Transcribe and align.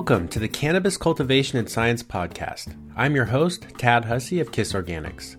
Welcome 0.00 0.28
to 0.28 0.38
the 0.38 0.48
Cannabis 0.48 0.96
Cultivation 0.96 1.58
and 1.58 1.68
Science 1.68 2.02
Podcast. 2.02 2.74
I'm 2.96 3.14
your 3.14 3.26
host, 3.26 3.66
Tad 3.76 4.06
Hussey 4.06 4.40
of 4.40 4.50
KIS 4.50 4.72
Organics. 4.72 5.36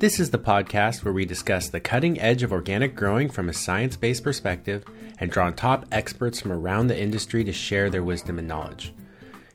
This 0.00 0.18
is 0.18 0.30
the 0.30 0.40
podcast 0.40 1.04
where 1.04 1.14
we 1.14 1.24
discuss 1.24 1.68
the 1.68 1.78
cutting 1.78 2.20
edge 2.20 2.42
of 2.42 2.50
organic 2.50 2.96
growing 2.96 3.30
from 3.30 3.48
a 3.48 3.52
science 3.52 3.96
based 3.96 4.24
perspective 4.24 4.82
and 5.20 5.30
draw 5.30 5.46
on 5.46 5.54
top 5.54 5.86
experts 5.92 6.40
from 6.40 6.50
around 6.50 6.88
the 6.88 7.00
industry 7.00 7.44
to 7.44 7.52
share 7.52 7.90
their 7.90 8.02
wisdom 8.02 8.40
and 8.40 8.48
knowledge. 8.48 8.92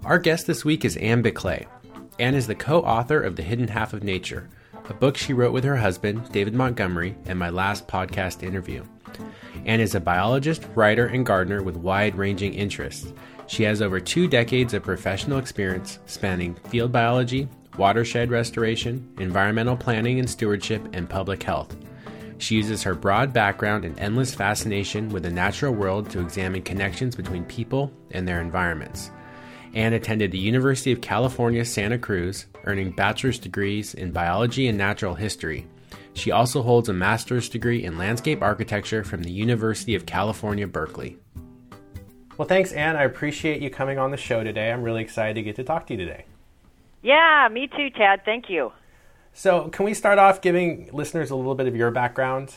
Our 0.04 0.18
guest 0.18 0.46
this 0.46 0.66
week 0.66 0.84
is 0.84 0.98
Anne 0.98 1.22
Biklé. 1.22 1.64
Anne 2.18 2.34
is 2.34 2.46
the 2.46 2.54
co 2.54 2.82
author 2.82 3.22
of 3.22 3.36
The 3.36 3.42
Hidden 3.42 3.68
Half 3.68 3.94
of 3.94 4.04
Nature, 4.04 4.50
a 4.90 4.92
book 4.92 5.16
she 5.16 5.32
wrote 5.32 5.54
with 5.54 5.64
her 5.64 5.78
husband, 5.78 6.30
David 6.30 6.52
Montgomery, 6.52 7.16
in 7.24 7.38
my 7.38 7.48
last 7.48 7.88
podcast 7.88 8.42
interview. 8.42 8.84
Anne 9.64 9.80
is 9.80 9.94
a 9.94 10.00
biologist, 10.00 10.66
writer, 10.74 11.06
and 11.06 11.24
gardener 11.24 11.62
with 11.62 11.78
wide 11.78 12.16
ranging 12.16 12.52
interests. 12.52 13.14
She 13.46 13.62
has 13.62 13.80
over 13.80 13.98
two 13.98 14.28
decades 14.28 14.74
of 14.74 14.82
professional 14.82 15.38
experience 15.38 15.98
spanning 16.04 16.54
field 16.68 16.92
biology, 16.92 17.48
watershed 17.78 18.30
restoration, 18.30 19.10
environmental 19.18 19.74
planning 19.74 20.18
and 20.18 20.28
stewardship, 20.28 20.86
and 20.92 21.08
public 21.08 21.42
health. 21.42 21.74
She 22.36 22.56
uses 22.56 22.82
her 22.82 22.94
broad 22.94 23.32
background 23.32 23.86
and 23.86 23.98
endless 23.98 24.34
fascination 24.34 25.08
with 25.08 25.22
the 25.22 25.30
natural 25.30 25.72
world 25.72 26.10
to 26.10 26.20
examine 26.20 26.60
connections 26.60 27.16
between 27.16 27.44
people 27.44 27.90
and 28.10 28.28
their 28.28 28.42
environments. 28.42 29.10
Anne 29.74 29.92
attended 29.92 30.30
the 30.30 30.38
University 30.38 30.92
of 30.92 31.00
California, 31.00 31.64
Santa 31.64 31.98
Cruz, 31.98 32.46
earning 32.64 32.92
bachelor's 32.92 33.40
degrees 33.40 33.92
in 33.92 34.12
biology 34.12 34.68
and 34.68 34.78
natural 34.78 35.14
history. 35.14 35.66
She 36.14 36.30
also 36.30 36.62
holds 36.62 36.88
a 36.88 36.92
master's 36.92 37.48
degree 37.48 37.84
in 37.84 37.98
landscape 37.98 38.40
architecture 38.40 39.02
from 39.02 39.24
the 39.24 39.32
University 39.32 39.96
of 39.96 40.06
California, 40.06 40.68
Berkeley. 40.68 41.18
Well, 42.38 42.46
thanks, 42.46 42.72
Anne. 42.72 42.96
I 42.96 43.02
appreciate 43.02 43.62
you 43.62 43.70
coming 43.70 43.98
on 43.98 44.12
the 44.12 44.16
show 44.16 44.44
today. 44.44 44.70
I'm 44.70 44.82
really 44.82 45.02
excited 45.02 45.34
to 45.34 45.42
get 45.42 45.56
to 45.56 45.64
talk 45.64 45.88
to 45.88 45.94
you 45.94 45.98
today. 45.98 46.24
Yeah, 47.02 47.48
me 47.50 47.66
too, 47.66 47.90
Tad. 47.90 48.24
Thank 48.24 48.48
you. 48.48 48.72
So, 49.32 49.68
can 49.68 49.84
we 49.84 49.94
start 49.94 50.18
off 50.18 50.40
giving 50.40 50.88
listeners 50.92 51.30
a 51.30 51.36
little 51.36 51.56
bit 51.56 51.66
of 51.66 51.74
your 51.74 51.90
background? 51.90 52.54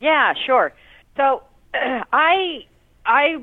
Yeah, 0.00 0.34
sure. 0.46 0.72
So, 1.16 1.42
I 1.74 2.66
I 3.04 3.42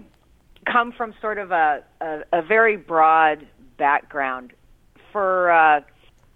come 0.72 0.92
from 0.92 1.14
sort 1.22 1.38
of 1.38 1.52
a 1.52 1.84
a, 2.02 2.20
a 2.34 2.42
very 2.42 2.78
broad 2.78 3.48
background 3.78 4.54
for 5.12 5.52
uh, 5.52 5.82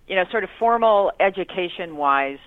you 0.08 0.16
know 0.16 0.24
sort 0.32 0.44
of 0.44 0.50
formal 0.60 1.12
education 1.20 1.98
wise. 1.98 2.40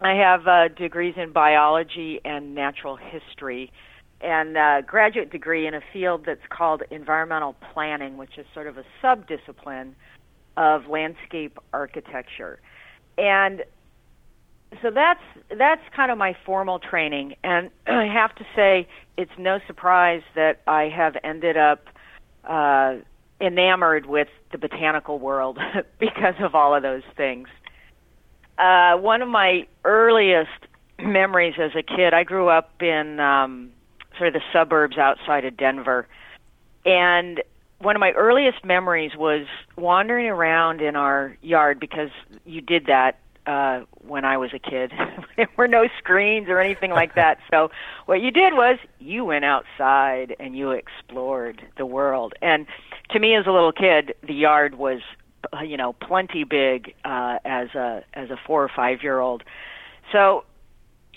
I 0.00 0.14
have 0.14 0.46
uh, 0.46 0.68
degrees 0.68 1.14
in 1.16 1.32
biology 1.32 2.20
and 2.24 2.54
natural 2.54 2.96
history, 2.96 3.72
and 4.20 4.56
a 4.56 4.80
graduate 4.86 5.30
degree 5.30 5.66
in 5.66 5.74
a 5.74 5.80
field 5.92 6.24
that's 6.24 6.46
called 6.48 6.82
environmental 6.90 7.56
planning, 7.72 8.16
which 8.16 8.38
is 8.38 8.46
sort 8.54 8.68
of 8.68 8.78
a 8.78 8.84
subdiscipline 9.02 9.94
of 10.56 10.86
landscape 10.86 11.58
architecture. 11.72 12.60
And 13.16 13.64
so 14.82 14.90
that's 14.90 15.22
that's 15.56 15.82
kind 15.94 16.10
of 16.10 16.18
my 16.18 16.36
formal 16.44 16.78
training 16.78 17.34
and 17.42 17.70
I 17.86 18.06
have 18.06 18.34
to 18.36 18.44
say 18.54 18.88
it's 19.16 19.32
no 19.38 19.58
surprise 19.66 20.22
that 20.34 20.60
I 20.66 20.84
have 20.94 21.16
ended 21.24 21.56
up 21.56 21.86
uh 22.44 22.96
enamored 23.40 24.06
with 24.06 24.28
the 24.52 24.58
botanical 24.58 25.18
world 25.18 25.58
because 25.98 26.34
of 26.40 26.54
all 26.54 26.74
of 26.74 26.82
those 26.82 27.02
things. 27.16 27.48
Uh 28.58 28.96
one 28.96 29.22
of 29.22 29.28
my 29.28 29.66
earliest 29.84 30.50
memories 30.98 31.54
as 31.58 31.70
a 31.76 31.82
kid, 31.82 32.14
I 32.14 32.24
grew 32.24 32.48
up 32.48 32.82
in 32.82 33.20
um 33.20 33.70
sort 34.16 34.28
of 34.28 34.34
the 34.34 34.42
suburbs 34.52 34.98
outside 34.98 35.44
of 35.44 35.56
Denver. 35.56 36.08
And 36.84 37.42
one 37.80 37.94
of 37.94 38.00
my 38.00 38.10
earliest 38.12 38.64
memories 38.64 39.12
was 39.16 39.46
wandering 39.76 40.26
around 40.26 40.80
in 40.80 40.96
our 40.96 41.36
yard 41.42 41.78
because 41.78 42.10
you 42.44 42.60
did 42.60 42.86
that 42.86 43.18
uh 43.48 43.80
when 44.06 44.24
I 44.24 44.36
was 44.36 44.50
a 44.52 44.58
kid. 44.58 44.92
there 45.36 45.48
were 45.56 45.66
no 45.66 45.88
screens 45.98 46.48
or 46.48 46.60
anything 46.60 46.90
like 46.90 47.14
that. 47.14 47.38
So 47.50 47.70
what 48.04 48.20
you 48.20 48.30
did 48.30 48.52
was 48.52 48.78
you 48.98 49.24
went 49.24 49.44
outside 49.44 50.36
and 50.38 50.56
you 50.56 50.70
explored 50.72 51.62
the 51.78 51.86
world. 51.86 52.34
And 52.42 52.66
to 53.10 53.18
me 53.18 53.34
as 53.34 53.46
a 53.46 53.50
little 53.50 53.72
kid, 53.72 54.14
the 54.22 54.34
yard 54.34 54.74
was 54.76 55.00
you 55.64 55.76
know 55.78 55.94
plenty 55.94 56.44
big 56.44 56.94
uh 57.04 57.38
as 57.44 57.74
a 57.74 58.04
as 58.14 58.30
a 58.30 58.36
4 58.46 58.64
or 58.64 58.68
5 58.68 59.02
year 59.02 59.18
old. 59.18 59.42
So 60.12 60.44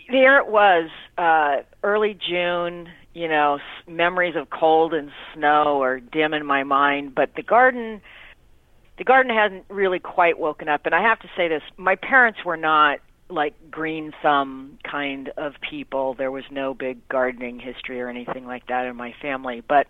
there 0.09 0.37
it 0.39 0.47
was 0.47 0.89
uh 1.17 1.57
early 1.83 2.13
June, 2.13 2.89
you 3.13 3.27
know, 3.27 3.59
memories 3.87 4.35
of 4.37 4.49
cold 4.49 4.93
and 4.93 5.11
snow 5.33 5.81
are 5.83 5.99
dim 5.99 6.33
in 6.33 6.45
my 6.45 6.63
mind, 6.63 7.13
but 7.13 7.35
the 7.35 7.43
garden 7.43 8.01
the 8.97 9.03
garden 9.03 9.35
hadn't 9.35 9.65
really 9.69 9.99
quite 9.99 10.39
woken 10.39 10.67
up. 10.69 10.85
And 10.85 10.93
I 10.93 11.01
have 11.01 11.19
to 11.19 11.29
say 11.35 11.47
this: 11.47 11.63
my 11.77 11.95
parents 11.95 12.39
were 12.45 12.57
not 12.57 12.99
like 13.29 13.53
green 13.71 14.11
thumb 14.21 14.77
kind 14.83 15.31
of 15.37 15.53
people. 15.67 16.13
There 16.13 16.31
was 16.31 16.43
no 16.51 16.73
big 16.73 17.07
gardening 17.07 17.59
history 17.59 18.01
or 18.01 18.09
anything 18.09 18.45
like 18.45 18.67
that 18.67 18.85
in 18.85 18.95
my 18.95 19.13
family, 19.21 19.63
but 19.67 19.87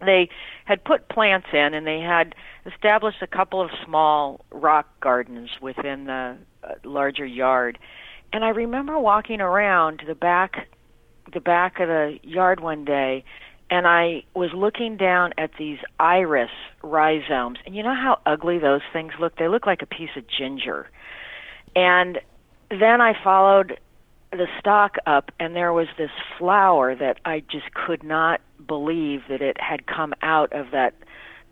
they 0.00 0.28
had 0.64 0.84
put 0.84 1.08
plants 1.08 1.48
in 1.52 1.74
and 1.74 1.86
they 1.86 2.00
had 2.00 2.34
established 2.66 3.22
a 3.22 3.26
couple 3.26 3.60
of 3.60 3.70
small 3.84 4.44
rock 4.50 4.88
gardens 5.00 5.50
within 5.60 6.04
the 6.04 6.36
uh, 6.62 6.74
larger 6.84 7.26
yard. 7.26 7.78
And 8.32 8.44
I 8.44 8.48
remember 8.48 8.98
walking 8.98 9.40
around 9.40 10.00
to 10.00 10.06
the 10.06 10.14
back 10.14 10.68
the 11.32 11.40
back 11.40 11.80
of 11.80 11.88
the 11.88 12.18
yard 12.22 12.60
one 12.60 12.84
day 12.84 13.24
and 13.70 13.86
I 13.86 14.24
was 14.34 14.50
looking 14.52 14.96
down 14.96 15.32
at 15.38 15.50
these 15.58 15.78
iris 15.98 16.50
rhizomes. 16.82 17.58
And 17.66 17.74
you 17.74 17.82
know 17.82 17.94
how 17.94 18.20
ugly 18.26 18.58
those 18.58 18.82
things 18.92 19.12
look? 19.18 19.36
They 19.36 19.48
look 19.48 19.66
like 19.66 19.82
a 19.82 19.86
piece 19.86 20.10
of 20.16 20.24
ginger. 20.26 20.88
And 21.74 22.20
then 22.70 23.00
I 23.00 23.14
followed 23.22 23.78
the 24.30 24.46
stalk 24.58 24.96
up, 25.06 25.30
and 25.38 25.54
there 25.54 25.72
was 25.72 25.86
this 25.96 26.10
flower 26.38 26.94
that 26.94 27.18
I 27.24 27.40
just 27.40 27.72
could 27.72 28.02
not 28.02 28.40
believe 28.66 29.22
that 29.28 29.42
it 29.42 29.60
had 29.60 29.86
come 29.86 30.14
out 30.22 30.52
of 30.52 30.70
that 30.72 30.94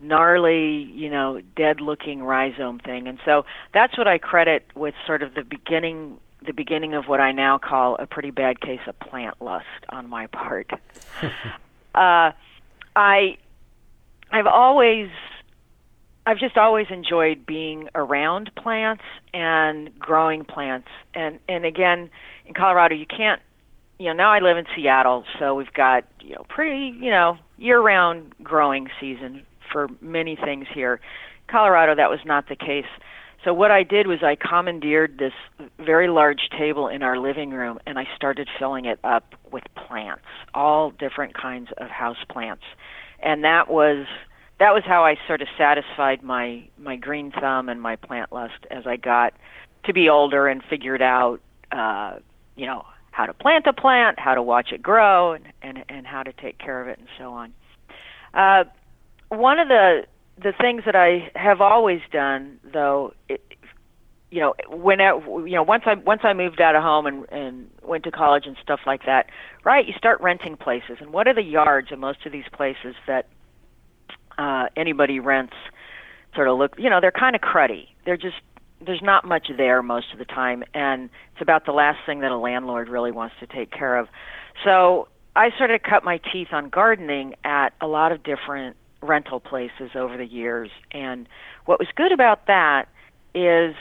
gnarly, 0.00 0.91
you 0.93 1.09
know, 1.09 1.41
dead 1.56 1.81
looking 1.81 2.23
rhizome 2.23 2.81
thing. 2.81 3.06
And 3.06 3.19
so 3.25 3.44
that's 3.73 3.97
what 3.97 4.09
I 4.09 4.19
credit 4.19 4.67
with 4.75 4.94
sort 5.06 5.23
of 5.23 5.34
the 5.34 5.44
beginning 5.44 6.19
the 6.44 6.53
beginning 6.53 6.93
of 6.94 7.05
what 7.06 7.21
I 7.21 7.31
now 7.31 7.56
call 7.56 7.94
a 8.00 8.06
pretty 8.06 8.33
bad 8.33 8.61
case 8.61 8.81
of 8.89 8.99
plant 8.99 9.41
lust 9.41 9.67
on 9.91 10.11
my 10.11 10.27
part. 10.27 10.73
uh, 11.94 12.32
I 12.97 13.36
I've 14.30 14.47
always 14.47 15.08
I've 16.25 16.38
just 16.38 16.56
always 16.56 16.86
enjoyed 16.91 17.44
being 17.47 17.88
around 17.94 18.50
plants 18.56 19.03
and 19.34 19.97
growing 19.98 20.44
plants. 20.44 20.88
And 21.14 21.38
and 21.48 21.64
again, 21.64 22.10
in 22.47 22.54
Colorado, 22.54 22.94
you 22.94 23.06
can't. 23.06 23.41
You 23.98 24.08
know, 24.08 24.14
now 24.14 24.32
I 24.32 24.41
live 24.41 24.56
in 24.56 24.64
Seattle, 24.75 25.25
so 25.38 25.54
we've 25.54 25.72
got 25.72 26.04
you 26.20 26.34
know 26.34 26.44
pretty 26.48 26.97
you 26.98 27.10
know 27.10 27.38
year-round 27.58 28.34
growing 28.42 28.88
season 29.00 29.44
for 29.70 29.88
many 30.00 30.36
things 30.36 30.66
here. 30.75 31.00
Colorado, 31.49 31.94
that 31.94 32.11
was 32.11 32.20
not 32.25 32.49
the 32.49 32.56
case. 32.56 32.87
So 33.44 33.53
what 33.53 33.71
I 33.73 33.83
did 33.83 34.06
was 34.06 34.23
I 34.23 34.37
commandeered 34.37 35.19
this 35.19 35.33
very 35.79 36.09
large 36.09 36.49
table 36.56 36.87
in 36.87 37.03
our 37.03 37.19
living 37.19 37.50
room 37.50 37.79
and 37.87 37.99
I 37.99 38.06
started 38.15 38.49
filling 38.59 38.85
it 38.85 39.00
up 39.03 39.35
with 39.50 39.65
plants, 39.75 40.23
all 40.55 40.91
different 40.91 41.35
kinds 41.35 41.71
of 41.79 41.89
house 41.89 42.25
plants. 42.29 42.62
And 43.21 43.43
that 43.44 43.69
was 43.69 44.06
that 44.61 44.73
was 44.75 44.85
how 44.87 45.05
I 45.05 45.17
sort 45.27 45.43
of 45.43 45.49
satisfied 45.59 46.23
my 46.23 46.62
my 46.79 46.94
green 46.97 47.33
thumb 47.33 47.69
and 47.69 47.83
my 47.83 47.97
plant 47.97 48.33
lust 48.33 48.67
as 48.71 48.87
I 48.87 48.97
got 48.97 49.35
to 49.85 49.93
be 49.93 50.09
older 50.09 50.47
and 50.47 50.62
figured 50.71 51.03
out 51.03 51.41
uh 51.73 52.19
you 52.55 52.67
know 52.67 52.85
how 53.11 53.27
to 53.27 53.35
plant 53.35 53.67
a 53.67 53.73
plant, 53.73 54.19
how 54.19 54.35
to 54.35 54.43
watch 54.43 54.71
it 54.73 54.83
grow 54.83 55.33
and 55.33 55.47
and 55.62 55.85
and 55.89 56.06
how 56.06 56.23
to 56.23 56.33
take 56.33 56.59
care 56.59 56.81
of 56.81 56.87
it 56.87 56.99
and 56.99 57.09
so 57.19 57.33
on. 57.33 57.53
Uh 58.35 58.65
one 59.31 59.59
of 59.59 59.67
the 59.67 60.05
the 60.43 60.53
things 60.59 60.83
that 60.87 60.97
I 60.97 61.31
have 61.35 61.61
always 61.61 62.00
done, 62.11 62.59
though, 62.73 63.15
it, 63.29 63.43
you 64.31 64.41
know, 64.41 64.55
when 64.71 65.00
I, 65.00 65.15
you 65.15 65.55
know, 65.55 65.62
once 65.62 65.85
I 65.87 65.94
once 65.94 66.23
I 66.25 66.33
moved 66.33 66.61
out 66.61 66.75
of 66.75 66.83
home 66.83 67.06
and 67.06 67.27
and 67.31 67.71
went 67.83 68.05
to 68.05 68.11
college 68.11 68.44
and 68.47 68.56
stuff 68.62 68.81
like 68.87 69.05
that, 69.06 69.27
right? 69.65 69.87
You 69.87 69.93
start 69.97 70.21
renting 70.21 70.56
places, 70.56 70.99
and 71.00 71.12
what 71.12 71.29
are 71.29 71.35
the 71.35 71.43
yards 71.43 71.93
of 71.93 71.99
most 71.99 72.25
of 72.25 72.33
these 72.33 72.47
places 72.53 72.94
that 73.06 73.29
uh, 74.39 74.67
anybody 74.77 75.21
rents? 75.21 75.55
Sort 76.35 76.49
of 76.49 76.56
look, 76.56 76.75
you 76.79 76.89
know, 76.89 76.99
they're 77.00 77.12
kind 77.12 77.37
of 77.37 77.43
cruddy. 77.43 77.89
They're 78.06 78.17
just 78.17 78.37
there's 78.85 79.03
not 79.03 79.25
much 79.25 79.49
there 79.56 79.83
most 79.83 80.06
of 80.12 80.19
the 80.19 80.25
time, 80.25 80.65
and 80.75 81.11
it's 81.33 81.43
about 81.43 81.67
the 81.67 81.73
last 81.73 81.99
thing 82.06 82.21
that 82.21 82.31
a 82.31 82.39
landlord 82.39 82.89
really 82.89 83.12
wants 83.12 83.35
to 83.41 83.47
take 83.47 83.71
care 83.71 83.99
of. 83.99 84.09
So 84.65 85.09
I 85.37 85.50
sort 85.59 85.71
of 85.71 85.83
cut 85.83 86.05
my 86.05 86.21
teeth 86.33 86.49
on 86.53 86.69
gardening 86.69 87.35
at 87.44 87.71
a 87.81 87.87
lot 87.87 88.12
of 88.12 88.23
different 88.23 88.77
rental 89.02 89.40
places 89.40 89.90
over 89.94 90.16
the 90.16 90.26
years. 90.26 90.70
And 90.90 91.28
what 91.66 91.78
was 91.78 91.88
good 91.94 92.12
about 92.12 92.46
that 92.46 92.88
is 93.34 93.75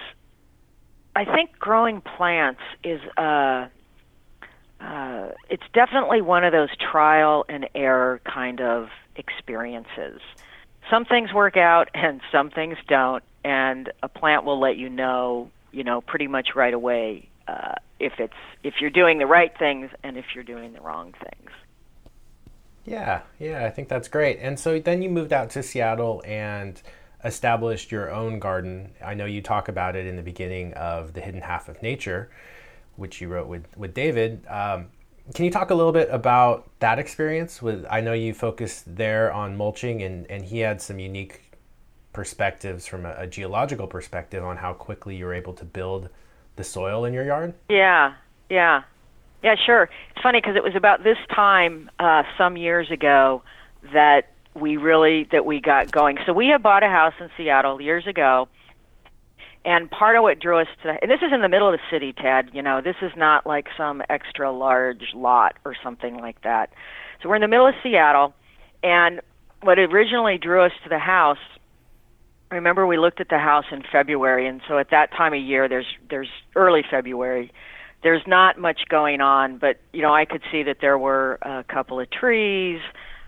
I 1.16 1.26
think 1.26 1.58
growing 1.60 2.02
plants 2.02 2.62
is 2.84 3.02
uh, 3.18 3.68
uh, 4.80 5.30
it's 5.50 5.64
definitely 5.74 6.22
one 6.22 6.44
of 6.44 6.52
those 6.52 6.70
trial 6.78 7.46
and 7.48 7.70
error 7.76 8.22
kind 8.26 8.62
of 8.62 8.90
experiences. 9.16 10.22
Some 10.90 11.06
things 11.06 11.34
work 11.34 11.58
out 11.58 11.90
and 11.94 12.22
some 12.32 12.50
things 12.50 12.78
don't, 12.88 13.24
and 13.44 13.92
a 14.02 14.10
plant 14.10 14.46
will 14.46 14.60
let 14.60 14.78
you 14.78 14.90
know, 14.90 15.52
you 15.72 15.84
know, 15.84 16.02
pretty 16.02 16.28
much 16.28 16.50
right 16.56 16.74
away 16.74 17.28
uh, 17.48 17.76
if 18.00 18.14
it's 18.20 18.34
if 18.64 18.76
you're 18.80 18.90
doing 18.90 19.20
the 19.20 19.26
right 19.26 19.52
things 19.58 19.90
and 20.04 20.18
if 20.18 20.26
you're 20.34 20.44
doing 20.44 20.74
the 20.74 20.82
wrong 20.82 21.14
things. 21.24 21.52
Yeah, 22.86 23.22
yeah, 23.40 23.66
I 23.66 23.70
think 23.70 23.90
that's 23.90 24.08
great. 24.08 24.40
And 24.42 24.60
so 24.60 24.80
then 24.80 25.02
you 25.02 25.10
moved 25.10 25.34
out 25.34 25.50
to 25.52 25.64
Seattle 25.64 26.24
and 26.26 26.82
established 27.24 27.92
your 27.92 28.12
own 28.12 28.40
garden. 28.40 28.92
I 29.04 29.14
know 29.14 29.26
you 29.26 29.42
talk 29.42 29.68
about 29.68 29.96
it 29.96 30.08
in 30.08 30.16
the 30.16 30.24
beginning 30.24 30.74
of 30.74 31.14
The 31.14 31.22
Hidden 31.22 31.42
Half 31.42 31.70
of 31.70 31.82
Nature, 31.84 32.30
which 32.96 33.22
you 33.22 33.28
wrote 33.28 33.48
with, 33.48 33.66
with 33.78 33.94
David. 33.94 34.46
Um, 34.48 34.88
can 35.36 35.46
you 35.46 35.52
talk 35.52 35.70
a 35.70 35.76
little 35.76 35.92
bit 35.92 36.10
about 36.12 36.70
that 36.80 36.98
experience? 36.98 37.62
With 37.62 37.86
I 37.90 38.02
know 38.02 38.14
you 38.14 38.34
focused 38.34 38.96
there 38.96 39.32
on 39.32 39.56
mulching, 39.56 40.02
and, 40.02 40.30
and 40.30 40.44
he 40.44 40.60
had 40.60 40.82
some 40.82 41.00
unique 41.00 41.52
perspectives 42.12 42.88
from 42.88 43.06
a, 43.06 43.14
a 43.18 43.28
geological 43.28 43.88
perspective 43.88 44.44
on 44.44 44.58
how 44.58 44.74
quickly 44.74 45.16
you 45.16 45.26
were 45.26 45.34
able 45.34 45.54
to 45.54 45.64
build 45.64 46.10
the 46.56 46.64
soil 46.64 47.06
in 47.06 47.14
your 47.14 47.24
yard. 47.24 47.54
Yeah, 47.70 48.16
yeah. 48.50 48.84
Yeah, 49.44 49.56
sure. 49.56 49.90
It's 50.12 50.22
funny 50.22 50.40
because 50.40 50.56
it 50.56 50.64
was 50.64 50.76
about 50.76 51.04
this 51.04 51.18
time 51.34 51.90
uh, 52.00 52.24
some 52.38 52.58
years 52.58 52.92
ago 52.92 53.42
that 53.94 54.30
we 54.54 54.78
really 54.78 55.28
that 55.32 55.46
we 55.46 55.60
got 55.60 55.92
going. 55.92 56.18
So 56.26 56.34
we 56.34 56.48
had 56.48 56.62
bought 56.62 56.84
a 56.84 56.90
house 56.90 57.14
in 57.20 57.30
Seattle 57.38 57.82
years 57.82 58.06
ago, 58.06 58.48
and 59.66 59.90
part 59.90 60.16
of 60.16 60.22
what 60.22 60.40
drew 60.40 60.60
us 60.60 60.68
to 60.84 60.90
and 61.02 61.10
this 61.10 61.22
is 61.22 61.34
in 61.34 61.42
the 61.42 61.50
middle 61.50 61.68
of 61.68 61.80
the 61.80 61.96
city, 61.96 62.14
Ted. 62.14 62.52
You 62.54 62.62
know, 62.62 62.82
this 62.82 62.98
is 63.02 63.12
not 63.16 63.48
like 63.48 63.68
some 63.78 64.04
extra 64.10 64.52
large 64.52 65.14
lot 65.16 65.56
or 65.66 65.76
something 65.84 66.18
like 66.18 66.42
that. 66.44 66.72
So 67.22 67.30
we're 67.30 67.36
in 67.36 67.42
the 67.42 67.48
middle 67.48 67.68
of 67.68 67.76
Seattle, 67.82 68.34
and 68.84 69.22
what 69.62 69.80
originally 69.80 70.38
drew 70.38 70.64
us 70.64 70.72
to 70.84 70.90
the 70.90 71.00
house. 71.00 71.38
Remember, 72.52 72.86
we 72.86 72.98
looked 72.98 73.22
at 73.22 73.30
the 73.30 73.40
house 73.40 73.66
in 73.72 73.82
February, 73.92 74.46
and 74.46 74.62
so 74.68 74.78
at 74.78 74.90
that 74.92 75.12
time 75.14 75.34
of 75.34 75.42
year, 75.42 75.68
there's 75.70 75.86
there's 76.10 76.30
early 76.56 76.84
February 76.88 77.52
there's 78.04 78.26
not 78.26 78.58
much 78.58 78.82
going 78.90 79.22
on, 79.22 79.58
but 79.58 79.80
you 79.94 80.02
know, 80.02 80.14
I 80.14 80.26
could 80.26 80.42
see 80.52 80.64
that 80.64 80.78
there 80.82 80.98
were 80.98 81.38
a 81.42 81.64
couple 81.68 82.00
of 82.00 82.10
trees. 82.10 82.82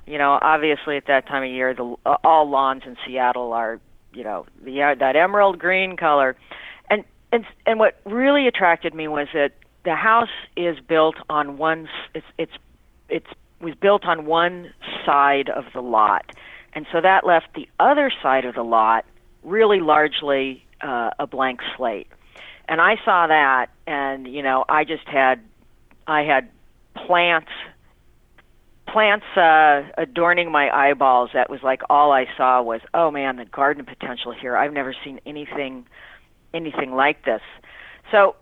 You 0.05 0.17
know, 0.17 0.37
obviously 0.41 0.97
at 0.97 1.07
that 1.07 1.27
time 1.27 1.43
of 1.43 1.49
year, 1.49 1.73
the 1.73 1.95
all 2.23 2.49
lawns 2.49 2.83
in 2.85 2.97
Seattle 3.05 3.53
are, 3.53 3.79
you 4.13 4.23
know, 4.23 4.45
the 4.63 4.95
that 4.99 5.15
emerald 5.15 5.59
green 5.59 5.95
color, 5.95 6.35
and 6.89 7.03
and 7.31 7.45
and 7.65 7.79
what 7.79 7.99
really 8.05 8.47
attracted 8.47 8.93
me 8.93 9.07
was 9.07 9.27
that 9.33 9.51
the 9.85 9.95
house 9.95 10.29
is 10.57 10.77
built 10.79 11.15
on 11.29 11.57
one. 11.57 11.87
It's 12.13 12.25
it's 12.37 12.53
it's 13.09 13.27
was 13.61 13.75
built 13.75 14.05
on 14.05 14.25
one 14.25 14.73
side 15.05 15.49
of 15.49 15.65
the 15.73 15.81
lot, 15.81 16.31
and 16.73 16.85
so 16.91 16.99
that 16.99 17.25
left 17.25 17.53
the 17.55 17.69
other 17.79 18.11
side 18.21 18.45
of 18.45 18.55
the 18.55 18.63
lot 18.63 19.05
really 19.43 19.79
largely 19.79 20.65
uh, 20.81 21.11
a 21.19 21.27
blank 21.27 21.59
slate 21.77 22.07
and 22.67 22.81
I 22.81 22.95
saw 23.03 23.27
that, 23.27 23.67
and 23.87 24.27
you 24.27 24.41
know, 24.41 24.65
I 24.69 24.83
just 24.83 25.07
had, 25.07 25.41
I 26.07 26.21
had 26.21 26.49
plants, 26.95 27.51
plants 28.87 29.25
uh, 29.35 29.83
adorning 29.97 30.51
my 30.51 30.69
eyeballs. 30.69 31.31
That 31.33 31.49
was 31.49 31.61
like 31.63 31.81
all 31.89 32.11
I 32.11 32.25
saw 32.37 32.61
was, 32.61 32.81
oh 32.93 33.11
man, 33.11 33.35
the 33.37 33.45
garden 33.45 33.85
potential 33.85 34.31
here. 34.31 34.55
I've 34.55 34.73
never 34.73 34.95
seen 35.03 35.19
anything, 35.25 35.85
anything 36.53 36.93
like 36.93 37.25
this. 37.25 37.41
So 38.11 38.35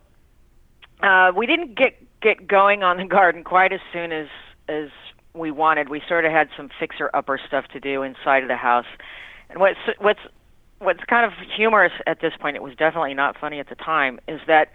uh, 1.01 1.31
we 1.35 1.45
didn't 1.45 1.75
get 1.75 1.97
get 2.21 2.47
going 2.47 2.83
on 2.83 2.97
the 2.97 3.05
garden 3.05 3.43
quite 3.43 3.73
as 3.73 3.79
soon 3.91 4.11
as 4.11 4.27
as 4.67 4.89
we 5.33 5.51
wanted. 5.51 5.89
We 5.89 6.01
sort 6.07 6.25
of 6.25 6.31
had 6.31 6.49
some 6.55 6.69
fixer 6.79 7.09
upper 7.13 7.39
stuff 7.47 7.65
to 7.69 7.79
do 7.79 8.03
inside 8.03 8.43
of 8.43 8.49
the 8.49 8.55
house. 8.55 8.85
And 9.49 9.59
what's 9.59 9.79
what's 9.99 10.19
what's 10.81 11.03
kind 11.05 11.25
of 11.25 11.33
humorous 11.55 11.93
at 12.07 12.21
this 12.21 12.33
point, 12.39 12.55
it 12.55 12.63
was 12.63 12.75
definitely 12.75 13.13
not 13.13 13.37
funny 13.39 13.59
at 13.59 13.69
the 13.69 13.75
time, 13.75 14.19
is 14.27 14.41
that 14.47 14.71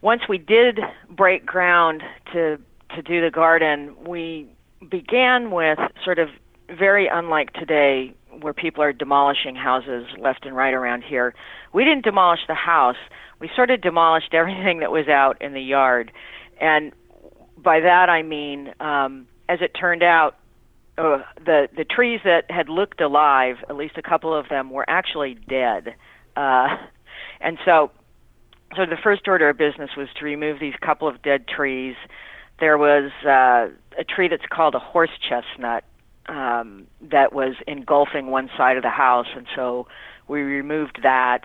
once 0.00 0.22
we 0.28 0.38
did 0.38 0.80
break 1.10 1.44
ground 1.44 2.02
to 2.32 2.58
to 2.94 3.02
do 3.02 3.20
the 3.20 3.30
garden, 3.30 3.94
we 4.04 4.48
began 4.88 5.52
with 5.52 5.78
sort 6.04 6.18
of 6.18 6.28
very 6.68 7.06
unlike 7.06 7.52
today 7.52 8.12
where 8.40 8.52
people 8.52 8.82
are 8.82 8.92
demolishing 8.92 9.54
houses 9.54 10.06
left 10.18 10.44
and 10.44 10.56
right 10.56 10.74
around 10.74 11.04
here. 11.04 11.34
We 11.72 11.84
didn't 11.84 12.04
demolish 12.04 12.40
the 12.48 12.54
house. 12.54 12.96
We 13.38 13.50
sort 13.54 13.70
of 13.70 13.80
demolished 13.80 14.34
everything 14.34 14.80
that 14.80 14.90
was 14.90 15.06
out 15.06 15.40
in 15.40 15.52
the 15.52 15.60
yard. 15.60 16.10
And 16.60 16.92
by 17.56 17.80
that 17.80 18.08
I 18.08 18.22
mean, 18.22 18.72
um, 18.80 19.28
as 19.48 19.60
it 19.60 19.72
turned 19.78 20.02
out, 20.02 20.36
uh, 21.00 21.22
the 21.44 21.68
the 21.76 21.84
trees 21.84 22.20
that 22.24 22.50
had 22.50 22.68
looked 22.68 23.00
alive, 23.00 23.56
at 23.68 23.76
least 23.76 23.96
a 23.96 24.02
couple 24.02 24.34
of 24.34 24.48
them, 24.48 24.70
were 24.70 24.84
actually 24.88 25.34
dead, 25.48 25.94
uh, 26.36 26.76
and 27.40 27.58
so 27.64 27.90
so 28.76 28.86
the 28.86 28.98
first 29.02 29.26
order 29.26 29.48
of 29.48 29.56
business 29.56 29.90
was 29.96 30.08
to 30.18 30.24
remove 30.24 30.60
these 30.60 30.74
couple 30.80 31.08
of 31.08 31.22
dead 31.22 31.48
trees. 31.48 31.96
There 32.60 32.76
was 32.76 33.10
uh, 33.24 33.74
a 33.98 34.04
tree 34.04 34.28
that's 34.28 34.44
called 34.50 34.74
a 34.74 34.78
horse 34.78 35.10
chestnut 35.26 35.84
um, 36.26 36.86
that 37.00 37.32
was 37.32 37.54
engulfing 37.66 38.26
one 38.26 38.50
side 38.56 38.76
of 38.76 38.82
the 38.82 38.90
house, 38.90 39.28
and 39.34 39.46
so 39.56 39.86
we 40.28 40.40
removed 40.42 41.00
that. 41.02 41.44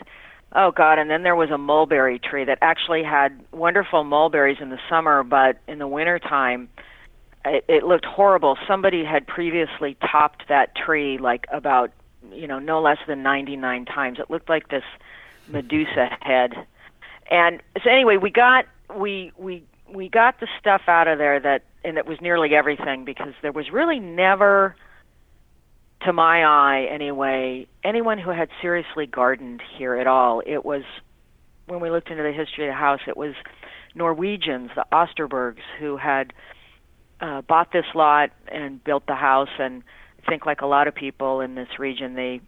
Oh 0.53 0.71
God! 0.71 0.99
And 0.99 1.09
then 1.09 1.23
there 1.23 1.35
was 1.35 1.49
a 1.49 1.57
mulberry 1.57 2.19
tree 2.19 2.43
that 2.45 2.57
actually 2.61 3.03
had 3.03 3.41
wonderful 3.51 4.03
mulberries 4.03 4.57
in 4.59 4.69
the 4.69 4.79
summer, 4.89 5.23
but 5.23 5.59
in 5.67 5.79
the 5.79 5.87
wintertime, 5.87 6.67
time 6.67 6.85
it, 7.45 7.65
it 7.67 7.83
looked 7.83 8.05
horrible. 8.05 8.57
Somebody 8.67 9.03
had 9.03 9.27
previously 9.27 9.97
topped 10.11 10.47
that 10.49 10.75
tree 10.75 11.17
like 11.17 11.45
about 11.51 11.91
you 12.31 12.47
know 12.47 12.59
no 12.59 12.81
less 12.81 12.97
than 13.07 13.23
99 13.23 13.85
times. 13.85 14.19
It 14.19 14.29
looked 14.29 14.49
like 14.49 14.69
this 14.69 14.83
Medusa 15.47 16.17
head. 16.21 16.53
And 17.29 17.61
so 17.83 17.89
anyway, 17.89 18.17
we 18.17 18.29
got 18.29 18.65
we 18.95 19.31
we 19.37 19.63
we 19.93 20.09
got 20.09 20.39
the 20.39 20.47
stuff 20.59 20.83
out 20.87 21.07
of 21.07 21.17
there 21.17 21.39
that 21.39 21.63
and 21.83 21.97
it 21.97 22.05
was 22.05 22.19
nearly 22.19 22.55
everything 22.55 23.05
because 23.05 23.33
there 23.41 23.51
was 23.51 23.71
really 23.71 23.99
never 23.99 24.75
to 26.01 26.13
my 26.13 26.43
eye 26.43 26.87
anyway 26.91 27.65
anyone 27.83 28.17
who 28.17 28.29
had 28.31 28.49
seriously 28.61 29.05
gardened 29.05 29.61
here 29.77 29.95
at 29.95 30.07
all. 30.07 30.41
It 30.45 30.65
was 30.65 30.83
when 31.67 31.79
we 31.79 31.89
looked 31.89 32.09
into 32.09 32.23
the 32.23 32.31
history 32.31 32.65
of 32.65 32.71
the 32.71 32.77
house, 32.77 33.01
it 33.07 33.17
was 33.17 33.33
Norwegians, 33.95 34.71
the 34.75 34.85
Osterbergs, 34.91 35.63
who 35.79 35.97
had 35.97 36.33
uh, 37.21 37.41
bought 37.41 37.71
this 37.71 37.85
lot 37.93 38.31
and 38.47 38.83
built 38.83 39.05
the 39.07 39.15
house, 39.15 39.49
and 39.59 39.83
I 40.23 40.29
think 40.29 40.45
like 40.45 40.61
a 40.61 40.65
lot 40.65 40.87
of 40.87 40.95
people 40.95 41.41
in 41.41 41.55
this 41.55 41.79
region, 41.79 42.15
they, 42.15 42.41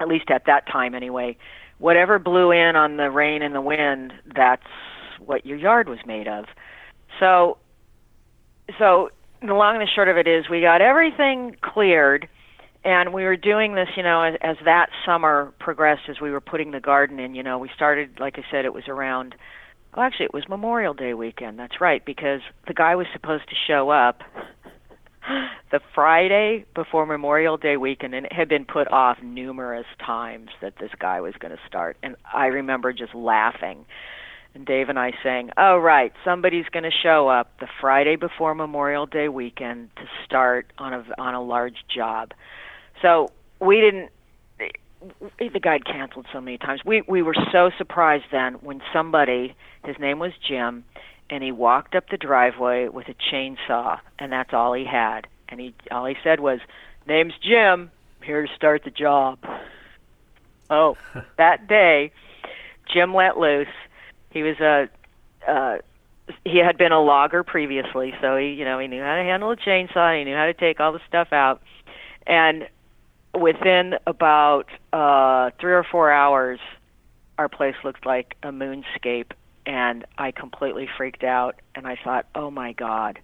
at 0.00 0.08
least 0.08 0.30
at 0.30 0.46
that 0.46 0.66
time 0.66 0.94
anyway, 0.94 1.36
whatever 1.78 2.18
blew 2.18 2.50
in 2.52 2.76
on 2.76 2.96
the 2.96 3.10
rain 3.10 3.42
and 3.42 3.54
the 3.54 3.60
wind, 3.60 4.12
that's 4.34 4.66
what 5.24 5.46
your 5.46 5.56
yard 5.56 5.88
was 5.88 5.98
made 6.06 6.28
of. 6.28 6.46
So, 7.18 7.58
so 8.78 9.10
the 9.40 9.54
long 9.54 9.76
and 9.76 9.82
the 9.82 9.90
short 9.92 10.08
of 10.08 10.16
it 10.16 10.26
is, 10.26 10.48
we 10.48 10.60
got 10.60 10.80
everything 10.80 11.56
cleared, 11.62 12.28
and 12.84 13.12
we 13.12 13.24
were 13.24 13.36
doing 13.36 13.74
this, 13.74 13.88
you 13.96 14.02
know, 14.02 14.22
as, 14.22 14.34
as 14.40 14.56
that 14.64 14.90
summer 15.06 15.52
progressed, 15.58 16.08
as 16.08 16.20
we 16.20 16.30
were 16.30 16.40
putting 16.40 16.72
the 16.72 16.80
garden 16.80 17.18
in. 17.18 17.34
You 17.34 17.42
know, 17.42 17.58
we 17.58 17.70
started, 17.74 18.18
like 18.18 18.38
I 18.38 18.44
said, 18.50 18.64
it 18.64 18.74
was 18.74 18.88
around 18.88 19.34
well, 19.94 20.06
actually, 20.06 20.26
it 20.26 20.34
was 20.34 20.48
Memorial 20.48 20.94
Day 20.94 21.14
weekend. 21.14 21.58
That's 21.58 21.80
right, 21.80 22.04
because 22.04 22.40
the 22.66 22.74
guy 22.74 22.94
was 22.96 23.06
supposed 23.12 23.48
to 23.48 23.54
show 23.66 23.90
up 23.90 24.22
the 25.70 25.80
Friday 25.94 26.64
before 26.74 27.04
Memorial 27.04 27.56
Day 27.56 27.76
weekend, 27.76 28.14
and 28.14 28.26
it 28.26 28.32
had 28.32 28.48
been 28.48 28.64
put 28.64 28.90
off 28.90 29.18
numerous 29.22 29.86
times 30.04 30.48
that 30.62 30.74
this 30.80 30.90
guy 30.98 31.20
was 31.20 31.34
going 31.38 31.52
to 31.52 31.60
start. 31.66 31.96
And 32.02 32.16
I 32.32 32.46
remember 32.46 32.92
just 32.92 33.14
laughing. 33.14 33.84
And 34.54 34.66
Dave 34.66 34.90
and 34.90 34.98
I 34.98 35.12
saying, 35.22 35.50
"Oh 35.56 35.78
right, 35.78 36.12
somebody's 36.24 36.66
going 36.70 36.82
to 36.82 36.90
show 36.90 37.28
up 37.28 37.58
the 37.58 37.68
Friday 37.80 38.16
before 38.16 38.54
Memorial 38.54 39.06
Day 39.06 39.28
weekend 39.28 39.88
to 39.96 40.02
start 40.26 40.66
on 40.76 40.92
a 40.92 41.04
on 41.16 41.34
a 41.34 41.42
large 41.42 41.84
job." 41.94 42.32
So 43.00 43.30
we 43.60 43.80
didn't 43.80 44.10
the 45.38 45.60
guy 45.60 45.78
canceled 45.78 46.26
so 46.32 46.40
many 46.40 46.58
times. 46.58 46.80
We 46.84 47.02
we 47.06 47.22
were 47.22 47.34
so 47.50 47.70
surprised 47.76 48.24
then 48.30 48.54
when 48.54 48.80
somebody, 48.92 49.54
his 49.84 49.98
name 49.98 50.18
was 50.18 50.32
Jim, 50.46 50.84
and 51.30 51.42
he 51.42 51.52
walked 51.52 51.94
up 51.94 52.08
the 52.10 52.16
driveway 52.16 52.88
with 52.88 53.08
a 53.08 53.14
chainsaw, 53.14 53.98
and 54.18 54.32
that's 54.32 54.52
all 54.52 54.72
he 54.72 54.84
had. 54.84 55.26
And 55.48 55.60
he 55.60 55.74
all 55.90 56.06
he 56.06 56.16
said 56.22 56.40
was, 56.40 56.60
"Name's 57.06 57.34
Jim, 57.42 57.90
here 58.22 58.46
to 58.46 58.54
start 58.54 58.82
the 58.84 58.90
job." 58.90 59.38
Oh, 60.70 60.96
that 61.38 61.68
day, 61.68 62.12
Jim 62.92 63.14
let 63.14 63.38
loose. 63.38 63.66
He 64.30 64.42
was 64.42 64.58
a 64.60 64.88
uh, 65.46 65.78
he 66.44 66.58
had 66.58 66.78
been 66.78 66.92
a 66.92 67.00
logger 67.00 67.42
previously, 67.42 68.14
so 68.20 68.36
he 68.36 68.52
you 68.52 68.64
know 68.64 68.78
he 68.78 68.86
knew 68.86 69.02
how 69.02 69.16
to 69.16 69.22
handle 69.22 69.50
a 69.50 69.56
chainsaw. 69.56 70.18
He 70.18 70.24
knew 70.24 70.36
how 70.36 70.46
to 70.46 70.54
take 70.54 70.80
all 70.80 70.92
the 70.92 71.00
stuff 71.08 71.32
out, 71.32 71.62
and 72.26 72.68
within 73.34 73.94
about 74.06 74.66
uh, 74.92 75.50
three 75.60 75.72
or 75.72 75.84
four 75.90 76.10
hours, 76.10 76.60
our 77.38 77.48
place 77.48 77.74
looked 77.84 78.06
like 78.06 78.36
a 78.42 78.48
moonscape, 78.48 79.32
and 79.66 80.04
I 80.18 80.32
completely 80.32 80.88
freaked 80.96 81.24
out. 81.24 81.56
And 81.74 81.86
I 81.86 81.96
thought, 82.02 82.26
oh 82.34 82.50
my 82.50 82.72
God, 82.72 83.18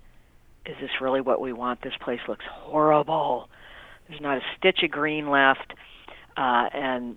is 0.67 0.77
this 0.81 0.91
really 1.01 1.21
what 1.21 1.41
we 1.41 1.53
want? 1.53 1.83
This 1.83 1.95
place 2.01 2.21
looks 2.29 2.45
horrible. 2.51 3.49
There's 4.09 4.21
not 4.21 4.39
a 4.39 4.43
stitch 4.57 4.83
of 4.83 4.91
green 4.91 5.29
left, 5.29 5.75
uh, 6.37 6.69
and 6.73 7.17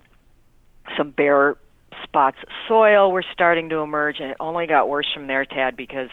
some 0.96 1.10
bare 1.10 1.56
spots 2.02 2.36
of 2.42 2.48
soil 2.68 3.12
were 3.12 3.24
starting 3.32 3.68
to 3.70 3.78
emerge, 3.78 4.16
and 4.20 4.30
it 4.30 4.36
only 4.40 4.66
got 4.66 4.88
worse 4.88 5.06
from 5.12 5.26
there, 5.26 5.44
Tad, 5.44 5.76
because 5.76 6.10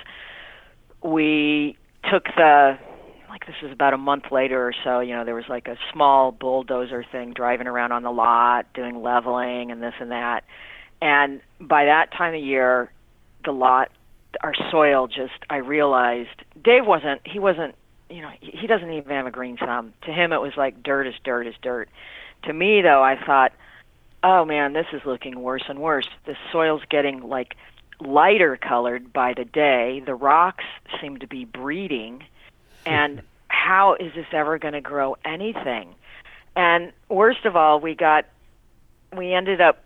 we 1.03 1.77
took 2.09 2.25
the 2.35 2.77
like 3.29 3.45
this 3.45 3.55
was 3.61 3.71
about 3.71 3.93
a 3.93 3.97
month 3.97 4.25
later 4.31 4.67
or 4.67 4.73
so, 4.83 4.99
you 4.99 5.15
know, 5.15 5.23
there 5.23 5.35
was 5.35 5.45
like 5.49 5.67
a 5.67 5.75
small 5.93 6.31
bulldozer 6.31 7.05
thing 7.11 7.33
driving 7.33 7.67
around 7.67 7.91
on 7.91 8.03
the 8.03 8.11
lot, 8.11 8.65
doing 8.73 9.01
leveling 9.01 9.71
and 9.71 9.81
this 9.81 9.93
and 9.99 10.11
that. 10.11 10.43
And 11.01 11.41
by 11.59 11.85
that 11.85 12.11
time 12.11 12.33
of 12.33 12.41
year, 12.41 12.91
the 13.45 13.51
lot, 13.51 13.89
our 14.41 14.53
soil 14.71 15.07
just, 15.07 15.33
I 15.49 15.57
realized 15.57 16.43
Dave 16.61 16.85
wasn't, 16.85 17.21
he 17.25 17.39
wasn't, 17.39 17.75
you 18.09 18.21
know, 18.21 18.31
he 18.41 18.67
doesn't 18.67 18.91
even 18.91 19.11
have 19.11 19.27
a 19.27 19.31
green 19.31 19.57
thumb. 19.57 19.93
To 20.05 20.11
him, 20.11 20.33
it 20.33 20.41
was 20.41 20.53
like 20.57 20.83
dirt 20.83 21.07
is 21.07 21.13
dirt 21.23 21.47
is 21.47 21.55
dirt. 21.61 21.89
To 22.45 22.53
me, 22.53 22.81
though, 22.81 23.03
I 23.03 23.15
thought, 23.23 23.51
oh 24.23 24.45
man, 24.45 24.73
this 24.73 24.87
is 24.93 25.01
looking 25.05 25.41
worse 25.41 25.63
and 25.69 25.79
worse. 25.79 26.07
The 26.25 26.35
soil's 26.51 26.81
getting 26.89 27.21
like 27.21 27.55
lighter 28.01 28.57
colored 28.57 29.13
by 29.13 29.33
the 29.35 29.45
day. 29.45 30.01
The 30.05 30.15
rocks 30.15 30.63
seem 31.01 31.17
to 31.17 31.27
be 31.27 31.45
breeding 31.45 32.23
and 32.85 33.21
how 33.47 33.95
is 33.99 34.13
this 34.15 34.25
ever 34.31 34.57
going 34.57 34.73
to 34.73 34.81
grow 34.81 35.15
anything? 35.25 35.95
And 36.55 36.91
worst 37.09 37.45
of 37.45 37.55
all, 37.55 37.79
we 37.79 37.95
got 37.95 38.25
we 39.15 39.33
ended 39.33 39.61
up 39.61 39.83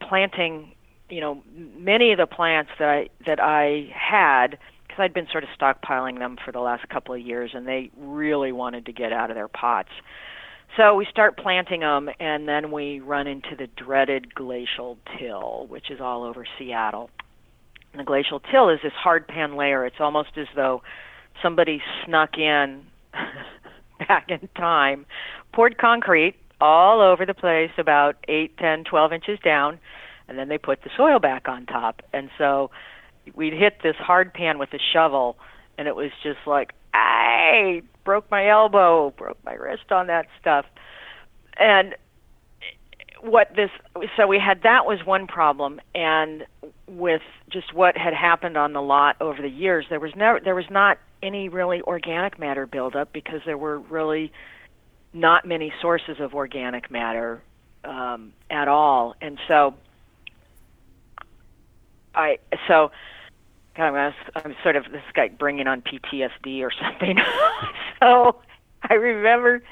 planting, 0.00 0.72
you 1.08 1.20
know, 1.20 1.42
many 1.54 2.12
of 2.12 2.18
the 2.18 2.26
plants 2.26 2.70
that 2.78 2.88
I 2.88 3.08
that 3.26 3.40
I 3.40 3.92
had 3.94 4.58
because 4.86 5.02
I'd 5.02 5.14
been 5.14 5.26
sort 5.30 5.44
of 5.44 5.50
stockpiling 5.58 6.18
them 6.18 6.36
for 6.44 6.52
the 6.52 6.60
last 6.60 6.88
couple 6.88 7.14
of 7.14 7.20
years, 7.20 7.50
and 7.54 7.66
they 7.66 7.90
really 7.96 8.52
wanted 8.52 8.86
to 8.86 8.92
get 8.92 9.12
out 9.12 9.30
of 9.30 9.34
their 9.34 9.48
pots. 9.48 9.90
So 10.76 10.94
we 10.94 11.06
start 11.06 11.36
planting 11.36 11.80
them, 11.80 12.10
and 12.18 12.48
then 12.48 12.70
we 12.70 13.00
run 13.00 13.26
into 13.26 13.54
the 13.56 13.66
dreaded 13.66 14.34
glacial 14.34 14.98
till, 15.18 15.66
which 15.68 15.90
is 15.90 16.00
all 16.00 16.24
over 16.24 16.44
Seattle. 16.58 17.10
And 17.92 18.00
the 18.00 18.04
glacial 18.04 18.40
till 18.40 18.70
is 18.70 18.80
this 18.82 18.92
hard 18.92 19.28
pan 19.28 19.56
layer. 19.56 19.86
It's 19.86 20.00
almost 20.00 20.30
as 20.36 20.48
though 20.56 20.82
somebody 21.42 21.82
snuck 22.04 22.38
in 22.38 22.82
back 24.08 24.30
in 24.30 24.48
time, 24.56 25.06
poured 25.52 25.78
concrete 25.78 26.34
all 26.60 27.00
over 27.00 27.26
the 27.26 27.34
place, 27.34 27.70
about 27.78 28.16
eight, 28.28 28.56
ten, 28.58 28.84
twelve 28.84 29.12
inches 29.12 29.38
down, 29.40 29.78
and 30.28 30.38
then 30.38 30.48
they 30.48 30.58
put 30.58 30.82
the 30.82 30.90
soil 30.96 31.18
back 31.18 31.48
on 31.48 31.66
top. 31.66 32.02
And 32.12 32.30
so 32.38 32.70
we'd 33.34 33.52
hit 33.52 33.78
this 33.82 33.96
hard 33.96 34.32
pan 34.32 34.58
with 34.58 34.72
a 34.72 34.78
shovel, 34.92 35.36
and 35.76 35.88
it 35.88 35.96
was 35.96 36.10
just 36.22 36.38
like, 36.46 36.72
I 36.92 37.82
broke 38.04 38.30
my 38.30 38.48
elbow, 38.48 39.12
broke 39.16 39.38
my 39.44 39.54
wrist 39.54 39.90
on 39.90 40.06
that 40.06 40.26
stuff. 40.40 40.66
And 41.58 41.94
what 43.20 43.48
this 43.56 43.70
so 44.16 44.26
we 44.26 44.38
had 44.38 44.62
that 44.62 44.84
was 44.84 44.98
one 45.06 45.26
problem 45.26 45.80
and 45.94 46.44
with 46.86 47.22
just 47.50 47.72
what 47.72 47.96
had 47.96 48.12
happened 48.12 48.56
on 48.58 48.74
the 48.74 48.82
lot 48.82 49.16
over 49.20 49.40
the 49.40 49.48
years 49.48 49.86
there 49.88 49.98
was 49.98 50.12
never 50.14 50.40
there 50.40 50.54
was 50.54 50.66
not 50.70 50.98
any 51.24 51.48
really 51.48 51.80
organic 51.82 52.38
matter 52.38 52.66
buildup 52.66 53.12
because 53.12 53.40
there 53.46 53.58
were 53.58 53.78
really 53.78 54.32
not 55.12 55.46
many 55.46 55.72
sources 55.80 56.16
of 56.20 56.34
organic 56.34 56.90
matter 56.90 57.42
um, 57.84 58.32
at 58.50 58.68
all, 58.68 59.14
and 59.20 59.38
so 59.48 59.74
I 62.14 62.38
so 62.68 62.90
God, 63.76 63.94
I'm, 63.94 64.14
I'm 64.36 64.54
sort 64.62 64.76
of 64.76 64.84
this 64.92 65.02
guy 65.14 65.28
bringing 65.28 65.66
on 65.66 65.82
PTSD 65.82 66.62
or 66.62 66.70
something. 66.80 67.18
so 68.00 68.40
I 68.88 68.94
remember 68.94 69.62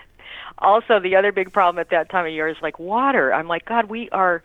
also 0.58 1.00
the 1.00 1.16
other 1.16 1.32
big 1.32 1.52
problem 1.52 1.80
at 1.80 1.90
that 1.90 2.10
time 2.10 2.26
of 2.26 2.32
year 2.32 2.48
is 2.48 2.56
like 2.62 2.78
water. 2.78 3.32
I'm 3.32 3.48
like, 3.48 3.64
God, 3.64 3.88
we 3.88 4.10
are, 4.10 4.42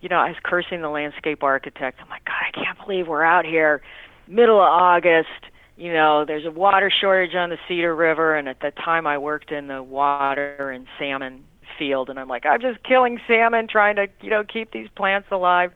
you 0.00 0.08
know, 0.08 0.16
I 0.16 0.28
was 0.28 0.36
cursing 0.42 0.82
the 0.82 0.88
landscape 0.88 1.42
architect. 1.42 2.00
I'm 2.02 2.08
like, 2.08 2.24
God, 2.24 2.34
I 2.48 2.64
can't 2.64 2.78
believe 2.78 3.08
we're 3.08 3.22
out 3.22 3.44
here, 3.44 3.82
middle 4.26 4.60
of 4.60 4.68
August 4.68 5.28
you 5.76 5.92
know, 5.92 6.24
there's 6.24 6.46
a 6.46 6.50
water 6.50 6.90
shortage 6.90 7.34
on 7.34 7.50
the 7.50 7.58
Cedar 7.66 7.94
River, 7.94 8.36
and 8.36 8.48
at 8.48 8.60
the 8.60 8.70
time 8.70 9.06
I 9.06 9.18
worked 9.18 9.50
in 9.50 9.66
the 9.66 9.82
water 9.82 10.70
and 10.70 10.86
salmon 10.98 11.44
field, 11.78 12.10
and 12.10 12.18
I'm 12.18 12.28
like, 12.28 12.46
I'm 12.46 12.60
just 12.60 12.82
killing 12.84 13.20
salmon, 13.26 13.66
trying 13.66 13.96
to, 13.96 14.06
you 14.20 14.30
know, 14.30 14.44
keep 14.44 14.70
these 14.70 14.88
plants 14.94 15.28
alive. 15.30 15.72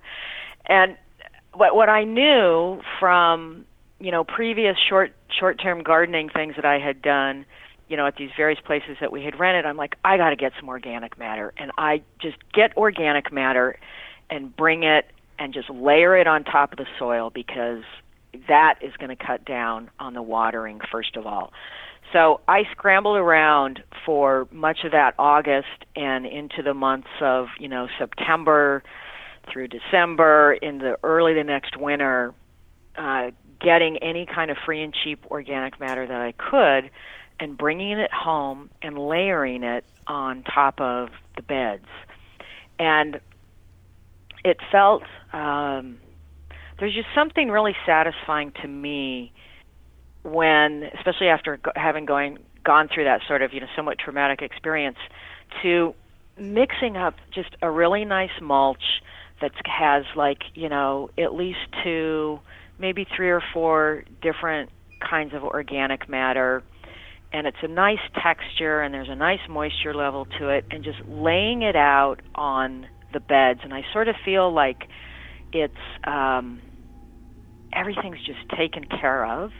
And 0.66 0.96
what 1.52 1.74
what 1.74 1.88
I 1.88 2.04
knew 2.04 2.80
from, 3.00 3.64
you 3.98 4.12
know, 4.12 4.22
previous 4.22 4.76
short 4.88 5.12
short-term 5.36 5.82
gardening 5.82 6.28
things 6.28 6.54
that 6.56 6.64
I 6.64 6.78
had 6.78 7.02
done, 7.02 7.44
you 7.88 7.96
know, 7.96 8.06
at 8.06 8.16
these 8.16 8.30
various 8.36 8.60
places 8.60 8.96
that 9.00 9.10
we 9.10 9.24
had 9.24 9.38
rented, 9.38 9.66
I'm 9.66 9.76
like, 9.76 9.96
I 10.04 10.16
got 10.16 10.30
to 10.30 10.36
get 10.36 10.52
some 10.60 10.68
organic 10.68 11.18
matter, 11.18 11.52
and 11.56 11.72
I 11.76 12.02
just 12.20 12.36
get 12.52 12.76
organic 12.76 13.32
matter 13.32 13.78
and 14.30 14.54
bring 14.54 14.84
it 14.84 15.10
and 15.40 15.52
just 15.52 15.70
layer 15.70 16.16
it 16.16 16.26
on 16.26 16.44
top 16.44 16.72
of 16.72 16.78
the 16.78 16.86
soil 16.98 17.30
because 17.30 17.82
that 18.46 18.76
is 18.82 18.92
going 18.96 19.14
to 19.14 19.24
cut 19.24 19.44
down 19.44 19.90
on 19.98 20.14
the 20.14 20.22
watering 20.22 20.80
first 20.90 21.16
of 21.16 21.26
all. 21.26 21.52
So 22.12 22.40
I 22.48 22.62
scrambled 22.72 23.18
around 23.18 23.82
for 24.06 24.48
much 24.50 24.84
of 24.84 24.92
that 24.92 25.14
August 25.18 25.84
and 25.94 26.24
into 26.24 26.62
the 26.62 26.72
months 26.72 27.08
of, 27.20 27.48
you 27.58 27.68
know, 27.68 27.88
September 27.98 28.82
through 29.52 29.68
December, 29.68 30.54
in 30.54 30.78
the 30.78 30.98
early 31.02 31.34
the 31.34 31.44
next 31.44 31.76
winter, 31.76 32.34
uh, 32.96 33.30
getting 33.60 33.98
any 33.98 34.26
kind 34.26 34.50
of 34.50 34.56
free 34.64 34.82
and 34.82 34.94
cheap 34.94 35.24
organic 35.30 35.80
matter 35.80 36.06
that 36.06 36.20
I 36.20 36.32
could 36.32 36.90
and 37.40 37.56
bringing 37.56 37.98
it 37.98 38.12
home 38.12 38.70
and 38.82 38.98
layering 38.98 39.62
it 39.62 39.84
on 40.06 40.42
top 40.42 40.80
of 40.80 41.10
the 41.36 41.42
beds. 41.42 41.86
And 42.78 43.20
it 44.44 44.58
felt 44.70 45.02
um, 45.32 45.98
there's 46.78 46.94
just 46.94 47.08
something 47.14 47.48
really 47.48 47.74
satisfying 47.84 48.52
to 48.62 48.68
me 48.68 49.32
when, 50.22 50.84
especially 50.98 51.28
after 51.28 51.58
having 51.74 52.04
going 52.04 52.38
gone 52.64 52.88
through 52.92 53.04
that 53.04 53.20
sort 53.26 53.42
of 53.42 53.52
you 53.52 53.60
know 53.60 53.66
somewhat 53.74 53.98
traumatic 53.98 54.42
experience, 54.42 54.98
to 55.62 55.94
mixing 56.38 56.96
up 56.96 57.14
just 57.34 57.56
a 57.62 57.70
really 57.70 58.04
nice 58.04 58.30
mulch 58.40 59.02
that 59.40 59.52
has 59.64 60.04
like 60.16 60.38
you 60.54 60.68
know 60.68 61.10
at 61.18 61.34
least 61.34 61.58
two, 61.82 62.38
maybe 62.78 63.06
three 63.16 63.30
or 63.30 63.42
four 63.52 64.04
different 64.22 64.70
kinds 65.00 65.34
of 65.34 65.42
organic 65.42 66.08
matter. 66.08 66.62
And 67.30 67.46
it's 67.46 67.58
a 67.62 67.68
nice 67.68 67.98
texture 68.22 68.80
and 68.80 68.94
there's 68.94 69.10
a 69.10 69.14
nice 69.14 69.40
moisture 69.50 69.94
level 69.94 70.26
to 70.38 70.48
it 70.48 70.64
and 70.70 70.82
just 70.82 70.98
laying 71.06 71.60
it 71.60 71.76
out 71.76 72.22
on 72.34 72.86
the 73.12 73.20
beds. 73.20 73.60
And 73.62 73.74
I 73.74 73.82
sort 73.92 74.08
of 74.08 74.16
feel 74.24 74.50
like 74.50 74.84
it's 75.52 75.74
um 76.04 76.62
everything's 77.72 78.24
just 78.24 78.48
taken 78.56 78.84
care 78.84 79.24
of 79.24 79.50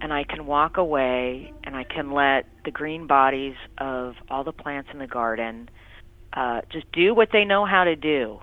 and 0.00 0.12
I 0.12 0.24
can 0.24 0.46
walk 0.46 0.76
away 0.76 1.52
and 1.64 1.74
I 1.74 1.84
can 1.84 2.12
let 2.12 2.46
the 2.64 2.70
green 2.70 3.06
bodies 3.06 3.54
of 3.78 4.14
all 4.30 4.44
the 4.44 4.52
plants 4.52 4.90
in 4.92 4.98
the 4.98 5.06
garden 5.06 5.68
uh, 6.32 6.60
just 6.70 6.90
do 6.92 7.14
what 7.14 7.30
they 7.32 7.44
know 7.44 7.66
how 7.66 7.84
to 7.84 7.96
do. 7.96 8.40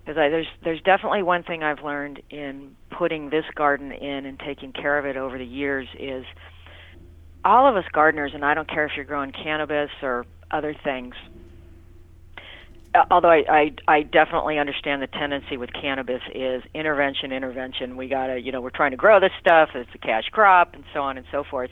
Because 0.00 0.16
there's 0.16 0.46
there's 0.64 0.80
definitely 0.82 1.22
one 1.22 1.42
thing 1.42 1.62
I've 1.62 1.84
learned 1.84 2.22
in 2.30 2.74
putting 2.90 3.30
this 3.30 3.44
garden 3.54 3.92
in 3.92 4.26
and 4.26 4.38
taking 4.38 4.72
care 4.72 4.98
of 4.98 5.04
it 5.04 5.16
over 5.16 5.38
the 5.38 5.44
years 5.44 5.86
is 5.98 6.24
all 7.44 7.68
of 7.68 7.76
us 7.76 7.84
gardeners, 7.92 8.32
and 8.34 8.44
I 8.44 8.54
don't 8.54 8.68
care 8.68 8.86
if 8.86 8.92
you're 8.96 9.04
growing 9.04 9.32
cannabis 9.32 9.90
or 10.02 10.26
other 10.50 10.74
things, 10.84 11.14
although 13.10 13.30
I, 13.30 13.44
I 13.48 13.72
I 13.88 14.02
definitely 14.02 14.58
understand 14.58 15.02
the 15.02 15.06
tendency 15.06 15.56
with 15.56 15.72
cannabis 15.72 16.22
is 16.34 16.62
intervention, 16.74 17.32
intervention. 17.32 17.96
We 17.96 18.08
gotta, 18.08 18.40
you 18.40 18.52
know, 18.52 18.60
we're 18.60 18.70
trying 18.70 18.90
to 18.90 18.96
grow 18.96 19.20
this 19.20 19.32
stuff. 19.40 19.70
It's 19.74 19.90
a 19.94 19.98
cash 19.98 20.24
crop, 20.32 20.74
and 20.74 20.84
so 20.92 21.00
on 21.00 21.16
and 21.16 21.26
so 21.30 21.44
forth. 21.44 21.70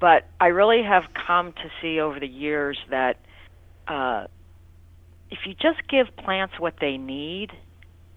But 0.00 0.28
I 0.40 0.48
really 0.48 0.82
have 0.82 1.04
come 1.26 1.52
to 1.52 1.70
see 1.80 2.00
over 2.00 2.20
the 2.20 2.28
years 2.28 2.78
that 2.90 3.18
uh, 3.88 4.26
if 5.30 5.40
you 5.46 5.54
just 5.54 5.86
give 5.88 6.14
plants 6.16 6.54
what 6.58 6.74
they 6.80 6.96
need, 6.96 7.50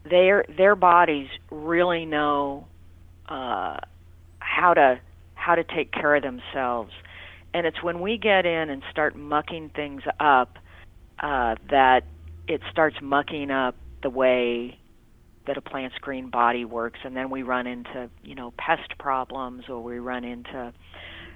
their 0.03 0.45
their 0.55 0.75
bodies 0.75 1.29
really 1.49 2.05
know 2.05 2.67
uh, 3.29 3.77
how 4.39 4.73
to 4.73 4.99
how 5.33 5.55
to 5.55 5.63
take 5.63 5.91
care 5.91 6.15
of 6.15 6.23
themselves. 6.23 6.91
And 7.53 7.65
it's 7.65 7.81
when 7.81 8.01
we 8.01 8.17
get 8.17 8.45
in 8.45 8.69
and 8.69 8.83
start 8.91 9.15
mucking 9.15 9.71
things 9.75 10.03
up 10.19 10.57
uh, 11.19 11.55
that 11.69 12.03
it 12.47 12.61
starts 12.71 12.97
mucking 13.01 13.51
up 13.51 13.75
the 14.03 14.09
way 14.09 14.77
that 15.45 15.57
a 15.57 15.61
plant's 15.61 15.97
green 15.99 16.29
body 16.29 16.65
works, 16.65 16.99
and 17.03 17.15
then 17.15 17.29
we 17.29 17.43
run 17.43 17.67
into 17.67 18.09
you 18.23 18.35
know 18.35 18.53
pest 18.57 18.97
problems, 18.99 19.63
or 19.69 19.81
we 19.81 19.99
run 19.99 20.23
into 20.23 20.73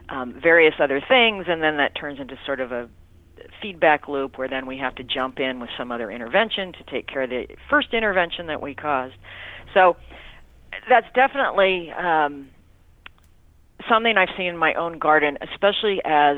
um, 0.10 0.40
various 0.42 0.76
other 0.80 1.02
things, 1.08 1.46
and 1.48 1.62
then 1.62 1.78
that 1.78 1.96
turns 1.96 2.20
into 2.20 2.36
sort 2.46 2.60
of 2.60 2.72
a 2.72 2.90
feedback 3.62 4.08
loop 4.08 4.38
where 4.38 4.48
then 4.48 4.66
we 4.66 4.78
have 4.78 4.96
to 4.96 5.04
jump 5.04 5.40
in 5.40 5.60
with 5.60 5.70
some 5.78 5.92
other 5.92 6.12
intervention 6.12 6.74
to 6.74 6.84
take 6.92 7.08
care 7.08 7.24
of 7.24 7.30
the 7.30 7.48
first 7.70 7.94
intervention 7.94 8.48
that 8.48 8.62
we 8.62 8.76
caused. 8.76 9.16
So 9.74 9.96
that's 10.90 11.08
definitely 11.16 11.92
um, 11.92 12.50
something 13.90 14.16
I've 14.18 14.36
seen 14.38 14.48
in 14.48 14.58
my 14.58 14.74
own 14.74 15.00
garden, 15.00 15.38
especially 15.42 16.02
as 16.06 16.38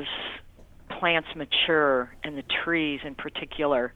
plants 1.00 1.30
mature 1.36 2.12
and 2.24 2.38
the 2.38 2.44
trees 2.64 3.00
in 3.06 3.16
particular. 3.16 3.94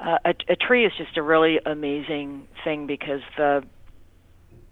Uh, 0.00 0.18
a, 0.24 0.34
a 0.48 0.56
tree 0.56 0.84
is 0.84 0.92
just 0.96 1.16
a 1.16 1.22
really 1.22 1.58
amazing 1.64 2.46
thing 2.64 2.86
because 2.86 3.20
the 3.36 3.62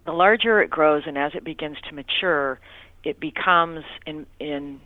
the 0.05 0.11
larger 0.11 0.61
it 0.61 0.69
grows 0.69 1.03
and 1.05 1.17
as 1.17 1.33
it 1.35 1.43
begins 1.43 1.77
to 1.87 1.93
mature, 1.93 2.59
it 3.03 3.19
becomes 3.19 3.83
in 4.05 4.25
in 4.39 4.81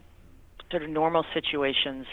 sort 0.69 0.83
of 0.83 0.89
normal 0.89 1.25
situations, 1.33 2.05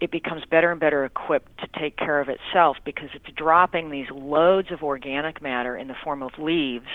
it 0.00 0.10
becomes 0.10 0.42
better 0.50 0.70
and 0.70 0.80
better 0.80 1.04
equipped 1.04 1.58
to 1.58 1.80
take 1.80 1.96
care 1.96 2.20
of 2.20 2.28
itself 2.28 2.76
because 2.84 3.08
it's 3.14 3.34
dropping 3.36 3.90
these 3.90 4.10
loads 4.10 4.70
of 4.70 4.82
organic 4.82 5.40
matter 5.40 5.76
in 5.76 5.88
the 5.88 5.94
form 6.02 6.22
of 6.22 6.32
leaves 6.38 6.88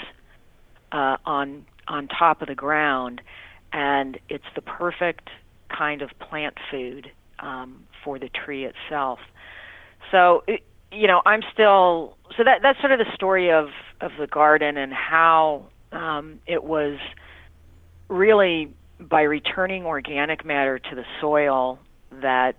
uh, 0.91 1.17
on 1.25 1.65
on 1.87 2.07
top 2.07 2.41
of 2.41 2.47
the 2.47 2.55
ground, 2.55 3.21
and 3.73 4.19
it's 4.29 4.45
the 4.55 4.61
perfect 4.61 5.29
kind 5.75 6.01
of 6.01 6.09
plant 6.19 6.55
food 6.69 7.11
um, 7.39 7.83
for 8.03 8.19
the 8.19 8.29
tree 8.29 8.65
itself. 8.65 9.19
So, 10.11 10.43
you 10.91 11.07
know, 11.07 11.21
I'm 11.25 11.41
still 11.53 12.17
so 12.37 12.43
that 12.43 12.61
that's 12.61 12.79
sort 12.79 12.91
of 12.91 12.99
the 12.99 13.11
story 13.13 13.51
of 13.51 13.69
of 14.01 14.11
the 14.19 14.27
garden 14.27 14.77
and 14.77 14.93
how 14.93 15.65
um, 15.91 16.39
it 16.47 16.63
was 16.63 16.97
really 18.07 18.73
by 18.99 19.21
returning 19.21 19.85
organic 19.85 20.45
matter 20.45 20.79
to 20.79 20.95
the 20.95 21.05
soil 21.21 21.79
that 22.11 22.55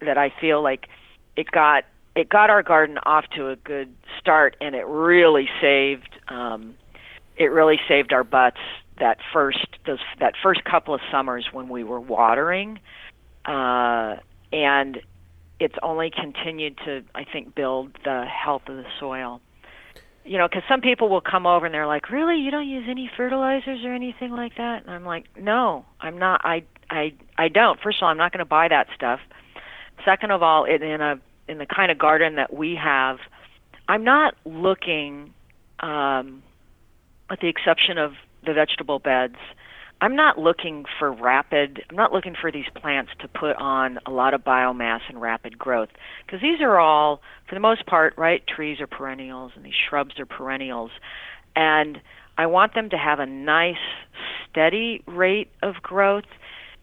that 0.00 0.18
I 0.18 0.32
feel 0.40 0.62
like 0.62 0.88
it 1.36 1.50
got 1.50 1.84
it 2.14 2.28
got 2.28 2.50
our 2.50 2.62
garden 2.62 2.98
off 2.98 3.24
to 3.36 3.48
a 3.48 3.56
good 3.56 3.92
start 4.20 4.56
and 4.60 4.74
it 4.74 4.86
really 4.86 5.48
saved 5.60 6.08
um, 6.28 6.74
it 7.36 7.46
really 7.46 7.80
saved 7.88 8.12
our 8.12 8.24
butts 8.24 8.60
that 8.98 9.18
first 9.32 9.66
those 9.86 9.98
that 10.20 10.34
first 10.42 10.64
couple 10.64 10.94
of 10.94 11.00
summers 11.10 11.48
when 11.52 11.68
we 11.68 11.82
were 11.82 12.00
watering 12.00 12.78
uh, 13.46 14.16
and 14.52 15.00
it's 15.64 15.74
only 15.82 16.10
continued 16.10 16.78
to 16.84 17.02
I 17.14 17.24
think 17.24 17.54
build 17.54 17.96
the 18.04 18.24
health 18.26 18.62
of 18.68 18.76
the 18.76 18.84
soil 19.00 19.40
you 20.24 20.38
know, 20.38 20.48
because 20.48 20.62
some 20.68 20.80
people 20.80 21.08
will 21.08 21.20
come 21.20 21.46
over 21.46 21.66
and 21.66 21.74
they're 21.74 21.86
like, 21.86 22.10
"Really, 22.10 22.40
you 22.40 22.50
don't 22.50 22.66
use 22.66 22.86
any 22.88 23.10
fertilizers 23.14 23.84
or 23.84 23.92
anything 23.92 24.30
like 24.30 24.56
that?" 24.56 24.82
And 24.82 24.90
I'm 24.90 25.04
like, 25.04 25.26
"No, 25.38 25.84
I'm 26.00 26.18
not. 26.18 26.40
I 26.44 26.64
I 26.90 27.12
I 27.36 27.48
don't. 27.48 27.78
First 27.80 27.98
of 27.98 28.04
all, 28.04 28.08
I'm 28.08 28.16
not 28.16 28.32
going 28.32 28.38
to 28.38 28.46
buy 28.46 28.68
that 28.68 28.86
stuff. 28.94 29.20
Second 30.04 30.30
of 30.30 30.42
all, 30.42 30.64
in, 30.64 30.82
in 30.82 31.00
a 31.00 31.20
in 31.46 31.58
the 31.58 31.66
kind 31.66 31.92
of 31.92 31.98
garden 31.98 32.36
that 32.36 32.54
we 32.54 32.74
have, 32.74 33.18
I'm 33.86 34.02
not 34.02 34.34
looking, 34.46 35.34
um, 35.80 36.42
with 37.28 37.40
the 37.40 37.48
exception 37.48 37.98
of 37.98 38.14
the 38.46 38.54
vegetable 38.54 38.98
beds, 38.98 39.36
I'm 40.00 40.16
not 40.16 40.38
looking 40.38 40.84
for 40.98 41.10
rapid, 41.12 41.82
I'm 41.88 41.96
not 41.96 42.12
looking 42.12 42.34
for 42.38 42.52
these 42.52 42.66
plants 42.74 43.12
to 43.20 43.28
put 43.28 43.56
on 43.56 43.98
a 44.06 44.10
lot 44.10 44.34
of 44.34 44.42
biomass 44.44 45.00
and 45.08 45.20
rapid 45.20 45.58
growth 45.58 45.88
because 46.26 46.40
these 46.40 46.60
are 46.60 46.78
all, 46.78 47.22
for 47.48 47.54
the 47.54 47.60
most 47.60 47.86
part, 47.86 48.14
right, 48.18 48.46
trees 48.46 48.80
are 48.80 48.86
perennials 48.86 49.52
and 49.56 49.64
these 49.64 49.74
shrubs 49.88 50.18
are 50.18 50.26
perennials. 50.26 50.90
And 51.56 52.00
I 52.36 52.46
want 52.46 52.74
them 52.74 52.90
to 52.90 52.98
have 52.98 53.18
a 53.20 53.26
nice, 53.26 53.76
steady 54.50 55.02
rate 55.06 55.50
of 55.62 55.76
growth 55.82 56.24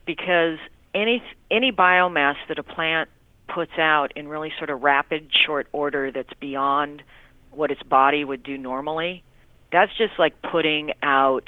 because 0.05 0.57
any 0.93 1.23
any 1.49 1.71
biomass 1.71 2.35
that 2.47 2.59
a 2.59 2.63
plant 2.63 3.09
puts 3.53 3.71
out 3.77 4.13
in 4.15 4.27
really 4.27 4.51
sort 4.57 4.69
of 4.69 4.81
rapid 4.81 5.29
short 5.45 5.67
order 5.71 6.11
that's 6.11 6.33
beyond 6.39 7.03
what 7.51 7.71
its 7.71 7.83
body 7.83 8.23
would 8.23 8.43
do 8.43 8.57
normally 8.57 9.23
that's 9.71 9.91
just 9.97 10.13
like 10.17 10.41
putting 10.41 10.91
out 11.01 11.47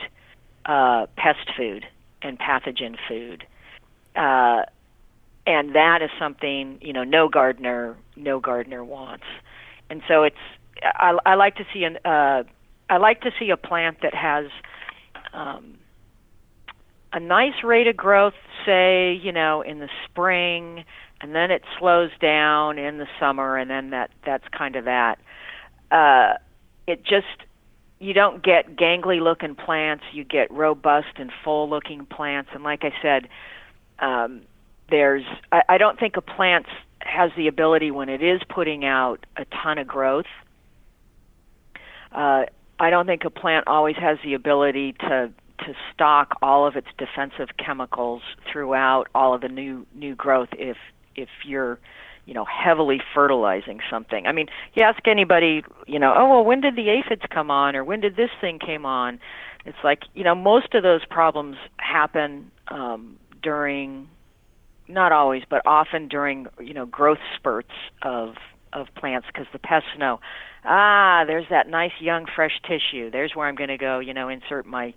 uh, 0.65 1.07
pest 1.15 1.49
food 1.57 1.85
and 2.21 2.39
pathogen 2.39 2.97
food. 3.07 3.45
Uh, 4.15 4.63
and 5.45 5.75
that 5.75 6.01
is 6.01 6.09
something 6.17 6.77
you 6.81 6.93
know 6.93 7.03
no 7.03 7.27
gardener 7.27 7.97
no 8.15 8.39
gardener 8.39 8.83
wants. 8.83 9.25
And 9.89 10.01
so 10.07 10.23
it's 10.23 10.35
I, 10.81 11.17
I 11.25 11.35
like 11.35 11.55
to 11.55 11.65
see 11.73 11.83
an 11.83 11.97
uh, 12.05 12.43
I 12.89 12.97
like 12.97 13.21
to 13.21 13.31
see 13.39 13.49
a 13.49 13.57
plant 13.57 13.97
that 14.01 14.13
has 14.13 14.45
um, 15.33 15.77
a 17.11 17.19
nice 17.19 17.63
rate 17.63 17.87
of 17.87 17.97
growth, 17.97 18.33
say 18.65 19.13
you 19.13 19.31
know 19.31 19.61
in 19.61 19.79
the 19.79 19.89
spring, 20.05 20.85
and 21.21 21.35
then 21.35 21.51
it 21.51 21.63
slows 21.79 22.11
down 22.21 22.77
in 22.77 22.97
the 22.97 23.07
summer, 23.19 23.57
and 23.57 23.69
then 23.69 23.89
that 23.89 24.11
that's 24.25 24.47
kind 24.57 24.75
of 24.75 24.85
that. 24.85 25.19
Uh, 25.91 26.37
it 26.87 27.03
just 27.03 27.27
you 28.03 28.13
don't 28.13 28.43
get 28.43 28.75
gangly 28.75 29.21
looking 29.21 29.55
plants. 29.55 30.03
You 30.11 30.25
get 30.25 30.51
robust 30.51 31.15
and 31.15 31.31
full 31.43 31.69
looking 31.69 32.05
plants. 32.05 32.49
And 32.53 32.63
like 32.63 32.83
i 32.83 32.91
said 33.01 33.29
um, 33.99 34.41
there's 34.89 35.23
I, 35.51 35.61
I 35.69 35.77
don't 35.77 35.97
think 35.97 36.17
a 36.17 36.21
plant 36.21 36.65
has 36.99 37.31
the 37.37 37.47
ability 37.47 37.91
when 37.91 38.09
it 38.09 38.21
is 38.21 38.41
putting 38.49 38.83
out 38.83 39.25
a 39.37 39.45
ton 39.45 39.77
of 39.77 39.87
growth. 39.87 40.25
Uh, 42.11 42.43
i 42.79 42.89
don't 42.89 43.05
think 43.05 43.23
a 43.23 43.29
plant 43.29 43.67
always 43.67 43.95
has 43.95 44.17
the 44.23 44.33
ability 44.33 44.93
to 44.93 45.31
to 45.59 45.73
stock 45.93 46.37
all 46.41 46.67
of 46.67 46.75
its 46.75 46.87
defensive 46.97 47.55
chemicals 47.57 48.21
throughout 48.51 49.07
all 49.15 49.33
of 49.33 49.41
the 49.41 49.47
new 49.47 49.85
new 49.95 50.13
growth 50.15 50.49
if 50.53 50.77
if 51.15 51.29
you're 51.45 51.79
you 52.25 52.33
know, 52.33 52.45
heavily 52.45 53.01
fertilizing 53.13 53.79
something. 53.89 54.27
I 54.27 54.31
mean, 54.31 54.47
you 54.73 54.83
ask 54.83 55.05
anybody, 55.07 55.63
you 55.87 55.99
know, 55.99 56.13
oh 56.15 56.29
well, 56.29 56.45
when 56.45 56.61
did 56.61 56.75
the 56.75 56.89
aphids 56.89 57.23
come 57.29 57.51
on, 57.51 57.75
or 57.75 57.83
when 57.83 57.99
did 57.99 58.15
this 58.15 58.29
thing 58.39 58.59
came 58.59 58.85
on? 58.85 59.19
It's 59.65 59.77
like, 59.83 60.03
you 60.13 60.23
know, 60.23 60.35
most 60.35 60.73
of 60.73 60.83
those 60.83 61.05
problems 61.05 61.57
happen 61.77 62.51
um, 62.67 63.17
during, 63.41 64.09
not 64.87 65.11
always, 65.11 65.43
but 65.49 65.61
often 65.65 66.07
during, 66.07 66.47
you 66.59 66.73
know, 66.73 66.85
growth 66.85 67.19
spurts 67.35 67.73
of 68.01 68.35
of 68.73 68.87
plants 68.95 69.27
because 69.27 69.45
the 69.53 69.59
pests 69.59 69.89
know, 69.99 70.19
ah, 70.65 71.23
there's 71.27 71.45
that 71.49 71.69
nice 71.69 71.91
young 71.99 72.25
fresh 72.25 72.59
tissue. 72.67 73.11
There's 73.11 73.35
where 73.35 73.47
I'm 73.47 73.55
going 73.55 73.69
to 73.69 73.77
go, 73.77 73.99
you 73.99 74.13
know, 74.13 74.29
insert 74.29 74.65
my 74.65 74.93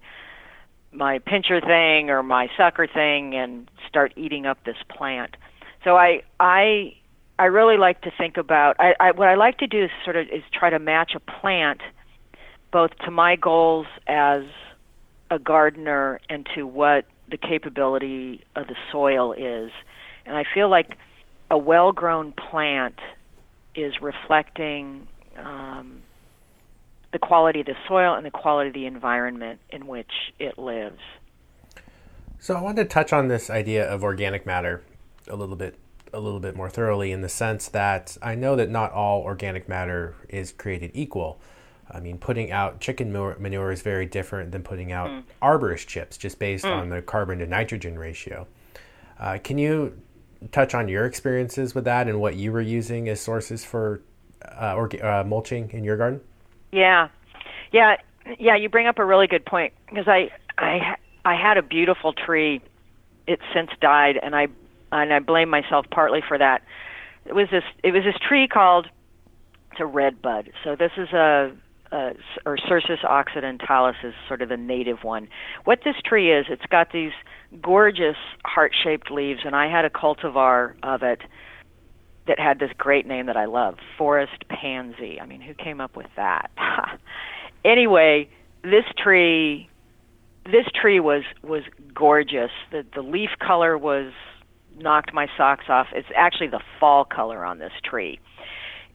my 0.93 1.19
pincher 1.19 1.61
thing 1.61 2.09
or 2.09 2.23
my 2.23 2.49
sucker 2.57 2.87
thing 2.87 3.35
and 3.35 3.69
start 3.89 4.12
eating 4.17 4.47
up 4.47 4.59
this 4.65 4.77
plant. 4.89 5.37
So 5.85 5.97
I 5.97 6.23
I 6.41 6.95
I 7.38 7.46
really 7.46 7.77
like 7.77 8.01
to 8.03 8.11
think 8.16 8.37
about 8.37 8.77
I, 8.79 8.94
I 8.99 9.11
what 9.12 9.29
I 9.29 9.35
like 9.35 9.59
to 9.59 9.66
do 9.66 9.85
is 9.85 9.90
sort 10.05 10.16
of 10.16 10.29
is 10.29 10.42
try 10.53 10.70
to 10.70 10.79
match 10.79 11.12
a 11.14 11.20
plant 11.20 11.81
both 12.72 12.96
to 13.05 13.11
my 13.11 13.37
goals 13.37 13.87
as 14.07 14.44
a 15.31 15.38
gardener 15.38 16.20
and 16.29 16.46
to 16.55 16.66
what 16.66 17.05
the 17.29 17.37
capability 17.37 18.44
of 18.55 18.66
the 18.68 18.77
soil 18.92 19.33
is. 19.33 19.70
And 20.25 20.37
I 20.37 20.44
feel 20.55 20.68
like 20.68 20.96
a 21.51 21.59
well 21.59 21.92
grown 21.92 22.33
plant 22.33 22.99
is 23.75 24.01
reflecting 24.01 25.07
um, 25.37 26.03
the 27.12 27.18
quality 27.18 27.61
of 27.61 27.66
the 27.66 27.77
soil 27.87 28.14
and 28.14 28.25
the 28.25 28.31
quality 28.31 28.68
of 28.68 28.75
the 28.75 28.87
environment 28.87 29.61
in 29.70 29.87
which 29.87 30.11
it 30.38 30.59
lives. 30.59 31.01
So 32.38 32.55
I 32.55 32.61
wanted 32.61 32.85
to 32.85 32.88
touch 32.88 33.12
on 33.12 33.29
this 33.29 33.51
idea 33.51 33.88
of 33.88 34.05
organic 34.05 34.46
matter 34.46 34.83
a 35.29 35.37
little 35.37 35.57
bit 35.57 35.79
a 36.17 36.21
little 36.21 36.41
bit 36.41 36.57
more 36.57 36.71
thoroughly 36.71 37.13
in 37.13 37.21
the 37.21 37.29
sense 37.29 37.69
that 37.69 38.17
I 38.23 38.35
know 38.35 38.57
that 38.57 38.71
not 38.71 38.93
all 38.93 39.21
organic 39.23 39.69
matter 39.69 40.15
is 40.29 40.51
created 40.51 40.91
equal. 40.95 41.39
I 41.91 42.01
mean, 42.01 42.19
putting 42.19 42.51
out 42.51 42.81
chicken 42.81 43.13
manure 43.13 43.71
is 43.71 43.83
very 43.83 44.07
different 44.07 44.51
than 44.51 44.63
putting 44.63 44.91
out 44.91 45.11
mm. 45.11 45.23
arborist 45.41 45.87
chips, 45.87 46.17
just 46.17 46.39
based 46.39 46.65
mm. 46.65 46.73
on 46.73 46.89
the 46.89 47.03
carbon 47.03 47.39
to 47.39 47.47
nitrogen 47.47 47.99
ratio. 47.99 48.47
Uh, 49.21 49.39
can 49.43 49.59
you 49.59 49.97
touch 50.53 50.75
on 50.75 50.89
your 50.89 51.05
experiences 51.05 51.75
with 51.75 51.85
that 51.85 52.09
and 52.09 52.21
what 52.21 52.35
you 52.35 52.51
were 52.51 52.61
using 52.61 53.09
as 53.09 53.21
sources 53.21 53.65
for 53.65 54.01
uh, 54.43 54.75
orga- 54.75 55.05
uh, 55.05 55.25
mulching 55.25 55.71
in 55.71 55.85
your 55.85 55.97
garden? 55.97 56.21
Yeah, 56.73 57.09
yeah, 57.73 57.97
yeah. 58.39 58.57
You 58.57 58.69
bring 58.69 58.87
up 58.87 58.99
a 58.99 59.05
really 59.05 59.27
good 59.27 59.45
point 59.45 59.73
because 59.89 60.09
I, 60.09 60.31
I, 60.59 60.97
I 61.25 61.35
had 61.35 61.57
a 61.57 61.63
beautiful 61.63 62.13
tree. 62.13 62.61
It's 63.29 63.43
since 63.55 63.71
died, 63.81 64.19
and 64.23 64.35
I 64.35 64.49
and 64.92 65.12
I 65.12 65.18
blame 65.18 65.49
myself 65.49 65.87
partly 65.90 66.20
for 66.27 66.38
that. 66.38 66.62
It 67.25 67.35
was 67.35 67.49
this 67.51 67.64
it 67.83 67.92
was 67.92 68.05
this 68.05 68.16
tree 68.27 68.46
called 68.49 68.88
it's 69.72 69.81
a 69.81 69.87
red 69.87 70.22
bud. 70.22 70.51
So 70.64 70.75
this 70.75 70.92
is 70.96 71.09
a, 71.12 71.53
a 71.92 72.12
or 72.46 72.57
Cercis 72.57 73.05
occidentalis 73.05 73.96
is 74.03 74.14
sort 74.27 74.42
of 74.42 74.49
the 74.49 74.57
native 74.57 74.99
one. 75.03 75.29
What 75.64 75.81
this 75.85 75.96
tree 76.05 76.33
is, 76.33 76.46
it's 76.49 76.66
got 76.66 76.92
these 76.92 77.12
gorgeous 77.61 78.16
heart-shaped 78.44 79.11
leaves, 79.11 79.40
and 79.44 79.55
I 79.55 79.70
had 79.70 79.85
a 79.85 79.90
cultivar 79.90 80.75
of 80.83 81.03
it 81.03 81.20
that 82.27 82.38
had 82.38 82.59
this 82.59 82.70
great 82.77 83.07
name 83.07 83.27
that 83.27 83.37
I 83.37 83.44
love, 83.44 83.77
forest 83.96 84.49
pansy. 84.49 85.20
I 85.20 85.27
mean, 85.27 85.40
who 85.40 85.55
came 85.55 85.81
up 85.81 85.96
with 85.96 86.09
that? 86.16 86.51
anyway, 87.64 88.29
this 88.62 88.85
tree 88.96 89.68
this 90.46 90.66
tree 90.81 91.01
was 91.01 91.22
was 91.42 91.62
gorgeous. 91.94 92.51
The 92.70 92.85
the 92.94 93.03
leaf 93.03 93.31
color 93.40 93.77
was 93.77 94.12
knocked 94.77 95.12
my 95.12 95.27
socks 95.37 95.65
off. 95.69 95.87
It's 95.95 96.09
actually 96.17 96.49
the 96.49 96.62
fall 96.81 97.05
color 97.05 97.45
on 97.45 97.59
this 97.59 97.73
tree. 97.85 98.19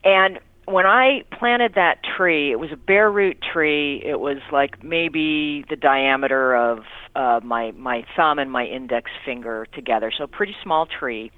And 0.03 0.39
when 0.65 0.85
I 0.85 1.23
planted 1.37 1.73
that 1.75 1.99
tree, 2.17 2.51
it 2.51 2.59
was 2.59 2.69
a 2.71 2.77
bare 2.77 3.11
root 3.11 3.37
tree. 3.53 4.01
It 4.05 4.19
was 4.19 4.37
like 4.51 4.83
maybe 4.83 5.65
the 5.69 5.75
diameter 5.75 6.55
of 6.55 6.79
uh, 7.15 7.39
my 7.43 7.71
my 7.71 8.03
thumb 8.15 8.39
and 8.39 8.51
my 8.51 8.65
index 8.65 9.11
finger 9.25 9.67
together, 9.73 10.11
so 10.15 10.27
pretty 10.27 10.55
small 10.63 10.85
tree. 10.85 11.31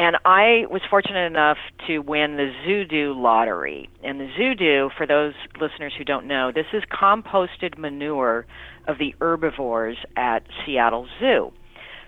And 0.00 0.16
I 0.24 0.66
was 0.70 0.80
fortunate 0.88 1.26
enough 1.26 1.56
to 1.88 1.98
win 1.98 2.36
the 2.36 2.52
Zoodoo 2.64 3.20
lottery. 3.20 3.90
And 4.04 4.20
the 4.20 4.28
Zoodoo, 4.38 4.90
for 4.96 5.08
those 5.08 5.34
listeners 5.60 5.92
who 5.98 6.04
don't 6.04 6.26
know, 6.28 6.52
this 6.54 6.66
is 6.72 6.84
composted 6.84 7.76
manure 7.76 8.46
of 8.86 8.98
the 8.98 9.12
herbivores 9.20 9.96
at 10.16 10.44
Seattle 10.64 11.08
Zoo. 11.18 11.52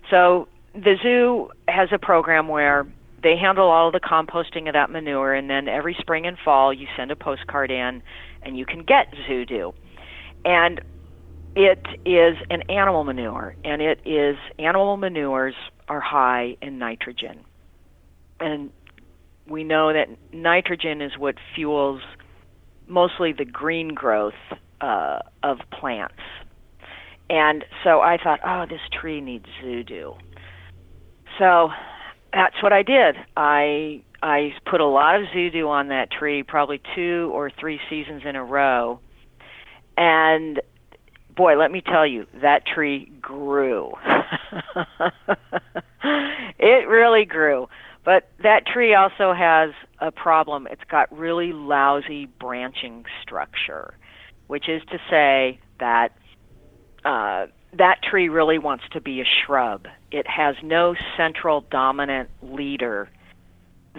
So 0.09 0.47
the 0.75 0.97
zoo 1.03 1.51
has 1.69 1.89
a 1.93 1.99
program 1.99 2.49
where 2.49 2.87
they 3.23 3.37
handle 3.37 3.69
all 3.69 3.91
the 3.91 4.01
composting 4.01 4.69
of 4.69 4.75
that 4.75 4.91
manure, 4.91 5.35
and 5.35 5.51
then 5.51 5.69
every 5.69 5.95
spring 6.01 6.27
and 6.27 6.39
fall 6.39 6.73
you 6.73 6.87
send 6.97 7.11
a 7.11 7.17
postcard 7.17 7.71
in, 7.71 8.03
and 8.43 8.57
you 8.57 8.65
can 8.65 8.83
get 8.83 9.13
zoo 9.27 9.45
Zoodoo. 9.45 9.73
And 10.45 10.81
it 11.55 11.85
is 12.07 12.37
an 12.49 12.63
animal 12.71 13.05
manure, 13.05 13.55
and 13.65 13.83
it 13.83 14.01
is 14.07 14.37
animal 14.59 14.97
manures 14.97 15.55
are 15.89 16.01
high 16.01 16.57
in 16.63 16.79
nitrogen, 16.79 17.41
and 18.39 18.71
we 19.47 19.65
know 19.65 19.93
that 19.93 20.09
nitrogen 20.33 21.03
is 21.03 21.19
what 21.19 21.35
fuels 21.55 22.01
mostly 22.87 23.33
the 23.33 23.45
green 23.45 23.95
growth 23.95 24.35
uh, 24.81 25.19
of 25.43 25.59
plants. 25.73 26.15
And 27.29 27.65
so 27.85 28.01
I 28.01 28.19
thought, 28.23 28.41
oh, 28.45 28.67
this 28.69 28.81
tree 28.93 29.21
needs 29.21 29.47
zoo 29.61 29.85
Zoodoo. 29.85 30.19
So 31.40 31.70
that's 32.35 32.62
what 32.62 32.72
I 32.72 32.83
did. 32.83 33.16
I 33.37 34.03
I 34.22 34.53
put 34.70 34.81
a 34.83 34.87
lot 34.87 35.16
of 35.16 35.26
Zoodoo 35.35 35.66
on 35.68 35.88
that 35.88 36.11
tree, 36.12 36.42
probably 36.42 36.81
two 36.94 37.31
or 37.33 37.50
three 37.50 37.81
seasons 37.88 38.22
in 38.26 38.37
a 38.37 38.44
row. 38.44 39.00
And 39.96 40.61
boy, 41.35 41.57
let 41.57 41.72
me 41.72 41.81
tell 41.81 42.07
you, 42.07 42.26
that 42.42 42.66
tree 42.66 43.11
grew. 43.22 43.92
it 46.59 46.87
really 46.87 47.24
grew. 47.24 47.68
But 48.05 48.29
that 48.42 48.66
tree 48.66 48.94
also 48.94 49.33
has 49.33 49.70
a 49.98 50.11
problem. 50.11 50.68
It's 50.70 50.85
got 50.90 51.11
really 51.16 51.53
lousy 51.55 52.26
branching 52.26 53.07
structure, 53.22 53.94
which 54.46 54.68
is 54.68 54.83
to 54.90 54.98
say 55.09 55.59
that 55.79 56.11
uh, 57.07 57.46
that 57.79 58.03
tree 58.03 58.29
really 58.29 58.59
wants 58.59 58.85
to 58.92 59.00
be 59.00 59.22
a 59.22 59.24
shrub. 59.24 59.87
It 60.11 60.27
has 60.27 60.57
no 60.62 60.94
central 61.16 61.64
dominant 61.70 62.31
leader 62.42 63.09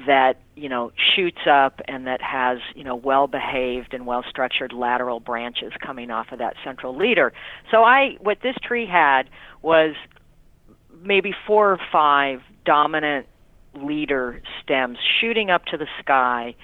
that 0.07 0.39
you 0.55 0.69
know 0.69 0.91
shoots 1.15 1.41
up 1.49 1.81
and 1.85 2.07
that 2.07 2.21
has 2.21 2.59
you 2.75 2.83
know 2.83 2.95
well 2.95 3.27
behaved 3.27 3.93
and 3.93 4.05
well 4.05 4.23
structured 4.29 4.71
lateral 4.71 5.19
branches 5.19 5.73
coming 5.85 6.09
off 6.09 6.31
of 6.31 6.39
that 6.39 6.55
central 6.63 6.95
leader. 6.95 7.33
So 7.71 7.83
I 7.83 8.17
what 8.19 8.37
this 8.41 8.55
tree 8.63 8.85
had 8.85 9.23
was 9.61 9.95
maybe 11.01 11.33
four 11.45 11.71
or 11.71 11.79
five 11.91 12.41
dominant 12.65 13.27
leader 13.73 14.41
stems 14.63 14.97
shooting 15.19 15.49
up 15.49 15.65
to 15.65 15.77
the 15.77 15.87
sky 15.99 16.55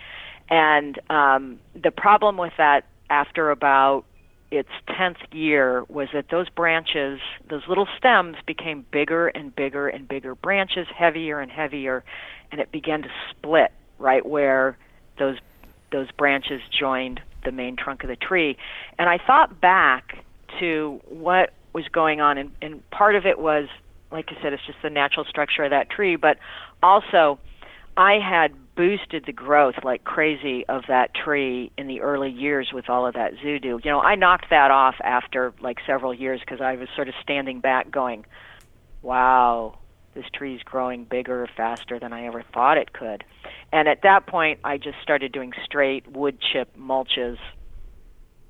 and 0.50 1.00
um, 1.10 1.60
the 1.82 1.92
problem 1.92 2.38
with 2.38 2.54
that 2.58 2.86
after 3.10 3.52
about 3.52 4.06
its 4.52 4.70
10th 4.90 5.18
year 5.32 5.84
was 5.90 6.08
that 6.14 6.26
those 6.30 6.50
branches, 6.50 7.20
those 7.50 7.64
little 7.68 7.88
stems, 7.98 8.38
became 8.46 8.86
bigger 8.92 9.28
and 9.28 9.56
bigger 9.56 9.88
and 9.88 10.08
bigger 10.08 10.36
branches, 10.36 10.88
heavier 10.96 11.40
and 11.40 11.52
heavier, 11.52 12.04
and 12.52 12.62
it 12.62 12.72
began 12.72 13.02
to 13.02 13.10
split 13.32 13.72
right 14.00 14.26
where 14.26 14.78
those 15.20 15.38
those 15.92 16.12
branches 16.12 16.62
joined 16.78 17.22
the 17.46 17.52
main 17.52 17.76
trunk 17.76 18.04
of 18.04 18.10
the 18.10 18.16
tree. 18.16 18.58
And 19.00 19.10
I 19.10 19.18
thought 19.26 19.62
back 19.62 20.26
to 20.60 21.00
what 21.08 21.54
was 21.74 21.86
going 21.92 22.20
on, 22.20 22.38
and, 22.38 22.52
and 22.62 22.90
part 22.90 23.16
of 23.16 23.26
it 23.26 23.40
was, 23.40 23.70
like 24.12 24.30
I 24.30 24.42
said, 24.42 24.52
it's 24.52 24.66
just 24.66 24.80
the 24.84 24.90
natural 24.90 25.26
structure 25.26 25.64
of 25.64 25.70
that 25.70 25.90
tree, 25.90 26.18
but 26.18 26.38
also 26.84 27.40
I 27.96 28.20
had 28.20 28.54
boosted 28.78 29.26
the 29.26 29.34
growth 29.34 29.76
like 29.84 30.04
crazy 30.04 30.64
of 30.70 30.84
that 30.88 31.14
tree 31.14 31.72
in 31.78 31.88
the 31.88 32.00
early 32.02 32.30
years 32.30 32.70
with 32.72 32.90
all 32.90 33.08
of 33.08 33.16
that 33.16 33.34
Zoodoo. 33.44 33.84
You 33.84 33.92
know, 33.92 34.00
I 34.00 34.16
knocked 34.16 34.52
that 34.52 34.70
off 34.70 34.96
after 35.04 35.54
like 35.60 35.80
several 35.86 36.14
years 36.14 36.40
because 36.40 36.62
I 36.62 36.76
was 36.76 36.88
sort 36.96 37.10
of 37.10 37.16
standing 37.22 37.60
back 37.60 37.92
going, 37.92 38.26
wow, 39.02 39.80
this 40.14 40.26
tree's 40.34 40.62
growing 40.64 41.06
bigger 41.06 41.48
faster 41.58 42.00
than 42.00 42.14
I 42.14 42.28
ever 42.28 42.44
thought 42.54 42.78
it 42.78 42.94
could. 42.94 43.24
And 43.74 43.88
at 43.88 44.04
that 44.04 44.28
point, 44.28 44.60
I 44.64 44.78
just 44.78 44.98
started 45.02 45.32
doing 45.32 45.54
straight 45.66 46.08
wood 46.10 46.38
chip 46.40 46.70
mulches. 46.78 47.38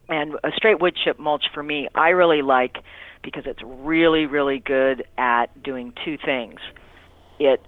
And 0.09 0.35
a 0.43 0.51
straight 0.55 0.79
wood 0.79 0.95
chip 1.03 1.19
mulch 1.19 1.45
for 1.53 1.63
me, 1.63 1.87
I 1.95 2.09
really 2.09 2.41
like 2.41 2.77
because 3.23 3.43
it's 3.45 3.61
really, 3.63 4.25
really 4.25 4.59
good 4.59 5.05
at 5.17 5.61
doing 5.63 5.93
two 6.05 6.17
things. 6.23 6.59
It 7.39 7.61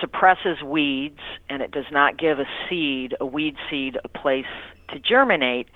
suppresses 0.00 0.62
weeds 0.64 1.20
and 1.48 1.62
it 1.62 1.70
does 1.70 1.86
not 1.90 2.18
give 2.18 2.38
a 2.38 2.46
seed, 2.68 3.14
a 3.20 3.26
weed 3.26 3.56
seed, 3.70 3.98
a 4.04 4.08
place 4.08 4.46
to 4.92 4.98
germinate. 4.98 5.68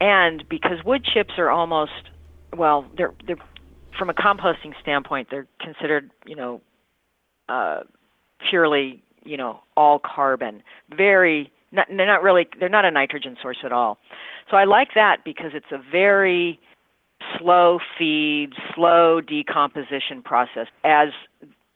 And 0.00 0.48
because 0.48 0.84
wood 0.84 1.04
chips 1.04 1.34
are 1.38 1.50
almost, 1.50 1.92
well, 2.56 2.86
they're 2.96 3.12
they're 3.26 3.36
from 3.98 4.10
a 4.10 4.14
composting 4.14 4.72
standpoint, 4.80 5.28
they're 5.30 5.48
considered, 5.60 6.10
you 6.24 6.36
know, 6.36 6.60
uh, 7.48 7.80
purely, 8.48 9.02
you 9.24 9.36
know, 9.36 9.60
all 9.76 9.98
carbon. 9.98 10.62
Very, 10.96 11.50
not, 11.72 11.88
they're 11.88 12.06
not 12.06 12.22
really, 12.22 12.46
they're 12.60 12.68
not 12.68 12.84
a 12.84 12.90
nitrogen 12.90 13.36
source 13.42 13.58
at 13.64 13.72
all. 13.72 13.98
So 14.50 14.56
I 14.56 14.64
like 14.64 14.90
that 14.94 15.24
because 15.24 15.50
it's 15.52 15.72
a 15.72 15.78
very 15.90 16.60
slow 17.36 17.80
feed, 17.98 18.50
slow 18.74 19.20
decomposition 19.20 20.22
process. 20.22 20.68
As 20.84 21.08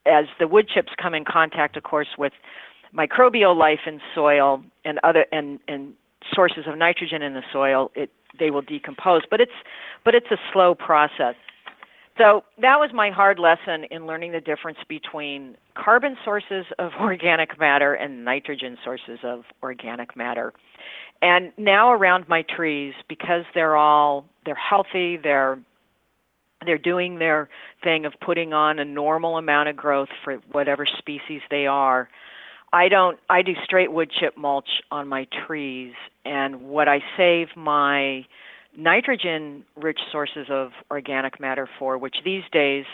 as 0.07 0.27
the 0.39 0.49
wood 0.49 0.69
chips 0.69 0.93
come 1.01 1.15
in 1.15 1.25
contact, 1.25 1.77
of 1.77 1.83
course, 1.83 2.09
with 2.19 2.33
microbial 2.95 3.57
life 3.57 3.81
in 3.87 4.01
soil 4.15 4.63
and 4.85 4.99
other 5.03 5.27
and, 5.33 5.59
and 5.69 5.95
sources 6.35 6.65
of 6.67 6.77
nitrogen 6.77 7.23
in 7.23 7.35
the 7.35 7.43
soil, 7.53 7.91
it 7.95 8.11
they 8.39 8.51
will 8.51 8.63
decompose. 8.63 9.23
But 9.31 9.41
it's 9.41 9.53
but 10.05 10.15
it's 10.15 10.31
a 10.31 10.39
slow 10.53 10.75
process. 10.75 11.35
So 12.19 12.45
that 12.61 12.79
was 12.79 12.91
my 12.93 13.11
hard 13.11 13.39
lesson 13.39 13.85
in 13.91 14.07
learning 14.07 14.33
the 14.33 14.41
difference 14.41 14.79
between 14.87 15.57
carbon 15.75 16.17
sources 16.25 16.67
of 16.79 16.93
organic 17.01 17.59
matter 17.59 17.95
and 17.95 18.25
nitrogen 18.25 18.77
sources 18.85 19.19
of 19.25 19.45
organic 19.63 20.17
matter. 20.17 20.53
And 21.23 21.53
now 21.57 21.93
around 21.93 22.29
my 22.29 22.43
trees, 22.43 22.95
because 23.09 23.45
they're 23.55 23.77
all 23.77 24.27
they're 24.45 24.55
healthy, 24.55 25.17
they're 25.23 25.59
they're 26.67 26.79
doing 26.79 27.19
their 27.19 27.49
thing 27.83 28.05
of 28.05 28.13
putting 28.25 28.53
on 28.53 28.79
a 28.79 28.85
normal 28.85 29.39
amount 29.39 29.69
of 29.69 29.77
growth 29.77 30.09
for 30.25 30.37
whatever 30.53 30.87
species 30.99 31.41
they 31.51 31.67
are. 31.67 32.09
I 32.73 32.89
don't 32.89 33.19
I 33.29 33.43
do 33.43 33.53
straight 33.65 33.93
wood 33.93 34.11
chip 34.19 34.37
mulch 34.37 34.69
on 34.91 35.07
my 35.07 35.27
trees 35.47 35.93
and 36.25 36.63
what 36.63 36.89
I 36.89 37.01
save 37.17 37.49
my 37.57 38.25
nitrogen 38.77 39.65
rich 39.77 40.01
sources 40.11 40.47
of 40.49 40.71
organic 40.91 41.39
matter 41.39 41.69
for 41.79 41.99
which 41.99 42.17
these 42.25 42.45
days 42.51 42.87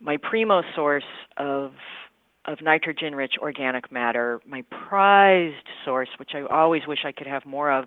my 0.00 0.16
primo 0.16 0.62
source 0.74 1.04
of 1.36 1.72
of 2.46 2.62
nitrogen 2.62 3.14
rich 3.14 3.34
organic 3.40 3.92
matter, 3.92 4.40
my 4.46 4.64
prized 4.88 5.66
source 5.84 6.08
which 6.18 6.30
I 6.34 6.40
always 6.42 6.86
wish 6.86 7.00
I 7.04 7.12
could 7.12 7.26
have 7.26 7.44
more 7.44 7.70
of 7.70 7.86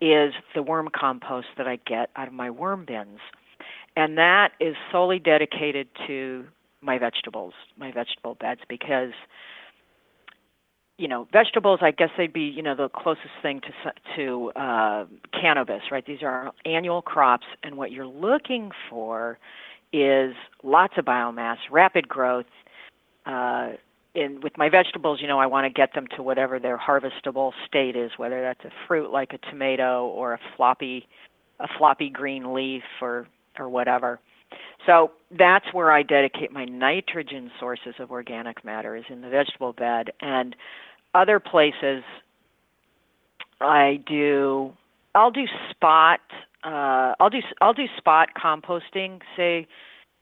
is 0.00 0.34
the 0.54 0.62
worm 0.62 0.88
compost 0.94 1.48
that 1.56 1.66
I 1.66 1.76
get 1.86 2.10
out 2.14 2.28
of 2.28 2.34
my 2.34 2.50
worm 2.50 2.84
bins 2.86 3.18
and 3.98 4.16
that 4.16 4.52
is 4.60 4.76
solely 4.92 5.18
dedicated 5.18 5.88
to 6.06 6.44
my 6.80 6.98
vegetables, 6.98 7.52
my 7.76 7.90
vegetable 7.90 8.36
beds, 8.36 8.60
because 8.68 9.10
you 10.98 11.08
know 11.08 11.26
vegetables. 11.32 11.80
I 11.82 11.90
guess 11.90 12.10
they'd 12.16 12.32
be 12.32 12.42
you 12.42 12.62
know 12.62 12.76
the 12.76 12.88
closest 12.88 13.34
thing 13.42 13.60
to 13.60 13.92
to 14.16 14.52
uh, 14.52 15.04
cannabis, 15.32 15.82
right? 15.90 16.06
These 16.06 16.22
are 16.22 16.52
annual 16.64 17.02
crops, 17.02 17.46
and 17.64 17.76
what 17.76 17.90
you're 17.90 18.06
looking 18.06 18.70
for 18.88 19.36
is 19.92 20.34
lots 20.62 20.94
of 20.96 21.04
biomass, 21.04 21.56
rapid 21.68 22.08
growth. 22.08 22.46
Uh, 23.26 23.70
in 24.14 24.40
with 24.42 24.56
my 24.56 24.68
vegetables, 24.68 25.20
you 25.20 25.26
know, 25.26 25.40
I 25.40 25.46
want 25.46 25.64
to 25.64 25.70
get 25.70 25.94
them 25.94 26.06
to 26.14 26.22
whatever 26.22 26.60
their 26.60 26.78
harvestable 26.78 27.52
state 27.66 27.96
is, 27.96 28.12
whether 28.16 28.40
that's 28.42 28.64
a 28.64 28.70
fruit 28.86 29.10
like 29.10 29.32
a 29.32 29.38
tomato 29.50 30.06
or 30.06 30.34
a 30.34 30.40
floppy 30.56 31.08
a 31.58 31.66
floppy 31.76 32.08
green 32.08 32.54
leaf 32.54 32.84
or 33.02 33.26
or 33.58 33.68
whatever. 33.68 34.20
So 34.86 35.12
that's 35.36 35.66
where 35.72 35.92
I 35.92 36.02
dedicate 36.02 36.52
my 36.52 36.64
nitrogen 36.64 37.50
sources 37.60 37.94
of 37.98 38.10
organic 38.10 38.64
matter 38.64 38.96
is 38.96 39.04
in 39.10 39.20
the 39.20 39.28
vegetable 39.28 39.72
bed 39.72 40.10
and 40.20 40.56
other 41.14 41.40
places 41.40 42.02
I 43.60 44.00
do 44.06 44.72
I'll 45.14 45.30
do 45.30 45.44
spot 45.70 46.20
uh, 46.64 47.14
I'll 47.20 47.30
do 47.30 47.40
I'll 47.60 47.74
do 47.74 47.86
spot 47.96 48.28
composting 48.42 49.20
say 49.36 49.66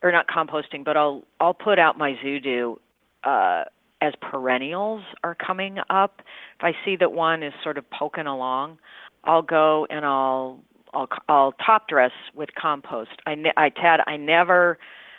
or 0.02 0.10
not 0.10 0.26
composting 0.28 0.84
but 0.84 0.96
I'll 0.96 1.22
I'll 1.38 1.54
put 1.54 1.78
out 1.78 1.98
my 1.98 2.14
Zoodoo 2.24 2.76
uh, 3.24 3.64
as 4.00 4.12
perennials 4.20 5.02
are 5.24 5.34
coming 5.34 5.78
up, 5.90 6.20
if 6.58 6.64
I 6.64 6.72
see 6.84 6.96
that 6.96 7.12
one 7.12 7.42
is 7.42 7.52
sort 7.62 7.78
of 7.78 7.84
poking 7.90 8.26
along, 8.26 8.78
I'll 9.24 9.42
go 9.42 9.86
and 9.90 10.04
I'll 10.04 10.60
I'll 10.96 11.08
I'll 11.28 11.52
top 11.52 11.88
dress 11.88 12.12
with 12.34 12.50
compost. 12.60 13.10
I 13.26 13.36
I 13.56 13.68
Tad 13.68 14.00
I 14.06 14.16
never 14.16 14.78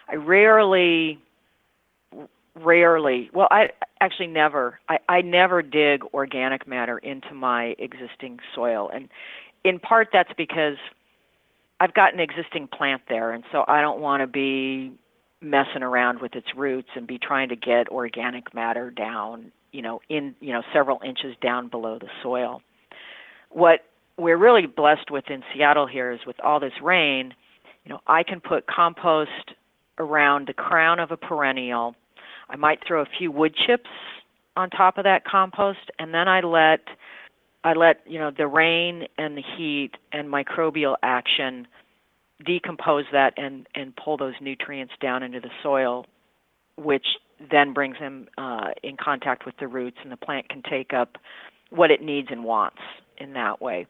I 0.10 0.16
rarely 0.16 1.20
rarely 2.56 3.30
well 3.36 3.48
i 3.52 3.68
actually 4.02 4.26
never 4.26 4.80
i 4.90 4.98
i 5.08 5.22
never 5.22 5.62
dig 5.62 6.04
organic 6.14 6.68
matter 6.68 6.98
into 6.98 7.32
my 7.34 7.76
existing 7.78 8.40
soil 8.56 8.90
and 8.92 9.10
in 9.64 9.78
part 9.80 10.08
that's 10.12 10.32
because 10.36 10.78
i've 11.80 11.94
got 11.94 12.16
an 12.16 12.20
existing 12.20 12.68
plant 12.68 13.04
there 13.10 13.32
and 13.32 13.44
so 13.52 13.64
i 13.68 13.80
don't 13.80 14.00
want 14.00 14.22
to 14.22 14.28
be 14.28 14.92
messing 15.40 15.84
around 15.84 16.20
with 16.20 16.34
its 16.36 16.48
roots 16.56 16.90
and 16.96 17.06
be 17.06 17.20
trying 17.20 17.50
to 17.50 17.56
get 17.56 17.88
organic 17.90 18.56
matter 18.56 18.90
down 18.90 19.52
you 19.72 19.84
know 19.84 20.02
in 20.10 20.34
you 20.40 20.52
know 20.52 20.64
several 20.74 21.00
inches 21.06 21.36
down 21.42 21.68
below 21.68 22.00
the 22.00 22.10
soil 22.24 22.60
what 23.50 23.82
we're 24.18 24.38
really 24.38 24.66
blessed 24.66 25.12
with 25.12 25.26
in 25.30 25.44
Seattle 25.54 25.88
here 25.88 26.12
is 26.12 26.20
with 26.26 26.40
all 26.44 26.60
this 26.60 26.74
rain, 26.82 27.34
you 27.86 27.92
know, 27.92 28.00
I 28.08 28.24
can 28.24 28.42
put 28.42 28.68
compost 28.68 29.54
around 30.00 30.48
the 30.48 30.54
crown 30.54 31.00
of 31.00 31.12
a 31.12 31.18
perennial. 31.18 31.96
I 32.50 32.56
might 32.56 32.80
throw 32.86 33.02
a 33.02 33.08
few 33.18 33.32
wood 33.32 33.56
chips 33.56 33.90
on 34.56 34.70
top 34.70 34.98
of 34.98 35.04
that 35.04 35.24
compost 35.26 35.92
and 36.00 36.14
then 36.14 36.28
I 36.28 36.42
let 36.42 36.82
I 37.64 37.74
let, 37.74 38.00
you 38.06 38.18
know, 38.18 38.32
the 38.32 38.48
rain 38.48 39.04
and 39.18 39.36
the 39.36 39.44
heat 39.58 39.92
and 40.14 40.30
microbial 40.30 40.96
action 41.04 41.68
decompose 42.46 43.06
that 43.12 43.34
and 43.38 43.68
and 43.76 43.96
pull 43.96 44.18
those 44.18 44.36
nutrients 44.42 44.94
down 45.02 45.24
into 45.24 45.40
the 45.40 45.50
soil 45.64 46.06
which 46.78 47.06
then 47.52 47.74
brings 47.74 47.98
them 48.00 48.28
uh, 48.38 48.70
in 48.84 48.96
contact 48.98 49.46
with 49.46 49.56
the 49.60 49.68
roots 49.68 49.98
and 50.04 50.12
the 50.12 50.18
plant 50.18 50.48
can 50.50 50.62
take 50.70 50.94
up 50.94 51.18
what 51.70 51.92
it 51.92 52.02
needs 52.02 52.28
and 52.32 52.44
wants 52.44 52.80
in 53.18 53.34
that 53.34 53.62
way. 53.62 53.86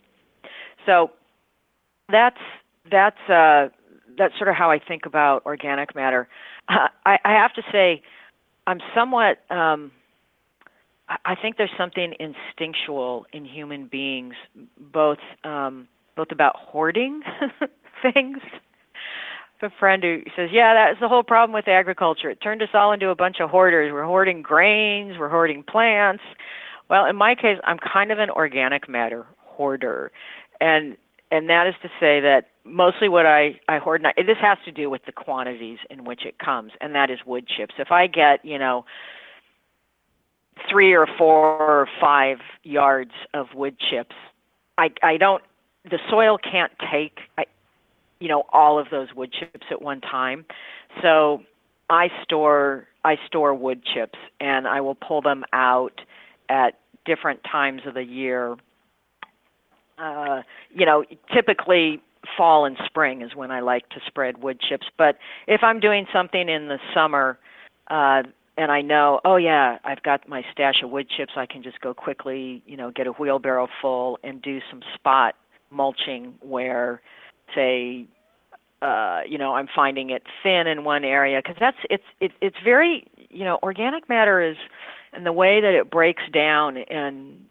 So 0.87 1.11
that's 2.09 2.39
that's 2.89 3.29
uh, 3.29 3.67
that's 4.17 4.35
sort 4.37 4.49
of 4.49 4.55
how 4.55 4.71
I 4.71 4.79
think 4.79 5.05
about 5.05 5.45
organic 5.45 5.93
matter. 5.93 6.27
I, 6.69 7.17
I 7.23 7.33
have 7.33 7.53
to 7.53 7.61
say, 7.71 8.01
I'm 8.65 8.79
somewhat. 8.95 9.39
Um, 9.51 9.91
I 11.23 11.35
think 11.41 11.55
there's 11.57 11.71
something 11.77 12.13
instinctual 12.19 13.27
in 13.31 13.45
human 13.45 13.87
beings, 13.87 14.33
both 14.91 15.19
um, 15.43 15.87
both 16.15 16.31
about 16.31 16.55
hoarding 16.57 17.21
things. 18.01 18.39
A 19.61 19.69
friend 19.79 20.03
who 20.03 20.21
says, 20.35 20.49
"Yeah, 20.51 20.73
that's 20.73 20.99
the 20.99 21.07
whole 21.07 21.23
problem 21.23 21.53
with 21.53 21.67
agriculture. 21.67 22.29
It 22.29 22.39
turned 22.41 22.61
us 22.61 22.69
all 22.73 22.93
into 22.93 23.09
a 23.09 23.15
bunch 23.15 23.37
of 23.41 23.49
hoarders. 23.49 23.91
We're 23.91 24.05
hoarding 24.05 24.41
grains, 24.41 25.15
we're 25.19 25.29
hoarding 25.29 25.63
plants." 25.63 26.23
Well, 26.89 27.05
in 27.05 27.17
my 27.17 27.35
case, 27.35 27.57
I'm 27.65 27.79
kind 27.79 28.11
of 28.11 28.19
an 28.19 28.29
organic 28.29 28.87
matter 28.87 29.25
hoarder 29.57 30.11
and 30.61 30.97
and 31.31 31.49
that 31.49 31.67
is 31.67 31.75
to 31.81 31.89
say 31.99 32.19
that 32.21 32.49
mostly 32.63 33.09
what 33.09 33.25
I 33.25 33.59
I 33.67 33.77
hoard 33.77 34.01
now, 34.01 34.11
this 34.15 34.37
has 34.41 34.57
to 34.65 34.71
do 34.71 34.89
with 34.89 35.05
the 35.05 35.11
quantities 35.11 35.79
in 35.89 36.05
which 36.05 36.25
it 36.25 36.39
comes, 36.39 36.71
and 36.81 36.95
that 36.95 37.09
is 37.09 37.19
wood 37.25 37.47
chips. 37.47 37.75
If 37.77 37.91
I 37.91 38.07
get 38.07 38.43
you 38.43 38.57
know 38.57 38.85
three 40.69 40.93
or 40.93 41.07
four 41.17 41.59
or 41.59 41.87
five 41.99 42.39
yards 42.63 43.11
of 43.33 43.47
wood 43.53 43.77
chips, 43.79 44.15
I 44.77 44.89
I 45.03 45.17
don't 45.17 45.43
the 45.89 45.99
soil 46.09 46.37
can't 46.37 46.71
take 46.91 47.19
I, 47.37 47.45
you 48.19 48.27
know 48.27 48.43
all 48.51 48.79
of 48.79 48.87
those 48.89 49.13
wood 49.15 49.33
chips 49.33 49.67
at 49.71 49.81
one 49.81 50.01
time, 50.01 50.45
so 51.01 51.43
I 51.89 52.09
store 52.23 52.87
I 53.03 53.17
store 53.25 53.53
wood 53.53 53.83
chips 53.83 54.19
and 54.39 54.67
I 54.67 54.81
will 54.81 54.95
pull 54.95 55.21
them 55.21 55.45
out 55.53 56.01
at 56.49 56.79
different 57.05 57.43
times 57.43 57.81
of 57.85 57.93
the 57.93 58.03
year 58.03 58.57
uh, 59.97 60.41
you 60.73 60.85
know, 60.85 61.03
typically 61.33 62.01
fall 62.35 62.65
and 62.65 62.77
spring 62.85 63.21
is 63.21 63.35
when 63.35 63.51
I 63.51 63.61
like 63.61 63.89
to 63.89 63.99
spread 64.05 64.41
wood 64.41 64.59
chips. 64.59 64.87
But 64.97 65.17
if 65.47 65.63
I'm 65.63 65.79
doing 65.79 66.05
something 66.11 66.49
in 66.49 66.67
the 66.67 66.79
summer, 66.93 67.37
uh, 67.89 68.23
and 68.57 68.71
I 68.71 68.81
know, 68.81 69.19
oh 69.23 69.35
yeah, 69.35 69.77
I've 69.83 70.01
got 70.03 70.27
my 70.27 70.43
stash 70.51 70.81
of 70.83 70.89
wood 70.89 71.07
chips, 71.15 71.33
I 71.37 71.45
can 71.45 71.61
just 71.63 71.79
go 71.81 71.93
quickly, 71.93 72.63
you 72.65 72.75
know, 72.75 72.91
get 72.91 73.07
a 73.07 73.11
wheelbarrow 73.11 73.67
full 73.81 74.19
and 74.23 74.41
do 74.41 74.59
some 74.69 74.81
spot 74.95 75.35
mulching 75.69 76.33
where, 76.41 77.01
say, 77.53 78.05
uh, 78.81 79.21
you 79.27 79.37
know, 79.37 79.53
I'm 79.53 79.67
finding 79.73 80.09
it 80.09 80.23
thin 80.43 80.67
in 80.67 80.83
one 80.83 81.03
area 81.03 81.39
because 81.41 81.57
that's 81.59 81.77
it's 81.89 82.03
it, 82.19 82.31
it's 82.41 82.57
very, 82.63 83.07
you 83.29 83.43
know, 83.43 83.59
organic 83.63 84.09
matter 84.09 84.41
is, 84.41 84.57
and 85.13 85.25
the 85.25 85.33
way 85.33 85.61
that 85.61 85.73
it 85.73 85.89
breaks 85.89 86.23
down 86.31 86.77
and 86.77 87.45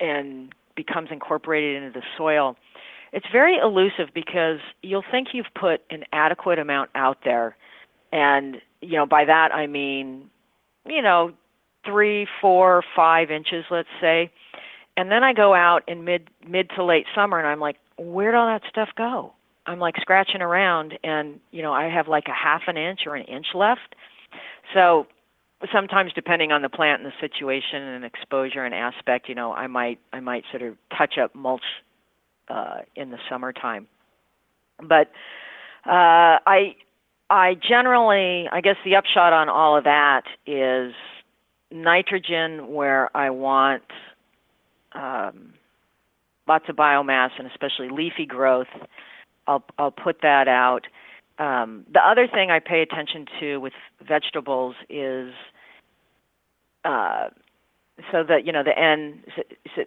and 0.00 0.54
becomes 0.74 1.08
incorporated 1.10 1.82
into 1.82 1.98
the 1.98 2.04
soil, 2.16 2.56
it's 3.12 3.26
very 3.30 3.58
elusive 3.58 4.08
because 4.14 4.58
you'll 4.82 5.04
think 5.10 5.28
you've 5.32 5.52
put 5.58 5.82
an 5.90 6.04
adequate 6.12 6.58
amount 6.58 6.90
out 6.94 7.18
there. 7.24 7.56
And, 8.10 8.56
you 8.80 8.96
know, 8.96 9.06
by 9.06 9.24
that 9.26 9.54
I 9.54 9.66
mean, 9.66 10.30
you 10.86 11.02
know, 11.02 11.32
three, 11.84 12.26
four, 12.40 12.82
five 12.94 13.30
inches, 13.30 13.64
let's 13.70 13.88
say. 14.00 14.30
And 14.96 15.10
then 15.10 15.24
I 15.24 15.32
go 15.32 15.54
out 15.54 15.82
in 15.88 16.04
mid 16.04 16.28
mid 16.46 16.70
to 16.76 16.84
late 16.84 17.06
summer 17.14 17.38
and 17.38 17.46
I'm 17.46 17.60
like, 17.60 17.76
where'd 17.98 18.34
all 18.34 18.46
that 18.46 18.62
stuff 18.68 18.90
go? 18.96 19.32
I'm 19.66 19.78
like 19.78 19.94
scratching 20.00 20.42
around 20.42 20.98
and, 21.04 21.38
you 21.50 21.62
know, 21.62 21.72
I 21.72 21.84
have 21.84 22.08
like 22.08 22.24
a 22.26 22.34
half 22.34 22.62
an 22.66 22.76
inch 22.76 23.00
or 23.06 23.14
an 23.14 23.24
inch 23.24 23.46
left. 23.54 23.94
So 24.74 25.06
sometimes 25.72 26.12
depending 26.14 26.52
on 26.52 26.62
the 26.62 26.68
plant 26.68 27.02
and 27.02 27.12
the 27.12 27.20
situation 27.20 27.82
and 27.82 28.04
exposure 28.04 28.64
and 28.64 28.74
aspect, 28.74 29.28
you 29.28 29.34
know, 29.34 29.52
I 29.52 29.66
might 29.66 29.98
I 30.12 30.20
might 30.20 30.44
sort 30.50 30.62
of 30.62 30.76
touch 30.96 31.18
up 31.18 31.34
mulch 31.34 31.62
uh, 32.48 32.78
in 32.96 33.10
the 33.10 33.18
summertime. 33.28 33.86
But 34.80 35.10
uh, 35.86 36.38
I 36.46 36.76
I 37.30 37.54
generally 37.54 38.48
I 38.50 38.60
guess 38.60 38.76
the 38.84 38.96
upshot 38.96 39.32
on 39.32 39.48
all 39.48 39.76
of 39.76 39.84
that 39.84 40.22
is 40.46 40.94
nitrogen 41.70 42.72
where 42.72 43.14
I 43.16 43.30
want 43.30 43.84
um, 44.92 45.54
lots 46.46 46.64
of 46.68 46.76
biomass 46.76 47.30
and 47.38 47.46
especially 47.46 47.88
leafy 47.88 48.26
growth. 48.26 48.68
I'll 49.46 49.64
I'll 49.78 49.92
put 49.92 50.22
that 50.22 50.48
out. 50.48 50.86
Um, 51.38 51.84
the 51.92 52.00
other 52.00 52.28
thing 52.28 52.50
I 52.50 52.58
pay 52.58 52.82
attention 52.82 53.26
to 53.40 53.56
with 53.58 53.72
vegetables 54.06 54.74
is 54.88 55.32
uh, 56.84 57.28
so 58.10 58.24
that 58.24 58.46
you 58.46 58.52
know 58.52 58.62
the 58.62 58.78
N, 58.78 59.22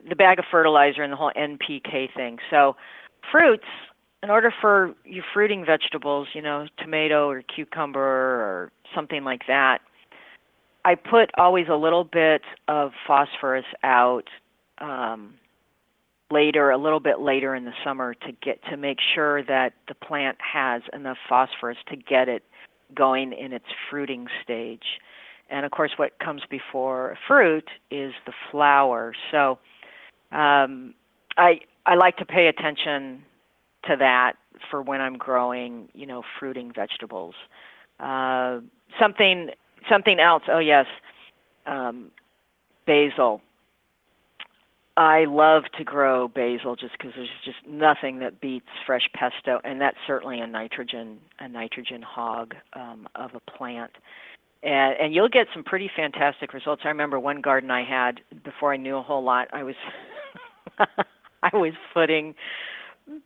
the 0.07 0.15
bag 0.15 0.39
of 0.39 0.45
fertilizer 0.49 1.03
and 1.03 1.11
the 1.11 1.17
whole 1.17 1.31
NPK 1.35 2.13
thing. 2.15 2.37
So 2.49 2.75
fruits, 3.31 3.65
in 4.23 4.29
order 4.29 4.53
for 4.61 4.93
you 5.03 5.21
fruiting 5.33 5.65
vegetables, 5.65 6.27
you 6.33 6.41
know, 6.41 6.67
tomato 6.77 7.29
or 7.29 7.41
cucumber 7.41 7.99
or 7.99 8.71
something 8.93 9.23
like 9.23 9.41
that, 9.47 9.79
I 10.83 10.95
put 10.95 11.31
always 11.37 11.67
a 11.69 11.75
little 11.75 12.03
bit 12.03 12.41
of 12.67 12.91
phosphorus 13.07 13.65
out 13.83 14.29
um, 14.77 15.33
later, 16.31 16.69
a 16.69 16.77
little 16.77 16.99
bit 16.99 17.19
later 17.19 17.55
in 17.55 17.65
the 17.65 17.73
summer 17.83 18.13
to 18.13 18.31
get 18.43 18.59
to 18.69 18.77
make 18.77 18.99
sure 19.13 19.43
that 19.43 19.73
the 19.87 19.95
plant 19.95 20.37
has 20.39 20.81
enough 20.93 21.17
phosphorus 21.27 21.77
to 21.89 21.95
get 21.95 22.29
it 22.29 22.43
going 22.95 23.33
in 23.33 23.53
its 23.53 23.65
fruiting 23.89 24.27
stage. 24.43 24.99
And 25.49 25.65
of 25.65 25.71
course, 25.71 25.91
what 25.97 26.17
comes 26.19 26.41
before 26.49 27.17
fruit 27.27 27.67
is 27.91 28.13
the 28.25 28.33
flower. 28.51 29.13
So 29.31 29.59
um, 30.31 30.93
I 31.37 31.59
I 31.85 31.95
like 31.95 32.17
to 32.17 32.25
pay 32.25 32.47
attention 32.47 33.23
to 33.87 33.95
that 33.97 34.33
for 34.71 34.81
when 34.81 35.01
I'm 35.01 35.17
growing, 35.17 35.89
you 35.93 36.05
know, 36.05 36.23
fruiting 36.39 36.71
vegetables. 36.73 37.35
Uh, 37.99 38.59
something 38.99 39.49
something 39.89 40.19
else. 40.19 40.43
Oh 40.49 40.59
yes, 40.59 40.87
um, 41.65 42.11
basil. 42.85 43.41
I 44.97 45.25
love 45.25 45.63
to 45.77 45.83
grow 45.83 46.29
basil 46.29 46.77
just 46.77 46.93
because 46.97 47.11
there's 47.17 47.27
just 47.43 47.57
nothing 47.67 48.19
that 48.19 48.39
beats 48.39 48.69
fresh 48.85 49.09
pesto, 49.13 49.59
and 49.65 49.81
that's 49.81 49.97
certainly 50.07 50.39
a 50.39 50.47
nitrogen 50.47 51.19
a 51.39 51.47
nitrogen 51.47 52.01
hog 52.01 52.55
um, 52.73 53.07
of 53.15 53.31
a 53.35 53.39
plant 53.51 53.91
and 54.63 54.95
and 54.99 55.13
you'll 55.13 55.29
get 55.29 55.47
some 55.53 55.63
pretty 55.63 55.89
fantastic 55.95 56.53
results. 56.53 56.81
I 56.85 56.89
remember 56.89 57.19
one 57.19 57.41
garden 57.41 57.71
I 57.71 57.83
had 57.83 58.21
before 58.43 58.73
I 58.73 58.77
knew 58.77 58.97
a 58.97 59.01
whole 59.03 59.23
lot. 59.23 59.47
I 59.53 59.63
was 59.63 59.75
I 60.79 61.49
was 61.53 61.73
putting 61.93 62.35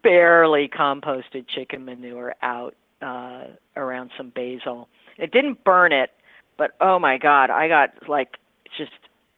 barely 0.03 0.67
composted 0.67 1.45
chicken 1.47 1.85
manure 1.85 2.35
out 2.41 2.75
uh 3.01 3.45
around 3.75 4.11
some 4.17 4.31
basil. 4.35 4.89
It 5.17 5.31
didn't 5.31 5.63
burn 5.63 5.91
it, 5.93 6.11
but 6.57 6.71
oh 6.81 6.99
my 6.99 7.17
god, 7.17 7.49
I 7.49 7.67
got 7.67 8.09
like 8.09 8.35
just 8.77 8.91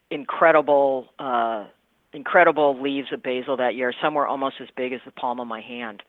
incredible 0.10 1.08
uh 1.20 1.66
incredible 2.14 2.82
leaves 2.82 3.08
of 3.14 3.24
basil 3.24 3.56
that 3.58 3.76
year. 3.76 3.94
Some 4.02 4.14
were 4.16 4.28
almost 4.28 4.56
as 4.62 4.68
big 4.76 4.94
as 4.94 5.00
the 5.06 5.12
palm 5.12 5.40
of 5.40 5.48
my 5.48 5.62
hand. 5.62 6.04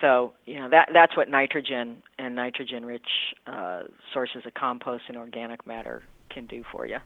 So 0.00 0.34
you 0.44 0.56
know 0.56 0.68
that 0.70 0.90
that's 0.92 1.16
what 1.16 1.28
nitrogen 1.28 2.02
and 2.18 2.34
nitrogen-rich 2.34 3.08
uh, 3.46 3.84
sources 4.12 4.42
of 4.44 4.54
compost 4.54 5.04
and 5.08 5.16
organic 5.16 5.66
matter 5.66 6.02
can 6.28 6.46
do 6.46 6.64
for 6.70 6.86
you. 6.86 6.98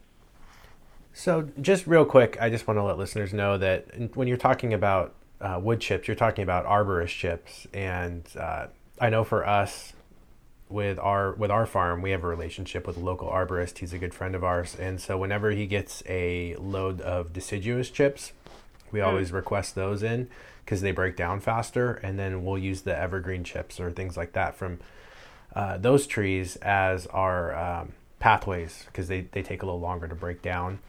So, 1.13 1.49
just 1.59 1.87
real 1.87 2.05
quick, 2.05 2.37
I 2.39 2.49
just 2.49 2.67
want 2.67 2.77
to 2.77 2.83
let 2.83 2.97
listeners 2.97 3.33
know 3.33 3.57
that 3.57 4.15
when 4.15 4.27
you're 4.27 4.37
talking 4.37 4.73
about 4.73 5.13
uh, 5.41 5.59
wood 5.61 5.81
chips, 5.81 6.07
you're 6.07 6.15
talking 6.15 6.43
about 6.43 6.65
arborist 6.65 7.17
chips, 7.17 7.67
and 7.73 8.23
uh, 8.39 8.67
I 8.99 9.09
know 9.09 9.23
for 9.23 9.45
us, 9.45 9.93
with 10.69 10.99
our 10.99 11.33
with 11.33 11.51
our 11.51 11.65
farm, 11.65 12.01
we 12.01 12.11
have 12.11 12.23
a 12.23 12.27
relationship 12.27 12.87
with 12.87 12.97
a 12.97 13.01
local 13.01 13.27
arborist. 13.27 13.79
He's 13.79 13.93
a 13.93 13.97
good 13.97 14.13
friend 14.13 14.35
of 14.35 14.43
ours, 14.43 14.75
and 14.75 15.01
so 15.01 15.17
whenever 15.17 15.51
he 15.51 15.65
gets 15.65 16.01
a 16.07 16.55
load 16.55 17.01
of 17.01 17.33
deciduous 17.33 17.89
chips, 17.89 18.31
we 18.91 18.99
mm. 18.99 19.07
always 19.07 19.31
request 19.31 19.75
those 19.75 20.03
in 20.03 20.27
because 20.65 20.81
they 20.81 20.91
break 20.91 21.15
down 21.15 21.39
faster, 21.39 21.93
and 22.03 22.17
then 22.17 22.45
we'll 22.45 22.57
use 22.57 22.81
the 22.81 22.97
evergreen 22.97 23.43
chips 23.43 23.79
or 23.79 23.91
things 23.91 24.15
like 24.15 24.33
that 24.33 24.55
from 24.55 24.79
uh, 25.55 25.77
those 25.77 26.07
trees 26.07 26.55
as 26.57 27.07
our 27.07 27.55
um, 27.55 27.93
pathways 28.19 28.83
because 28.85 29.07
they, 29.07 29.21
they 29.31 29.41
take 29.41 29.63
a 29.63 29.65
little 29.65 29.81
longer 29.81 30.07
to 30.07 30.15
break 30.15 30.41
down. 30.41 30.79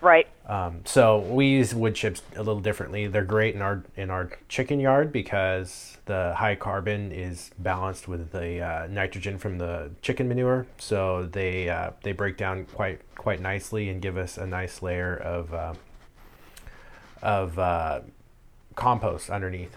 Right. 0.00 0.28
Um, 0.46 0.82
so 0.84 1.18
we 1.18 1.46
use 1.46 1.74
wood 1.74 1.94
chips 1.94 2.20
a 2.36 2.42
little 2.42 2.60
differently. 2.60 3.06
They're 3.06 3.24
great 3.24 3.54
in 3.54 3.62
our 3.62 3.82
in 3.96 4.10
our 4.10 4.30
chicken 4.50 4.78
yard 4.78 5.10
because 5.10 5.96
the 6.04 6.34
high 6.36 6.56
carbon 6.56 7.10
is 7.10 7.50
balanced 7.58 8.06
with 8.06 8.30
the 8.30 8.60
uh, 8.60 8.86
nitrogen 8.88 9.38
from 9.38 9.56
the 9.56 9.90
chicken 10.02 10.28
manure. 10.28 10.66
So 10.76 11.26
they 11.32 11.70
uh, 11.70 11.92
they 12.02 12.12
break 12.12 12.36
down 12.36 12.66
quite 12.66 13.00
quite 13.16 13.40
nicely 13.40 13.88
and 13.88 14.02
give 14.02 14.18
us 14.18 14.36
a 14.36 14.46
nice 14.46 14.82
layer 14.82 15.16
of 15.16 15.54
uh, 15.54 15.72
of 17.24 17.58
uh, 17.58 18.00
compost 18.76 19.30
underneath. 19.30 19.74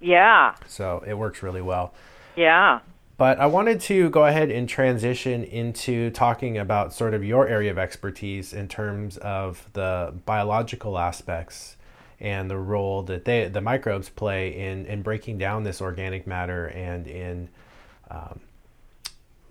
Yeah. 0.00 0.54
So 0.66 1.04
it 1.06 1.14
works 1.14 1.42
really 1.42 1.62
well. 1.62 1.94
Yeah. 2.36 2.80
But 3.16 3.40
I 3.40 3.46
wanted 3.46 3.80
to 3.82 4.10
go 4.10 4.26
ahead 4.26 4.50
and 4.50 4.68
transition 4.68 5.42
into 5.42 6.10
talking 6.10 6.56
about 6.56 6.92
sort 6.92 7.14
of 7.14 7.24
your 7.24 7.48
area 7.48 7.70
of 7.70 7.78
expertise 7.78 8.52
in 8.52 8.68
terms 8.68 9.16
of 9.18 9.68
the 9.72 10.14
biological 10.24 10.98
aspects 10.98 11.76
and 12.20 12.48
the 12.48 12.56
role 12.56 13.02
that 13.02 13.24
they, 13.24 13.48
the 13.48 13.60
microbes 13.60 14.08
play 14.08 14.56
in, 14.56 14.86
in 14.86 15.02
breaking 15.02 15.38
down 15.38 15.64
this 15.64 15.80
organic 15.80 16.28
matter 16.28 16.66
and 16.68 17.08
in 17.08 17.48
um, 18.10 18.40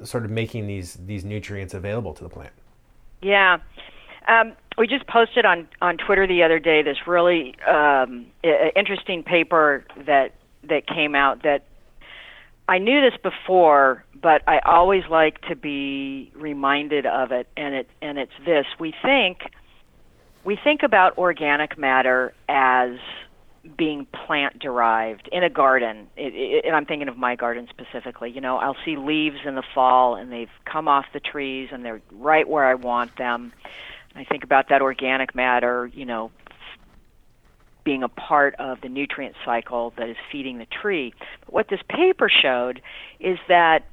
sort 0.04 0.24
of 0.24 0.32
making 0.32 0.68
these, 0.68 0.98
these 1.06 1.26
nutrients 1.26 1.74
available 1.74 2.14
to 2.14 2.24
the 2.24 2.30
plant. 2.30 2.54
Yeah. 3.22 3.58
Um, 4.30 4.54
we 4.78 4.88
just 4.88 5.08
posted 5.08 5.46
on, 5.46 5.68
on 5.82 5.98
Twitter 5.98 6.28
the 6.28 6.44
other 6.44 6.60
day 6.60 6.84
this 6.84 7.08
really 7.08 7.56
um, 7.68 8.28
interesting 8.76 9.24
paper 9.24 9.86
that 10.06 10.34
that 10.64 10.86
came 10.88 11.16
out 11.16 11.44
that 11.44 11.64
I 12.70 12.80
knew 12.80 13.02
this 13.02 13.18
before, 13.22 14.04
but 14.22 14.42
I 14.48 14.60
always 14.60 15.04
like 15.10 15.40
to 15.44 15.56
be 15.56 16.32
reminded 16.36 17.06
of 17.06 17.32
it, 17.32 17.48
and 17.56 17.74
it 17.74 17.90
and 18.02 18.18
it's 18.18 18.34
this: 18.46 18.66
we 18.80 18.94
think 19.02 19.40
we 20.44 20.58
think 20.62 20.84
about 20.84 21.18
organic 21.18 21.78
matter 21.78 22.34
as 22.50 22.98
being 23.78 24.06
plant 24.06 24.60
derived 24.60 25.28
in 25.32 25.44
a 25.44 25.50
garden. 25.50 26.08
It, 26.16 26.34
it, 26.36 26.66
and 26.66 26.76
I'm 26.76 26.86
thinking 26.86 27.08
of 27.08 27.18
my 27.18 27.36
garden 27.36 27.68
specifically. 27.70 28.32
You 28.32 28.42
know, 28.42 28.58
I'll 28.58 28.78
see 28.86 28.96
leaves 28.96 29.40
in 29.46 29.56
the 29.56 29.64
fall, 29.74 30.16
and 30.16 30.32
they've 30.32 30.50
come 30.66 30.88
off 30.88 31.06
the 31.14 31.20
trees, 31.20 31.70
and 31.72 31.84
they're 31.84 32.02
right 32.12 32.48
where 32.48 32.66
I 32.66 32.76
want 32.76 33.18
them. 33.18 33.54
I 34.18 34.24
think 34.24 34.44
about 34.44 34.70
that 34.70 34.82
organic 34.82 35.36
matter, 35.36 35.90
you 35.94 36.06
know, 36.06 36.32
being 37.84 38.04
a 38.04 38.10
part 38.10 38.56
of 38.56 38.82
the 38.82 38.90
nutrient 38.90 39.36
cycle 39.46 39.94
that 39.98 40.10
is 40.10 40.18
feeding 40.32 40.58
the 40.58 40.66
tree. 40.66 41.14
But 41.46 41.54
what 41.54 41.68
this 41.70 41.80
paper 41.88 42.30
showed 42.30 42.82
is 43.20 43.38
that 43.48 43.86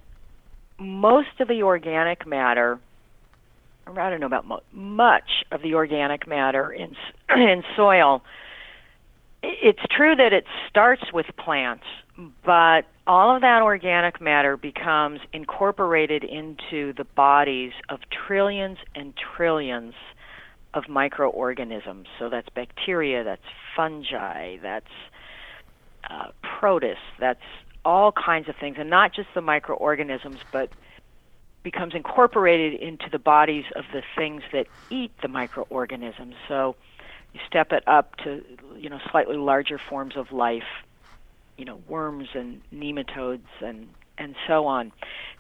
most 0.79 1.41
of 1.41 1.49
the 1.49 1.63
organic 1.63 2.27
matter, 2.27 2.81
or 3.87 4.01
I 4.01 4.11
don't 4.11 4.19
know 4.19 4.27
about 4.27 4.47
mo- 4.47 4.63
much 4.73 5.45
of 5.53 5.63
the 5.63 5.75
organic 5.75 6.27
matter 6.27 6.73
in 6.73 6.97
in 7.37 7.63
soil, 7.77 8.23
it's 9.43 9.83
true 9.91 10.17
that 10.17 10.33
it 10.33 10.45
starts 10.69 11.13
with 11.13 11.27
plants, 11.37 11.85
but 12.45 12.87
all 13.07 13.35
of 13.35 13.43
that 13.43 13.61
organic 13.63 14.21
matter 14.21 14.57
becomes 14.57 15.21
incorporated 15.33 16.25
into 16.25 16.95
the 16.95 17.05
bodies 17.15 17.73
of 17.91 18.01
trillions 18.27 18.79
and 18.95 19.13
trillions 19.37 19.95
of 20.75 20.89
microorganisms. 20.89 22.09
So 22.19 22.29
that's 22.29 22.49
bacteria, 22.51 23.25
that's 23.25 23.47
fungi, 23.77 24.59
that's 24.61 24.91
uh, 26.11 26.29
protists, 26.43 27.05
that's 27.19 27.41
all 27.85 28.13
kinds 28.13 28.49
of 28.49 28.57
things, 28.57 28.77
and 28.79 28.91
not 28.91 29.15
just 29.15 29.29
the 29.35 29.41
microorganisms, 29.41 30.39
but 30.53 30.71
becomes 31.63 31.95
incorporated 31.95 32.81
into 32.81 33.09
the 33.11 33.19
bodies 33.19 33.65
of 33.77 33.85
the 33.93 34.03
things 34.17 34.43
that 34.53 34.67
eat 34.91 35.13
the 35.23 35.29
microorganisms. 35.29 36.35
So 36.49 36.77
you 37.33 37.41
step 37.47 37.73
it 37.73 37.87
up 37.87 38.17
to 38.17 38.45
you 38.77 38.91
know 38.91 38.99
slightly 39.11 39.37
larger 39.37 39.79
forms 39.79 40.17
of 40.17 40.33
life, 40.33 40.85
you 41.57 41.65
know 41.65 41.81
worms 41.89 42.29
and 42.35 42.61
nematodes 42.73 43.47
and 43.61 43.89
and 44.19 44.35
so 44.47 44.67
on, 44.67 44.93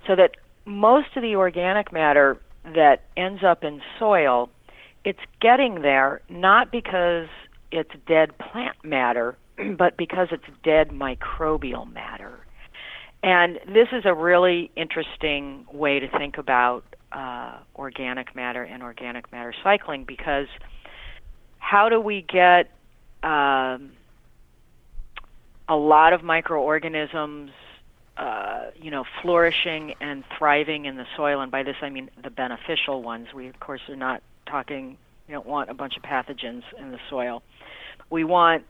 so 0.06 0.16
that 0.16 0.36
most 0.64 1.08
of 1.16 1.22
the 1.22 1.34
organic 1.36 1.92
matter 1.92 2.38
that 2.74 3.02
ends 3.16 3.44
up 3.44 3.62
in 3.62 3.82
soil 3.98 4.48
it's 5.04 5.20
getting 5.40 5.82
there 5.82 6.20
not 6.28 6.72
because 6.72 7.28
it's 7.70 7.90
dead 8.06 8.36
plant 8.38 8.76
matter, 8.82 9.36
but 9.78 9.96
because 9.96 10.28
it's 10.30 10.44
dead 10.62 10.90
microbial 10.90 11.90
matter. 11.92 12.38
And 13.22 13.58
this 13.66 13.88
is 13.92 14.04
a 14.04 14.12
really 14.12 14.70
interesting 14.76 15.66
way 15.72 15.98
to 15.98 16.08
think 16.08 16.36
about 16.36 16.84
uh, 17.10 17.58
organic 17.74 18.34
matter 18.36 18.62
and 18.62 18.82
organic 18.82 19.32
matter 19.32 19.54
cycling 19.62 20.04
because 20.04 20.48
how 21.58 21.88
do 21.88 21.98
we 21.98 22.20
get 22.20 22.70
um, 23.22 23.92
a 25.66 25.76
lot 25.76 26.12
of 26.12 26.22
microorganisms, 26.22 27.50
uh, 28.18 28.66
you 28.76 28.90
know, 28.90 29.04
flourishing 29.22 29.94
and 30.02 30.22
thriving 30.36 30.84
in 30.84 30.96
the 30.96 31.06
soil? 31.16 31.40
And 31.40 31.50
by 31.50 31.62
this 31.62 31.76
I 31.80 31.88
mean 31.88 32.10
the 32.22 32.30
beneficial 32.30 33.02
ones. 33.02 33.28
We, 33.34 33.48
of 33.48 33.58
course, 33.58 33.80
are 33.88 33.96
not 33.96 34.22
talking 34.46 34.96
we 35.28 35.32
don't 35.32 35.46
want 35.46 35.70
a 35.70 35.74
bunch 35.74 35.94
of 35.96 36.02
pathogens 36.02 36.62
in 36.78 36.90
the 36.90 36.98
soil. 37.08 37.42
We 38.10 38.24
want 38.24 38.64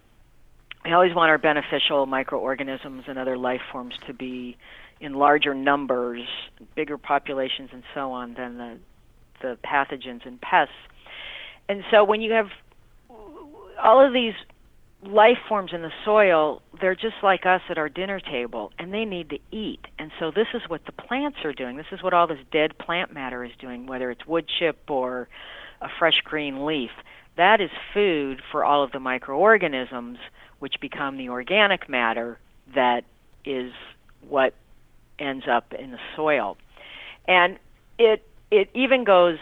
we 0.84 0.92
always 0.92 1.14
want 1.14 1.30
our 1.30 1.38
beneficial 1.38 2.06
microorganisms 2.06 3.04
and 3.08 3.18
other 3.18 3.38
life 3.38 3.62
forms 3.72 3.94
to 4.06 4.12
be 4.12 4.56
in 5.00 5.14
larger 5.14 5.54
numbers, 5.54 6.22
bigger 6.76 6.98
populations 6.98 7.70
and 7.72 7.82
so 7.94 8.12
on 8.12 8.34
than 8.34 8.58
the 8.58 8.78
the 9.42 9.58
pathogens 9.64 10.26
and 10.26 10.40
pests. 10.40 10.74
And 11.68 11.82
so 11.90 12.04
when 12.04 12.20
you 12.20 12.32
have 12.32 12.46
all 13.82 14.04
of 14.04 14.12
these 14.12 14.34
life 15.02 15.38
forms 15.48 15.72
in 15.74 15.82
the 15.82 15.90
soil, 16.04 16.62
they're 16.80 16.94
just 16.94 17.16
like 17.22 17.44
us 17.44 17.60
at 17.68 17.78
our 17.78 17.88
dinner 17.88 18.20
table, 18.20 18.72
and 18.78 18.92
they 18.92 19.04
need 19.04 19.30
to 19.30 19.38
eat. 19.50 19.80
And 19.98 20.10
so 20.18 20.30
this 20.30 20.46
is 20.54 20.62
what 20.68 20.82
the 20.86 20.92
plants 20.92 21.38
are 21.44 21.52
doing. 21.52 21.76
This 21.76 21.86
is 21.92 22.02
what 22.02 22.14
all 22.14 22.26
this 22.26 22.38
dead 22.52 22.78
plant 22.78 23.12
matter 23.12 23.44
is 23.44 23.50
doing, 23.60 23.86
whether 23.86 24.10
it's 24.10 24.24
wood 24.26 24.46
chip 24.58 24.78
or 24.88 25.28
a 25.80 25.88
fresh 25.98 26.20
green 26.24 26.64
leaf. 26.64 26.90
That 27.36 27.60
is 27.60 27.70
food 27.92 28.40
for 28.50 28.64
all 28.64 28.84
of 28.84 28.92
the 28.92 29.00
microorganisms, 29.00 30.18
which 30.58 30.74
become 30.80 31.16
the 31.16 31.28
organic 31.28 31.88
matter 31.88 32.38
that 32.74 33.02
is 33.44 33.72
what 34.28 34.54
ends 35.18 35.44
up 35.50 35.72
in 35.72 35.90
the 35.90 35.98
soil. 36.16 36.56
And 37.26 37.58
it 37.98 38.22
it 38.50 38.68
even 38.74 39.04
goes 39.04 39.38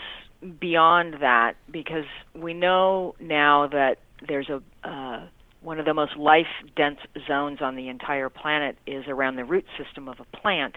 beyond 0.61 1.15
that 1.21 1.55
because 1.71 2.05
we 2.35 2.55
know 2.55 3.15
now 3.21 3.69
that 3.69 3.99
there's 4.27 4.49
a 4.49 4.63
uh, 4.89 5.27
one 5.61 5.79
of 5.79 5.85
the 5.85 5.95
most 5.95 6.17
life 6.17 6.47
dense 6.77 6.99
zones 7.27 7.59
on 7.61 7.77
the 7.77 7.89
entire 7.89 8.29
planet 8.29 8.77
is 8.87 9.05
around 9.07 9.37
the 9.37 9.45
root 9.45 9.65
system 9.79 10.09
of 10.09 10.17
a 10.19 10.37
plant 10.37 10.77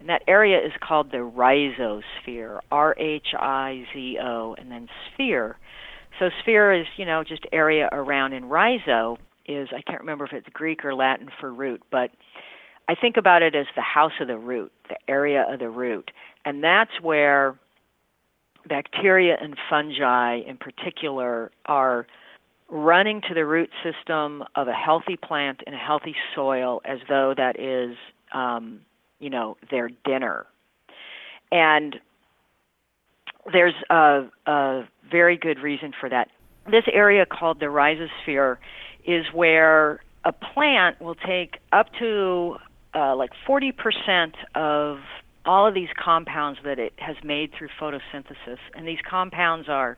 and 0.00 0.08
that 0.08 0.22
area 0.26 0.58
is 0.58 0.72
called 0.80 1.10
the 1.10 1.18
rhizosphere, 1.18 2.60
R 2.70 2.94
H 2.98 3.28
I 3.38 3.84
Z 3.92 4.18
O, 4.22 4.54
and 4.58 4.70
then 4.70 4.88
sphere. 5.12 5.58
So 6.18 6.30
sphere 6.40 6.72
is, 6.72 6.86
you 6.96 7.04
know, 7.04 7.24
just 7.24 7.44
area 7.52 7.88
around, 7.92 8.32
and 8.32 8.50
rhizo 8.50 9.18
is, 9.46 9.68
I 9.76 9.82
can't 9.82 10.00
remember 10.00 10.24
if 10.24 10.32
it's 10.32 10.48
Greek 10.52 10.84
or 10.84 10.94
Latin 10.94 11.28
for 11.40 11.52
root, 11.52 11.82
but 11.90 12.10
I 12.88 12.94
think 12.94 13.16
about 13.16 13.42
it 13.42 13.54
as 13.54 13.66
the 13.74 13.82
house 13.82 14.12
of 14.20 14.28
the 14.28 14.38
root, 14.38 14.72
the 14.88 14.96
area 15.08 15.44
of 15.48 15.58
the 15.58 15.68
root. 15.68 16.10
And 16.44 16.62
that's 16.62 17.00
where 17.02 17.58
bacteria 18.68 19.36
and 19.40 19.56
fungi 19.68 20.36
in 20.36 20.56
particular 20.56 21.50
are 21.66 22.06
running 22.68 23.20
to 23.28 23.34
the 23.34 23.44
root 23.44 23.70
system 23.82 24.42
of 24.54 24.68
a 24.68 24.72
healthy 24.72 25.16
plant 25.16 25.60
in 25.66 25.74
a 25.74 25.78
healthy 25.78 26.14
soil 26.34 26.80
as 26.84 26.98
though 27.08 27.34
that 27.36 27.60
is 27.60 27.96
um, 28.32 28.80
you 29.18 29.30
know, 29.30 29.56
their 29.70 29.90
dinner. 30.04 30.46
And 31.50 31.96
there's 33.52 33.74
a, 33.90 34.24
a 34.46 34.88
very 35.10 35.36
good 35.36 35.58
reason 35.60 35.92
for 35.98 36.08
that. 36.08 36.28
This 36.70 36.84
area 36.92 37.26
called 37.26 37.60
the 37.60 37.66
rhizosphere 37.66 38.56
is 39.06 39.26
where 39.32 40.00
a 40.24 40.32
plant 40.32 41.00
will 41.00 41.14
take 41.14 41.58
up 41.72 41.86
to 42.00 42.56
uh, 42.94 43.14
like 43.14 43.30
40% 43.48 44.32
of 44.54 44.98
all 45.44 45.68
of 45.68 45.74
these 45.74 45.88
compounds 46.02 46.58
that 46.64 46.78
it 46.80 46.92
has 46.96 47.16
made 47.22 47.52
through 47.56 47.68
photosynthesis. 47.80 48.58
And 48.74 48.86
these 48.86 48.98
compounds 49.08 49.68
are 49.68 49.96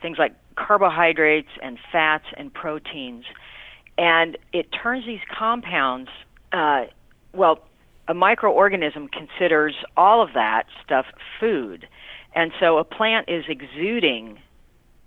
things 0.00 0.18
like 0.18 0.34
carbohydrates 0.54 1.48
and 1.62 1.78
fats 1.90 2.26
and 2.36 2.54
proteins. 2.54 3.24
And 3.98 4.38
it 4.52 4.66
turns 4.70 5.04
these 5.04 5.20
compounds, 5.36 6.10
uh, 6.52 6.84
well, 7.32 7.58
a 8.08 8.14
microorganism 8.14 9.10
considers 9.10 9.74
all 9.96 10.22
of 10.22 10.30
that 10.34 10.64
stuff 10.84 11.06
food. 11.40 11.86
And 12.34 12.52
so 12.60 12.78
a 12.78 12.84
plant 12.84 13.28
is 13.28 13.44
exuding 13.48 14.38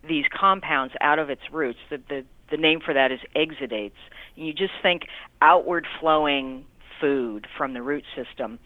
these 0.08 0.26
compounds 0.34 0.94
out 1.02 1.20
of 1.20 1.30
its 1.30 1.42
roots. 1.52 1.80
The, 1.90 2.02
the, 2.10 2.24
the 2.50 2.58
name 2.58 2.80
for 2.80 2.94
that 2.94 3.12
is 3.12 3.20
exudates. 3.36 3.92
And 4.36 4.48
you 4.48 4.54
just 4.54 4.74
think 4.82 5.04
outward 5.42 5.86
flowing 6.00 6.66
food 7.00 7.48
from 7.58 7.74
the 7.74 7.82
root 7.82 8.04
system. 8.16 8.60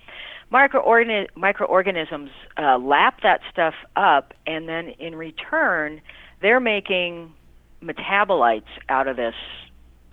Microorgan- 0.52 1.28
microorganisms 1.36 2.30
uh, 2.58 2.78
lap 2.78 3.20
that 3.24 3.42
stuff 3.52 3.74
up, 3.96 4.34
and 4.46 4.68
then 4.68 4.90
in 5.00 5.16
return, 5.16 6.02
they're 6.42 6.60
making 6.60 7.34
metabolites 7.82 8.64
out 8.90 9.08
of 9.08 9.16
this, 9.16 9.34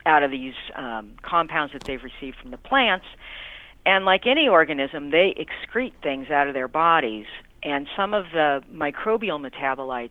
out 0.07 0.23
of 0.23 0.31
these 0.31 0.55
um, 0.77 1.13
compounds 1.23 1.73
that 1.73 1.85
they've 1.85 2.03
received 2.03 2.37
from 2.41 2.51
the 2.51 2.57
plants. 2.57 3.05
And 3.89 4.05
like 4.05 4.27
any 4.27 4.47
organism, 4.47 5.11
they 5.13 5.35
excrete 5.41 5.95
things 6.03 6.29
out 6.31 6.47
of 6.47 6.53
their 6.53 6.69
bodies. 6.69 7.25
And 7.63 7.87
some 7.97 8.13
of 8.13 8.27
the 8.35 8.61
microbial 8.71 9.41
metabolites 9.41 10.11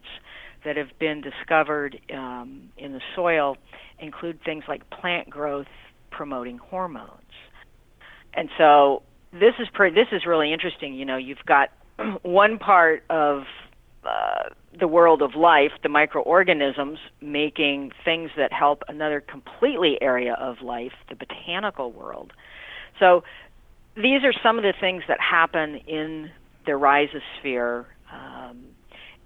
that 0.66 0.78
have 0.78 0.98
been 0.98 1.22
discovered 1.22 2.02
um, 2.12 2.70
in 2.80 2.94
the 2.94 3.02
soil 3.16 3.56
include 4.00 4.40
things 4.44 4.64
like 4.68 4.90
plant 4.90 5.30
growth 5.30 5.68
promoting 6.10 6.58
hormones. 6.58 7.22
And 8.34 8.50
so 8.58 9.04
this 9.32 9.54
is 9.60 9.68
pre- 9.72 9.94
this 9.94 10.08
is 10.12 10.26
really 10.26 10.52
interesting. 10.52 10.96
You 10.96 11.06
know, 11.06 11.18
you've 11.18 11.46
got 11.46 11.70
one 12.24 12.58
part 12.58 13.04
of 13.12 13.44
uh, 14.04 14.50
the 14.80 14.88
world 14.88 15.22
of 15.22 15.36
life, 15.36 15.72
the 15.84 15.90
microorganisms, 15.90 16.98
making 17.22 17.92
things 18.04 18.32
that 18.38 18.52
help 18.52 18.82
another 18.88 19.22
completely 19.22 20.02
area 20.02 20.36
of 20.40 20.64
life, 20.64 20.94
the 21.10 21.16
botanical 21.16 21.92
world. 21.92 22.34
So 23.00 23.24
these 23.98 24.24
are 24.24 24.34
some 24.44 24.58
of 24.58 24.64
the 24.64 24.74
things 24.80 25.04
that 25.08 25.20
happen 25.20 25.76
in 25.88 26.30
the 26.66 26.74
rhizosphere, 26.74 27.86
um, 28.12 28.64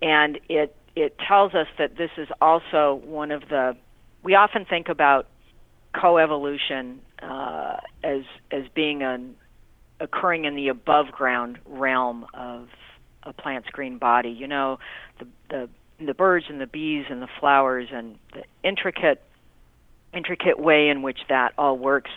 and 0.01 0.39
it 0.49 0.75
it 0.95 1.17
tells 1.27 1.53
us 1.53 1.67
that 1.77 1.97
this 1.97 2.11
is 2.17 2.27
also 2.41 3.01
one 3.05 3.31
of 3.31 3.41
the. 3.49 3.75
We 4.23 4.35
often 4.35 4.65
think 4.65 4.87
about 4.89 5.27
coevolution 5.93 6.99
uh, 7.21 7.77
as 8.03 8.21
as 8.51 8.63
being 8.73 9.03
an 9.03 9.35
occurring 9.99 10.45
in 10.45 10.55
the 10.55 10.69
above 10.69 11.07
ground 11.11 11.59
realm 11.65 12.25
of 12.33 12.67
a 13.23 13.33
plant's 13.33 13.69
green 13.69 13.97
body. 13.97 14.29
You 14.29 14.47
know, 14.47 14.79
the 15.19 15.27
the 15.49 15.69
the 16.05 16.13
birds 16.13 16.45
and 16.49 16.61
the 16.61 16.67
bees 16.67 17.05
and 17.09 17.21
the 17.21 17.29
flowers 17.39 17.89
and 17.91 18.17
the 18.33 18.43
intricate 18.63 19.21
intricate 20.13 20.59
way 20.59 20.89
in 20.89 21.01
which 21.01 21.19
that 21.29 21.53
all 21.57 21.77
works. 21.77 22.11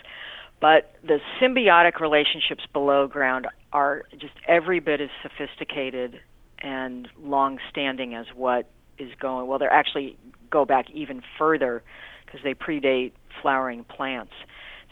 But 0.61 0.95
the 1.03 1.19
symbiotic 1.41 1.99
relationships 1.99 2.63
below 2.71 3.07
ground 3.07 3.47
are 3.73 4.03
just 4.11 4.33
every 4.47 4.79
bit 4.79 5.01
as 5.01 5.09
sophisticated 5.21 6.19
and 6.59 7.07
long 7.21 7.59
standing 7.69 8.15
as 8.15 8.25
what 8.33 8.69
is 8.97 9.11
going 9.19 9.45
well 9.45 9.59
they 9.59 9.65
actually 9.65 10.17
go 10.49 10.63
back 10.63 10.89
even 10.91 11.21
further 11.37 11.83
because 12.25 12.39
they 12.43 12.53
predate 12.53 13.11
flowering 13.41 13.83
plants. 13.83 14.31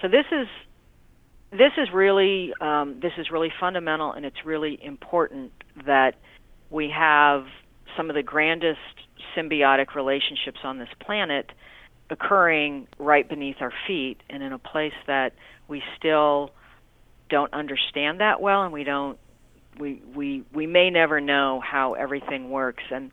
So 0.02 0.08
this 0.08 0.26
is 0.32 0.48
this 1.52 1.72
is 1.78 1.88
really 1.94 2.54
um, 2.60 3.00
this 3.02 3.14
is 3.18 3.32
really 3.32 3.52
fundamental, 3.60 4.12
and 4.12 4.26
it's 4.26 4.46
really 4.46 4.80
important 4.84 5.52
that 5.86 6.16
we 6.70 6.90
have 6.96 7.46
some 7.96 8.10
of 8.10 8.16
the 8.16 8.24
grandest 8.24 8.80
symbiotic 9.38 9.96
relationships 9.96 10.60
on 10.64 10.80
this 10.80 10.90
planet 11.00 11.52
occurring 12.14 12.88
right 12.98 13.28
beneath 13.28 13.58
our 13.60 13.74
feet, 13.88 14.22
and 14.30 14.42
in 14.42 14.54
a 14.54 14.60
place 14.60 14.94
that 15.08 15.34
we 15.68 15.84
still 15.98 16.52
don't 17.30 17.54
understand 17.54 18.22
that 18.22 18.42
well, 18.42 18.64
and 18.64 18.72
we 18.72 18.84
don't 18.84 19.18
we 19.78 20.02
we 20.16 20.44
we 20.54 20.68
may 20.68 20.90
never 20.90 21.20
know 21.20 21.60
how 21.60 21.94
everything 21.94 22.50
works. 22.50 22.84
And 22.92 23.12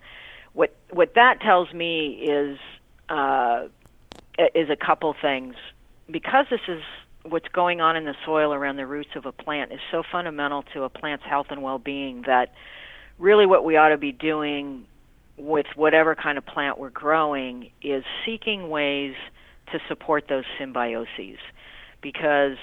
what 0.52 0.74
what 0.90 1.14
that 1.14 1.40
tells 1.40 1.72
me 1.72 2.22
is 2.22 2.58
uh, 3.08 3.66
is 4.54 4.70
a 4.70 4.76
couple 4.76 5.14
things 5.20 5.54
because 6.10 6.46
this 6.50 6.60
is 6.68 6.82
what's 7.22 7.48
going 7.48 7.80
on 7.80 7.96
in 7.96 8.04
the 8.04 8.14
soil 8.24 8.52
around 8.54 8.76
the 8.76 8.86
roots 8.86 9.10
of 9.14 9.26
a 9.26 9.32
plant 9.32 9.72
is 9.72 9.80
so 9.90 10.02
fundamental 10.10 10.64
to 10.74 10.84
a 10.84 10.88
plant's 10.88 11.24
health 11.24 11.48
and 11.50 11.62
well-being 11.62 12.22
that 12.22 12.54
really 13.18 13.44
what 13.44 13.64
we 13.64 13.76
ought 13.76 13.90
to 13.90 13.98
be 13.98 14.12
doing 14.12 14.86
with 15.40 15.66
whatever 15.74 16.14
kind 16.14 16.38
of 16.38 16.46
plant 16.46 16.78
we're 16.78 16.90
growing 16.90 17.70
is 17.82 18.04
seeking 18.24 18.68
ways 18.68 19.14
to 19.72 19.78
support 19.88 20.24
those 20.28 20.44
symbioses 20.60 21.38
because 22.02 22.56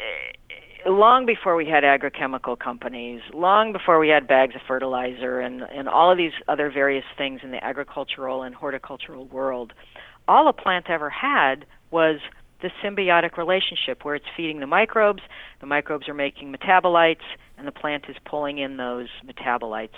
eh, 0.00 0.88
long 0.88 1.26
before 1.26 1.56
we 1.56 1.66
had 1.66 1.84
agrochemical 1.84 2.58
companies, 2.58 3.20
long 3.32 3.72
before 3.72 3.98
we 3.98 4.08
had 4.08 4.26
bags 4.26 4.54
of 4.54 4.60
fertilizer 4.66 5.40
and, 5.40 5.62
and 5.62 5.88
all 5.88 6.10
of 6.10 6.18
these 6.18 6.32
other 6.48 6.70
various 6.70 7.04
things 7.16 7.40
in 7.42 7.50
the 7.50 7.62
agricultural 7.62 8.42
and 8.42 8.54
horticultural 8.54 9.26
world, 9.26 9.72
all 10.28 10.48
a 10.48 10.52
plant 10.52 10.86
ever 10.88 11.10
had 11.10 11.66
was 11.90 12.18
the 12.62 12.70
symbiotic 12.82 13.36
relationship 13.36 14.04
where 14.04 14.14
it's 14.14 14.24
feeding 14.36 14.60
the 14.60 14.66
microbes, 14.66 15.22
the 15.60 15.66
microbes 15.66 16.08
are 16.08 16.14
making 16.14 16.54
metabolites, 16.54 17.24
and 17.58 17.66
the 17.66 17.72
plant 17.72 18.04
is 18.08 18.16
pulling 18.24 18.58
in 18.58 18.76
those 18.76 19.08
metabolites. 19.26 19.90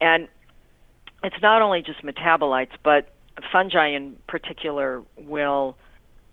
And 0.00 0.28
it's 1.22 1.40
not 1.42 1.62
only 1.62 1.82
just 1.82 2.02
metabolites, 2.02 2.72
but 2.82 3.12
fungi 3.52 3.88
in 3.88 4.16
particular 4.26 5.02
will 5.16 5.76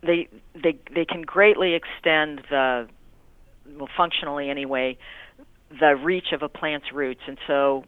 they 0.01 0.27
they 0.55 0.77
they 0.93 1.05
can 1.05 1.21
greatly 1.21 1.73
extend 1.75 2.41
the 2.49 2.87
well 3.77 3.89
functionally 3.95 4.49
anyway 4.49 4.97
the 5.79 5.95
reach 5.95 6.31
of 6.31 6.41
a 6.41 6.49
plant's 6.49 6.91
roots 6.91 7.21
and 7.27 7.37
so 7.45 7.83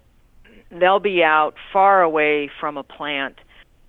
they'll 0.72 1.00
be 1.00 1.24
out 1.24 1.56
far 1.74 2.02
away 2.04 2.50
from 2.60 2.78
a 2.78 2.84
plant 2.84 3.36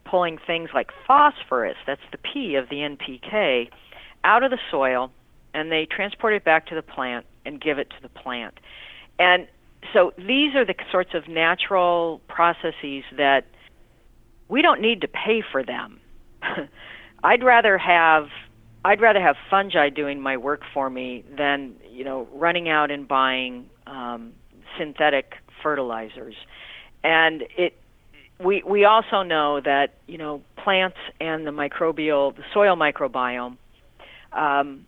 pulling 0.09 0.39
things 0.47 0.71
like 0.75 0.89
phosphorus, 1.07 1.77
that's 1.87 2.01
the 2.13 2.19
P 2.19 2.55
of 2.55 2.69
the 2.69 2.77
NPK, 2.77 3.69
out 4.25 4.43
of 4.43 4.51
the 4.51 4.59
soil 4.71 5.11
and 5.55 5.71
they 5.73 5.87
transport 5.91 6.35
it 6.35 6.45
back 6.45 6.67
to 6.67 6.75
the 6.75 6.83
plant 6.83 7.27
and 7.45 7.61
give 7.61 7.79
it 7.79 7.89
to 7.91 7.97
the 8.03 8.09
plant. 8.09 8.55
And 9.19 9.47
so 9.93 10.13
these 10.17 10.55
are 10.55 10.65
the 10.65 10.75
sorts 10.91 11.11
of 11.15 11.29
natural 11.29 12.21
processes 12.29 13.05
that 13.17 13.45
we 14.49 14.63
don't 14.63 14.81
need 14.81 15.01
to 15.03 15.09
pay 15.09 15.43
for 15.53 15.63
them. 15.63 16.01
I'd 17.25 17.43
rather 17.43 17.79
have 17.79 18.29
I'd 18.85 19.01
rather 19.01 19.21
have 19.21 19.37
fungi 19.51 19.91
doing 19.91 20.21
my 20.21 20.37
work 20.37 20.63
for 20.73 20.89
me 20.89 21.25
than 21.37 21.75
you 21.91 22.05
know 22.05 22.29
running 22.33 22.69
out 22.69 22.91
and 22.91 23.07
buying 23.07 23.69
um, 23.87 24.33
synthetic 24.79 25.35
fertilizers. 25.63 26.35
And 27.03 27.45
it 27.57 27.75
we 28.43 28.63
we 28.67 28.85
also 28.85 29.23
know 29.23 29.61
that 29.61 29.95
you 30.07 30.19
know 30.19 30.43
plants 30.57 30.99
and 31.21 31.47
the 31.47 31.51
microbial 31.51 32.35
the 32.37 32.43
soil 32.55 32.77
microbiome 32.77 33.57
um, 34.33 34.87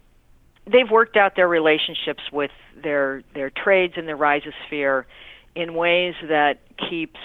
they've 0.66 0.90
worked 0.90 1.16
out 1.16 1.36
their 1.36 1.48
relationships 1.48 2.22
with 2.32 2.50
their 2.82 3.22
their 3.34 3.50
trades 3.50 3.94
and 3.96 4.06
their 4.06 4.16
rhizosphere 4.16 5.04
in 5.54 5.74
ways 5.74 6.14
that 6.28 6.60
keeps 6.88 7.18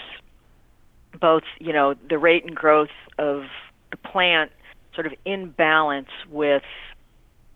both 1.20 1.44
you 1.60 1.74
know 1.74 1.96
the 2.10 2.18
rate 2.18 2.44
and 2.46 2.56
growth 2.56 2.90
of 3.18 3.44
the 3.92 3.98
plant 3.98 4.52
sort 4.94 5.08
of 5.08 5.14
in 5.26 5.50
balance 5.50 6.10
with 6.30 6.64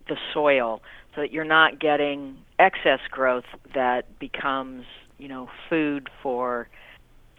the 0.07 0.17
soil 0.33 0.81
so 1.15 1.21
that 1.21 1.31
you're 1.31 1.43
not 1.43 1.79
getting 1.79 2.37
excess 2.57 2.99
growth 3.09 3.45
that 3.73 4.19
becomes 4.19 4.85
you 5.17 5.27
know 5.27 5.49
food 5.69 6.09
for 6.21 6.67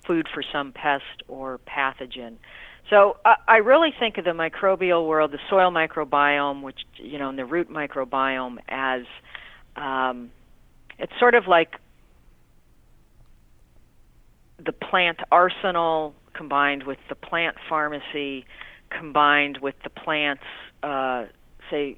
food 0.06 0.26
for 0.32 0.42
some 0.42 0.72
pest 0.72 1.22
or 1.28 1.60
pathogen. 1.68 2.36
So 2.90 3.16
I 3.24 3.58
really 3.58 3.90
think 3.98 4.18
of 4.18 4.24
the 4.24 4.32
microbial 4.32 5.06
world, 5.06 5.30
the 5.30 5.38
soil 5.48 5.70
microbiome, 5.70 6.62
which 6.62 6.80
you 6.96 7.18
know, 7.20 7.28
and 7.28 7.38
the 7.38 7.44
root 7.44 7.70
microbiome 7.70 8.56
as 8.68 9.02
um, 9.76 10.32
it's 10.98 11.12
sort 11.20 11.36
of 11.36 11.46
like 11.46 11.76
the 14.58 14.72
plant 14.72 15.20
arsenal 15.30 16.14
combined 16.34 16.82
with 16.82 16.98
the 17.08 17.14
plant 17.14 17.56
pharmacy 17.68 18.44
combined 18.90 19.58
with 19.62 19.76
the 19.84 19.90
plant's 19.90 20.42
uh, 20.82 21.26
say 21.70 21.96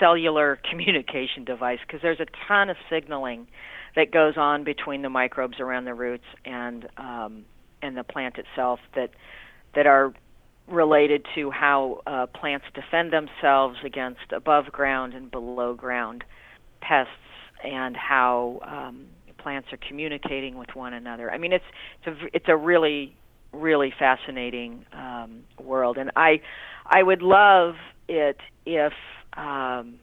cellular 0.00 0.58
communication 0.70 1.44
device 1.44 1.78
because 1.86 2.00
there's 2.00 2.20
a 2.20 2.26
ton 2.48 2.70
of 2.70 2.76
signaling 2.88 3.46
that 3.94 4.10
goes 4.10 4.38
on 4.38 4.64
between 4.64 5.02
the 5.02 5.10
microbes 5.10 5.60
around 5.60 5.84
the 5.84 5.94
roots 5.94 6.24
and 6.46 6.88
um, 6.96 7.44
and 7.82 7.98
the 7.98 8.04
plant 8.04 8.38
itself 8.38 8.80
that 8.94 9.10
that 9.74 9.86
are 9.86 10.12
related 10.68 11.26
to 11.34 11.50
how 11.50 12.00
uh, 12.06 12.26
plants 12.26 12.66
defend 12.74 13.12
themselves 13.12 13.76
against 13.84 14.32
above 14.34 14.66
ground 14.66 15.14
and 15.14 15.30
below 15.30 15.74
ground 15.74 16.24
pests 16.80 17.10
and 17.64 17.96
how 17.96 18.60
um, 18.66 19.06
plants 19.38 19.68
are 19.72 19.78
communicating 19.88 20.56
with 20.56 20.68
one 20.74 20.92
another. 20.92 21.30
I 21.30 21.38
mean, 21.38 21.52
it's 21.52 21.64
it's 22.04 22.16
a 22.20 22.36
it's 22.36 22.46
a 22.48 22.56
really 22.56 23.16
really 23.52 23.92
fascinating 23.98 24.86
um, 24.92 25.42
world, 25.60 25.98
and 25.98 26.10
I 26.16 26.40
I 26.86 27.02
would 27.02 27.22
love 27.22 27.74
it 28.08 28.38
if 28.64 28.92
um, 29.36 29.98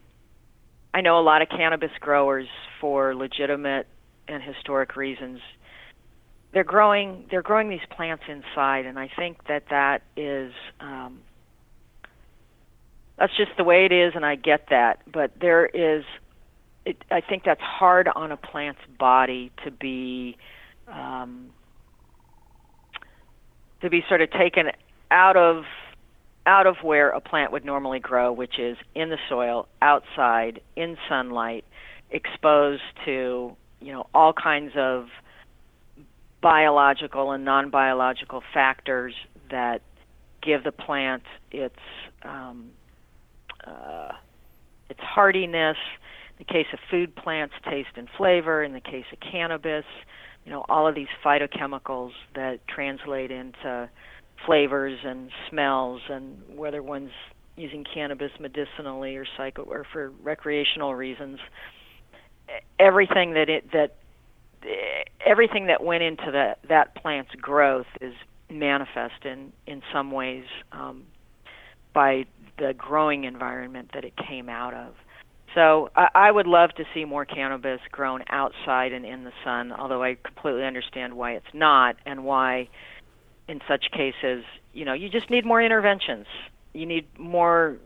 I 0.92 1.00
know 1.02 1.18
a 1.18 1.22
lot 1.22 1.42
of 1.42 1.48
cannabis 1.48 1.90
growers 2.00 2.48
for 2.80 3.14
legitimate 3.14 3.86
and 4.28 4.42
historic 4.42 4.96
reasons. 4.96 5.40
They're 6.52 6.64
growing 6.64 7.26
they're 7.30 7.42
growing 7.42 7.68
these 7.68 7.80
plants 7.90 8.24
inside, 8.28 8.86
and 8.86 8.98
I 8.98 9.08
think 9.16 9.46
that 9.46 9.64
that 9.70 10.02
is 10.16 10.52
um, 10.80 11.20
that's 13.20 13.36
just 13.36 13.50
the 13.58 13.64
way 13.64 13.84
it 13.84 13.92
is, 13.92 14.14
and 14.16 14.24
I 14.24 14.34
get 14.34 14.68
that. 14.70 15.02
But 15.10 15.32
there 15.38 15.66
is, 15.66 16.04
it, 16.86 16.96
I 17.10 17.20
think 17.20 17.44
that's 17.44 17.60
hard 17.60 18.08
on 18.08 18.32
a 18.32 18.36
plant's 18.38 18.80
body 18.98 19.52
to 19.64 19.70
be 19.70 20.38
um, 20.88 21.50
to 23.82 23.90
be 23.90 24.02
sort 24.08 24.22
of 24.22 24.30
taken 24.32 24.70
out 25.10 25.36
of 25.36 25.64
out 26.46 26.66
of 26.66 26.76
where 26.82 27.10
a 27.10 27.20
plant 27.20 27.52
would 27.52 27.64
normally 27.64 28.00
grow, 28.00 28.32
which 28.32 28.58
is 28.58 28.78
in 28.94 29.10
the 29.10 29.18
soil, 29.28 29.68
outside, 29.82 30.62
in 30.74 30.96
sunlight, 31.06 31.66
exposed 32.10 32.82
to 33.04 33.54
you 33.80 33.92
know 33.92 34.06
all 34.14 34.32
kinds 34.32 34.72
of 34.76 35.08
biological 36.42 37.32
and 37.32 37.44
non-biological 37.44 38.42
factors 38.54 39.14
that 39.50 39.82
give 40.42 40.64
the 40.64 40.72
plant 40.72 41.22
its 41.50 41.76
um, 42.22 42.70
uh, 43.66 44.12
its 44.88 45.00
hardiness. 45.00 45.76
In 46.38 46.46
the 46.46 46.52
case 46.52 46.66
of 46.72 46.78
food 46.90 47.14
plants, 47.14 47.54
taste 47.68 47.90
and 47.96 48.08
flavor. 48.16 48.62
In 48.62 48.72
the 48.72 48.80
case 48.80 49.04
of 49.12 49.18
cannabis, 49.20 49.84
you 50.44 50.52
know 50.52 50.64
all 50.68 50.88
of 50.88 50.94
these 50.94 51.08
phytochemicals 51.24 52.12
that 52.34 52.66
translate 52.66 53.30
into 53.30 53.90
flavors 54.46 54.98
and 55.04 55.30
smells, 55.50 56.00
and 56.08 56.38
whether 56.56 56.82
one's 56.82 57.10
using 57.56 57.84
cannabis 57.84 58.32
medicinally 58.40 59.16
or 59.16 59.26
psycho 59.36 59.62
or 59.62 59.84
for 59.92 60.10
recreational 60.22 60.94
reasons. 60.94 61.38
Everything 62.78 63.34
that 63.34 63.48
it 63.48 63.70
that 63.72 63.96
everything 65.24 65.66
that 65.66 65.82
went 65.82 66.02
into 66.02 66.30
that 66.32 66.58
that 66.68 66.94
plant's 66.94 67.34
growth 67.36 67.86
is 68.00 68.14
manifest 68.50 69.24
in 69.24 69.52
in 69.66 69.82
some 69.92 70.10
ways 70.10 70.44
um, 70.72 71.04
by 71.92 72.24
the 72.58 72.74
growing 72.76 73.24
environment 73.24 73.90
that 73.94 74.04
it 74.04 74.12
came 74.16 74.48
out 74.48 74.74
of. 74.74 74.94
So 75.54 75.90
I, 75.96 76.08
I 76.14 76.30
would 76.30 76.46
love 76.46 76.70
to 76.76 76.84
see 76.94 77.04
more 77.04 77.24
cannabis 77.24 77.80
grown 77.90 78.22
outside 78.28 78.92
and 78.92 79.04
in 79.04 79.24
the 79.24 79.32
sun, 79.44 79.72
although 79.72 80.02
I 80.02 80.16
completely 80.22 80.64
understand 80.64 81.14
why 81.14 81.32
it's 81.32 81.52
not 81.52 81.96
and 82.06 82.24
why 82.24 82.68
in 83.48 83.60
such 83.66 83.86
cases, 83.90 84.44
you 84.72 84.84
know, 84.84 84.92
you 84.92 85.08
just 85.08 85.28
need 85.28 85.44
more 85.44 85.60
interventions. 85.60 86.26
You 86.72 86.86
need 86.86 87.06
more 87.18 87.78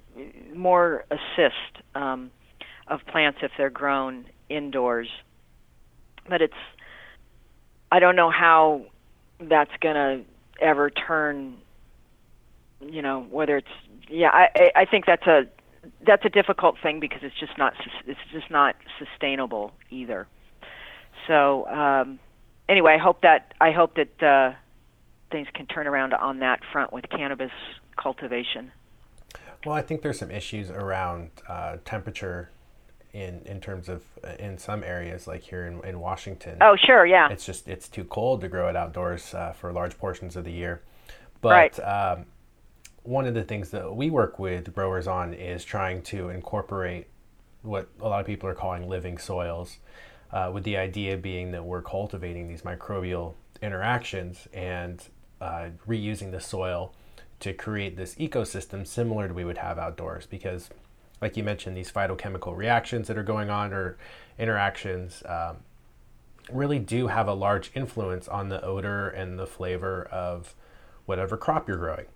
more 0.55 1.05
assist 1.11 1.83
um, 1.95 2.31
of 2.87 3.01
plants 3.07 3.39
if 3.43 3.51
they're 3.57 3.71
grown 3.71 4.27
indoors. 4.49 5.09
But 6.29 6.43
it's 6.43 6.55
I 7.91 8.01
don't 8.01 8.17
know 8.17 8.31
how 8.31 8.87
that's 9.41 9.71
going 9.81 9.95
to 9.95 10.25
ever 10.61 10.91
turn 10.91 11.57
you 12.81 13.03
know 13.03 13.27
whether 13.31 13.57
it's 13.57 13.69
yeah, 14.09 14.31
I 14.33 14.71
I 14.75 14.85
think 14.85 15.07
that's 15.07 15.27
a 15.27 15.47
that's 16.07 16.25
a 16.25 16.29
difficult 16.29 16.77
thing 16.83 17.01
because 17.01 17.21
it's 17.23 17.39
just 17.39 17.57
not 17.59 17.75
it's 18.07 18.21
just 18.33 18.51
not 18.51 18.77
sustainable 18.99 19.73
either. 19.91 20.27
So 21.27 21.67
um, 21.69 22.19
anyway, 22.69 22.95
I 22.95 22.99
hope 22.99 23.23
that 23.23 23.55
I 23.61 23.73
hope 23.73 23.97
that 23.97 24.23
uh, 24.23 24.55
things 25.31 25.49
can 25.55 25.67
turn 25.67 25.87
around 25.87 26.15
on 26.15 26.41
that 26.41 26.61
front 26.73 26.93
with 26.93 27.09
cannabis 27.09 27.53
cultivation. 27.97 28.73
Well, 29.65 29.75
I 29.75 29.83
think 29.83 30.03
there's 30.03 30.19
some 30.19 30.31
issues 30.31 30.71
around 30.71 31.31
uh, 31.49 31.79
temperature 31.85 32.51
in 33.15 33.41
in 33.47 33.61
terms 33.61 33.89
of 33.89 34.03
uh, 34.23 34.33
in 34.39 34.59
some 34.59 34.85
areas 34.85 35.27
like 35.27 35.43
here 35.43 35.67
in, 35.67 35.83
in 35.89 36.01
Washington. 36.01 36.59
Oh, 36.61 36.77
sure, 36.77 37.07
yeah. 37.07 37.29
It's 37.31 37.47
just 37.47 37.69
it's 37.69 37.89
too 37.89 38.05
cold 38.05 38.43
to 38.43 38.49
grow 38.49 38.69
it 38.69 38.77
outdoors 38.77 39.33
uh, 39.33 39.53
for 39.53 39.73
large 39.73 39.97
portions 39.97 40.37
of 40.37 40.45
the 40.45 40.53
year. 40.53 40.83
But 41.41 41.79
right. 41.79 41.81
um, 41.81 42.27
one 43.05 43.27
of 43.27 43.35
the 43.35 43.45
things 43.45 43.71
that 43.71 43.95
we 43.95 44.11
work 44.11 44.39
with 44.39 44.75
growers 44.75 45.07
on 45.07 45.33
is 45.33 45.65
trying 45.65 46.03
to 46.03 46.31
incorporate 46.31 47.07
what 47.63 47.89
a 48.01 48.09
lot 48.09 48.21
of 48.21 48.27
people 48.27 48.49
are 48.49 48.55
calling 48.55 48.89
living 48.89 49.17
soils, 49.17 49.79
uh, 50.33 50.51
with 50.53 50.65
the 50.65 50.77
idea 50.77 51.17
being 51.17 51.53
that 51.53 51.65
we're 51.65 51.83
cultivating 51.83 52.49
these 52.49 52.63
microbial 52.63 53.35
interactions 53.63 54.49
and 54.53 55.09
uh, 55.41 55.69
reusing 55.87 56.31
the 56.31 56.41
soil 56.41 56.93
to 57.41 57.53
create 57.53 57.97
this 57.97 58.15
ecosystem 58.17 58.87
similar 58.87 59.29
to 59.29 59.35
we 59.35 59.45
would 59.45 59.59
have 59.59 59.79
outdoors. 59.79 60.27
Because, 60.27 60.71
like 61.21 61.37
you 61.37 61.45
mentioned, 61.45 61.77
these 61.77 61.91
phytochemical 61.91 62.57
reactions 62.57 63.09
that 63.09 63.17
are 63.17 63.23
going 63.23 63.51
on 63.51 63.73
or 63.73 63.97
interactions 64.39 65.23
um, 65.27 65.59
really 66.53 66.79
do 66.79 67.07
have 67.07 67.29
a 67.29 67.35
large 67.35 67.71
influence 67.75 68.29
on 68.29 68.49
the 68.49 68.63
odor 68.63 69.09
and 69.09 69.39
the 69.39 69.47
flavor 69.47 70.05
of 70.05 70.55
whatever 71.07 71.37
crop 71.37 71.69
you're 71.69 71.77
growing. 71.77 72.07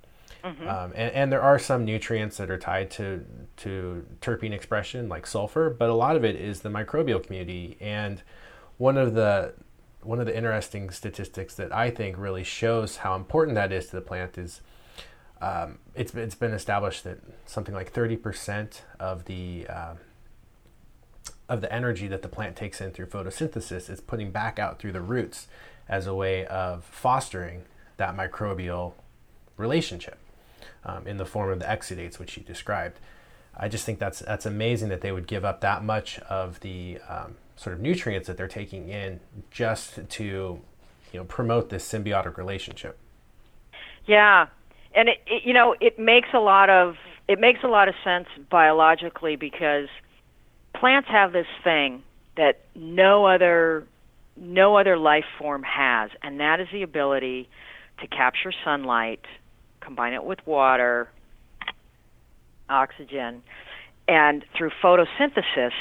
Mm-hmm. 0.45 0.69
Um, 0.69 0.93
and, 0.95 1.13
and, 1.15 1.33
there 1.33 1.43
are 1.43 1.59
some 1.59 1.85
nutrients 1.85 2.37
that 2.37 2.49
are 2.49 2.59
tied 2.59 2.93
to 2.93 3.25
to 3.57 4.07
terpene 4.21 4.53
expression, 4.53 5.09
like 5.09 5.27
sulfur, 5.27 5.69
but 5.69 5.89
a 5.89 5.95
lot 5.95 6.15
of 6.15 6.25
it 6.25 6.37
is 6.37 6.61
the 6.61 6.69
microbial 6.69 7.25
community. 7.25 7.77
And 7.81 8.23
one 8.77 8.97
of 8.97 9.15
the 9.15 9.55
one 10.03 10.21
of 10.21 10.27
the 10.27 10.37
interesting 10.37 10.91
statistics 10.91 11.55
that 11.57 11.75
I 11.75 11.91
think 11.91 12.17
really 12.17 12.45
shows 12.45 12.99
how 12.99 13.17
important 13.17 13.57
that 13.57 13.73
is 13.73 13.87
to 13.87 13.97
the 13.97 14.01
plant 14.01 14.39
is 14.39 14.61
um, 15.41 15.79
it's 15.95 16.15
it's 16.15 16.35
been 16.35 16.53
established 16.53 17.05
that 17.05 17.19
something 17.47 17.75
like 17.75 17.93
thirty 17.93 18.17
percent 18.17 18.83
of 18.99 19.25
the 19.27 19.67
uh, 19.69 19.95
of 21.49 21.61
the 21.61 21.73
energy 21.73 22.09
that 22.09 22.23
the 22.23 22.29
plant 22.29 22.57
takes 22.57 22.81
in 22.81 22.91
through 22.91 23.07
photosynthesis 23.07 23.89
is 23.89 24.01
putting 24.01 24.31
back 24.31 24.59
out 24.59 24.79
through 24.79 24.93
the 24.93 25.01
roots 25.01 25.47
as 25.89 26.07
a 26.07 26.15
way 26.15 26.45
of 26.47 26.85
fostering 26.85 27.63
that 27.97 28.17
microbial 28.17 28.93
relationship 29.57 30.19
um, 30.85 31.07
in 31.07 31.17
the 31.17 31.25
form 31.25 31.51
of 31.51 31.59
the 31.59 31.65
exudates, 31.65 32.19
which 32.19 32.37
you 32.37 32.43
described. 32.43 32.99
I 33.57 33.69
just 33.69 33.85
think 33.85 33.99
that's 33.99 34.21
that's 34.21 34.47
amazing 34.47 34.89
that 34.91 35.01
they 35.01 35.13
would 35.13 35.27
give 35.27 35.45
up 35.45 35.61
that 35.63 35.83
much 35.83 36.19
of 36.21 36.61
the 36.61 36.99
um, 37.09 37.37
sort 37.57 37.75
of 37.75 37.81
nutrients 37.81 38.29
that 38.29 38.37
they're 38.37 38.47
taking 38.47 38.89
in 38.89 39.21
just 39.51 40.09
to 40.09 40.25
you 41.13 41.19
know 41.19 41.25
promote 41.25 41.71
this 41.71 41.91
symbiotic 41.91 42.37
relationship. 42.37 42.99
Yeah, 44.07 44.47
and 44.95 45.09
it, 45.09 45.19
it 45.27 45.43
you 45.45 45.53
know 45.53 45.75
it 45.81 45.99
makes 45.99 46.29
a 46.35 46.39
lot 46.41 46.71
of 46.71 46.95
it 47.29 47.39
makes 47.39 47.61
a 47.63 47.69
lot 47.69 47.89
of 47.89 47.95
sense 48.05 48.27
biologically 48.51 49.37
because 49.37 49.89
plants 50.75 51.09
have 51.11 51.33
this 51.33 51.47
thing 51.63 52.03
that 52.37 52.61
no 52.75 53.27
other 53.27 53.87
no 54.37 54.77
other 54.77 54.97
life 54.97 55.25
form 55.39 55.63
has, 55.65 56.11
and 56.23 56.41
that 56.41 56.61
is 56.61 56.69
the 56.73 56.83
ability 56.83 57.49
to 58.01 58.07
capture 58.07 58.53
sunlight 58.65 59.25
combine 59.81 60.13
it 60.13 60.23
with 60.23 60.39
water, 60.47 61.09
oxygen, 62.69 63.43
and 64.07 64.45
through 64.57 64.71
photosynthesis 64.83 65.73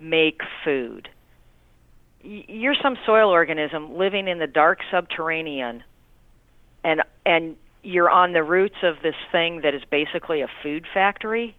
make 0.00 0.40
food. 0.64 1.08
You're 2.22 2.74
some 2.82 2.96
soil 3.06 3.30
organism 3.30 3.96
living 3.96 4.26
in 4.26 4.38
the 4.38 4.46
dark 4.46 4.80
subterranean, 4.90 5.84
and 6.82 7.02
and 7.24 7.56
you're 7.84 8.10
on 8.10 8.32
the 8.32 8.42
roots 8.42 8.76
of 8.82 8.96
this 9.02 9.14
thing 9.30 9.60
that 9.62 9.74
is 9.74 9.82
basically 9.90 10.40
a 10.40 10.48
food 10.62 10.86
factory, 10.92 11.56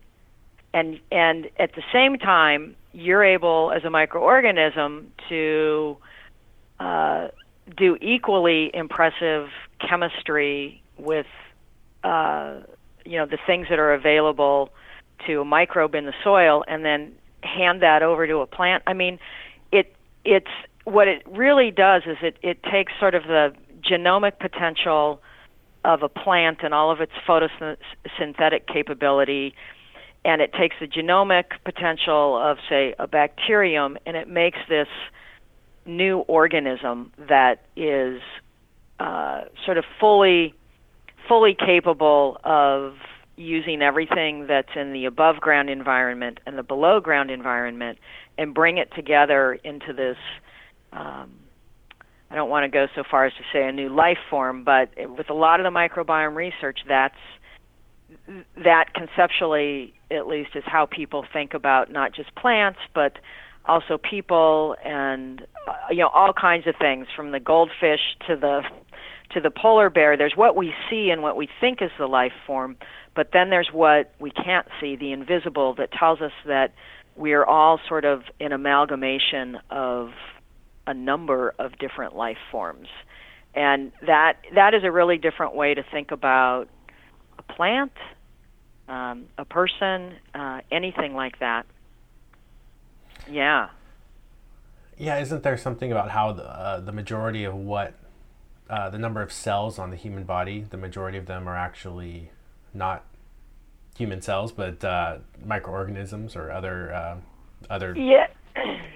and 0.73 0.99
and 1.11 1.49
at 1.57 1.73
the 1.75 1.83
same 1.93 2.17
time 2.17 2.75
you're 2.93 3.23
able 3.23 3.71
as 3.75 3.83
a 3.83 3.89
microorganism 3.89 5.05
to 5.29 5.97
uh, 6.79 7.27
do 7.75 7.97
equally 8.01 8.71
impressive 8.73 9.49
chemistry 9.79 10.81
with 10.97 11.27
uh, 12.03 12.59
you 13.05 13.17
know 13.17 13.25
the 13.25 13.37
things 13.45 13.67
that 13.69 13.79
are 13.79 13.93
available 13.93 14.69
to 15.27 15.41
a 15.41 15.45
microbe 15.45 15.95
in 15.95 16.05
the 16.05 16.13
soil 16.23 16.63
and 16.67 16.83
then 16.83 17.11
hand 17.41 17.81
that 17.81 18.01
over 18.01 18.25
to 18.27 18.37
a 18.37 18.47
plant. 18.47 18.83
I 18.87 18.93
mean 18.93 19.19
it 19.71 19.93
it's 20.23 20.51
what 20.85 21.07
it 21.07 21.23
really 21.27 21.71
does 21.71 22.03
is 22.05 22.17
it 22.21 22.37
it 22.41 22.63
takes 22.63 22.93
sort 22.99 23.15
of 23.15 23.23
the 23.23 23.53
genomic 23.81 24.39
potential 24.39 25.21
of 25.85 26.01
a 26.01 26.09
plant 26.09 26.59
and 26.63 26.73
all 26.73 26.91
of 26.91 26.99
its 26.99 27.11
photosynthetic 27.27 28.67
capability 28.67 29.53
and 30.25 30.41
it 30.41 30.51
takes 30.53 30.75
the 30.79 30.87
genomic 30.87 31.45
potential 31.63 32.35
of 32.35 32.57
say 32.67 32.95
a 32.97 33.07
bacterium 33.07 33.95
and 34.07 34.17
it 34.17 34.27
makes 34.27 34.57
this 34.67 34.87
new 35.85 36.19
organism 36.21 37.13
that 37.29 37.61
is 37.75 38.19
uh, 38.99 39.41
sort 39.63 39.77
of 39.77 39.85
fully 39.99 40.55
fully 41.27 41.55
capable 41.55 42.39
of 42.43 42.95
using 43.35 43.81
everything 43.81 44.47
that's 44.47 44.75
in 44.75 44.93
the 44.93 45.05
above 45.05 45.37
ground 45.37 45.69
environment 45.69 46.39
and 46.45 46.57
the 46.57 46.63
below 46.63 46.99
ground 46.99 47.29
environment 47.29 47.99
and 48.37 48.53
bring 48.53 48.77
it 48.77 48.89
together 48.95 49.53
into 49.63 49.93
this 49.93 50.17
um, 50.93 51.31
I 52.29 52.35
don't 52.35 52.49
want 52.49 52.63
to 52.63 52.69
go 52.69 52.87
so 52.95 53.03
far 53.09 53.25
as 53.25 53.33
to 53.33 53.43
say 53.53 53.67
a 53.67 53.71
new 53.71 53.89
life 53.89 54.17
form, 54.29 54.63
but 54.63 54.89
with 55.17 55.29
a 55.29 55.33
lot 55.33 55.59
of 55.59 55.63
the 55.63 55.69
microbiome 55.77 56.35
research, 56.35 56.79
that's 56.87 57.15
that 58.63 58.93
conceptually, 58.93 59.93
at 60.11 60.27
least, 60.27 60.51
is 60.55 60.63
how 60.65 60.85
people 60.85 61.25
think 61.31 61.53
about 61.53 61.91
not 61.91 62.13
just 62.13 62.33
plants, 62.35 62.79
but 62.93 63.17
also 63.65 63.97
people, 63.97 64.75
and 64.83 65.41
uh, 65.67 65.73
you 65.89 65.97
know 65.97 66.09
all 66.09 66.33
kinds 66.33 66.67
of 66.67 66.75
things, 66.79 67.07
from 67.15 67.31
the 67.31 67.39
goldfish 67.39 68.01
to 68.27 68.35
the 68.35 68.61
to 69.31 69.41
the 69.41 69.51
polar 69.51 69.89
bear. 69.89 70.17
There's 70.17 70.35
what 70.35 70.55
we 70.55 70.73
see 70.89 71.09
and 71.09 71.21
what 71.21 71.35
we 71.35 71.47
think 71.59 71.81
is 71.81 71.91
the 71.97 72.07
life 72.07 72.33
form, 72.45 72.77
but 73.15 73.29
then 73.33 73.49
there's 73.49 73.69
what 73.71 74.13
we 74.19 74.31
can't 74.31 74.67
see, 74.79 74.95
the 74.95 75.11
invisible, 75.11 75.73
that 75.75 75.91
tells 75.91 76.21
us 76.21 76.31
that 76.45 76.73
we 77.15 77.33
are 77.33 77.45
all 77.45 77.79
sort 77.87 78.05
of 78.05 78.23
an 78.39 78.51
amalgamation 78.51 79.57
of 79.69 80.09
a 80.87 80.93
number 80.93 81.53
of 81.59 81.77
different 81.77 82.15
life 82.15 82.37
forms. 82.51 82.87
And 83.53 83.91
that 84.05 84.37
that 84.53 84.73
is 84.73 84.83
a 84.83 84.91
really 84.91 85.17
different 85.17 85.55
way 85.55 85.73
to 85.73 85.83
think 85.83 86.11
about 86.11 86.67
a 87.39 87.43
plant, 87.43 87.93
um, 88.87 89.25
a 89.37 89.45
person, 89.45 90.13
uh, 90.33 90.61
anything 90.71 91.15
like 91.15 91.39
that. 91.39 91.65
Yeah. 93.29 93.69
Yeah, 94.97 95.19
isn't 95.19 95.43
there 95.43 95.57
something 95.57 95.91
about 95.91 96.11
how 96.11 96.33
the, 96.33 96.43
uh, 96.43 96.79
the 96.79 96.91
majority 96.91 97.43
of 97.43 97.53
what 97.53 97.93
uh, 98.69 98.89
the 98.89 98.97
number 98.97 99.21
of 99.21 99.31
cells 99.31 99.77
on 99.77 99.89
the 99.89 99.95
human 99.95 100.23
body, 100.23 100.65
the 100.69 100.77
majority 100.77 101.17
of 101.17 101.25
them 101.25 101.47
are 101.47 101.55
actually 101.55 102.31
not 102.73 103.03
human 103.97 104.21
cells, 104.21 104.51
but 104.51 104.83
uh, 104.83 105.17
microorganisms 105.43 106.35
or 106.35 106.51
other 106.51 106.93
uh, 106.93 107.17
other 107.69 107.95
yeah. 107.97 108.27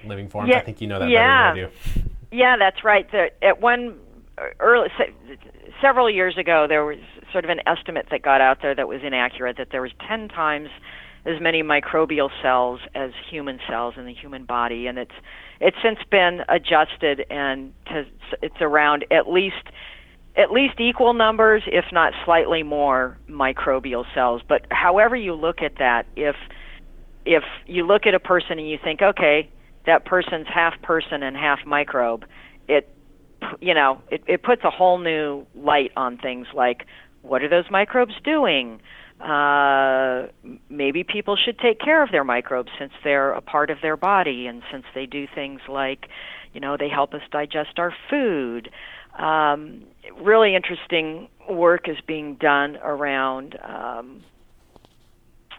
Living 0.04 0.28
forms. 0.28 0.48
Yeah. 0.48 0.58
I 0.58 0.64
think 0.64 0.80
you 0.80 0.86
know 0.86 0.98
that 0.98 1.08
yeah. 1.08 1.52
better 1.52 1.66
than 1.66 1.70
I 1.70 2.00
do. 2.00 2.10
Yeah, 2.32 2.56
that's 2.56 2.84
right. 2.84 3.10
The, 3.10 3.30
at 3.42 3.60
one 3.60 3.98
early 4.60 4.88
se- 4.96 5.14
several 5.82 6.08
years 6.08 6.38
ago, 6.38 6.66
there 6.68 6.84
was 6.84 6.98
sort 7.32 7.44
of 7.44 7.50
an 7.50 7.58
estimate 7.66 8.06
that 8.12 8.22
got 8.22 8.40
out 8.40 8.62
there 8.62 8.72
that 8.72 8.86
was 8.86 9.00
inaccurate. 9.02 9.56
That 9.56 9.70
there 9.72 9.82
was 9.82 9.90
ten 10.06 10.28
times 10.28 10.68
as 11.26 11.40
many 11.40 11.62
microbial 11.62 12.30
cells 12.40 12.80
as 12.94 13.10
human 13.28 13.58
cells 13.68 13.94
in 13.96 14.06
the 14.06 14.14
human 14.14 14.44
body, 14.44 14.86
and 14.86 14.98
it's 14.98 15.14
it's 15.60 15.76
since 15.82 15.98
been 16.10 16.42
adjusted 16.48 17.26
and 17.30 17.72
to, 17.86 18.06
it's 18.42 18.60
around 18.60 19.04
at 19.10 19.28
least 19.28 19.66
at 20.36 20.52
least 20.52 20.78
equal 20.78 21.12
numbers, 21.12 21.62
if 21.66 21.86
not 21.92 22.12
slightly 22.24 22.62
more 22.62 23.18
microbial 23.28 24.04
cells. 24.14 24.42
But 24.46 24.66
however 24.70 25.16
you 25.16 25.34
look 25.34 25.60
at 25.62 25.78
that, 25.78 26.06
if 26.16 26.36
if 27.26 27.42
you 27.66 27.86
look 27.86 28.06
at 28.06 28.14
a 28.14 28.20
person 28.20 28.58
and 28.58 28.68
you 28.68 28.78
think, 28.82 29.02
okay, 29.02 29.50
that 29.86 30.04
person's 30.04 30.46
half 30.52 30.80
person 30.82 31.22
and 31.22 31.36
half 31.36 31.60
microbe, 31.66 32.24
it 32.68 32.88
you 33.60 33.74
know 33.74 34.00
it, 34.10 34.22
it 34.26 34.42
puts 34.42 34.62
a 34.64 34.70
whole 34.70 34.98
new 34.98 35.46
light 35.54 35.92
on 35.96 36.18
things 36.18 36.46
like 36.54 36.86
what 37.22 37.42
are 37.42 37.48
those 37.48 37.70
microbes 37.70 38.14
doing? 38.24 38.80
Uh, 39.20 40.28
maybe 40.70 41.04
people 41.04 41.36
should 41.36 41.58
take 41.58 41.78
care 41.78 42.02
of 42.02 42.10
their 42.10 42.24
microbes 42.24 42.70
since 42.78 42.92
they're 43.04 43.32
a 43.32 43.42
part 43.42 43.68
of 43.68 43.78
their 43.82 43.96
body 43.96 44.46
and 44.46 44.62
since 44.72 44.84
they 44.94 45.04
do 45.04 45.26
things 45.34 45.60
like, 45.68 46.06
you 46.54 46.60
know, 46.60 46.76
they 46.78 46.88
help 46.88 47.12
us 47.12 47.20
digest 47.30 47.78
our 47.78 47.94
food. 48.08 48.70
Um, 49.18 49.82
really 50.22 50.54
interesting 50.54 51.28
work 51.50 51.88
is 51.88 51.96
being 52.06 52.36
done 52.36 52.78
around 52.82 53.58
um, 53.62 54.22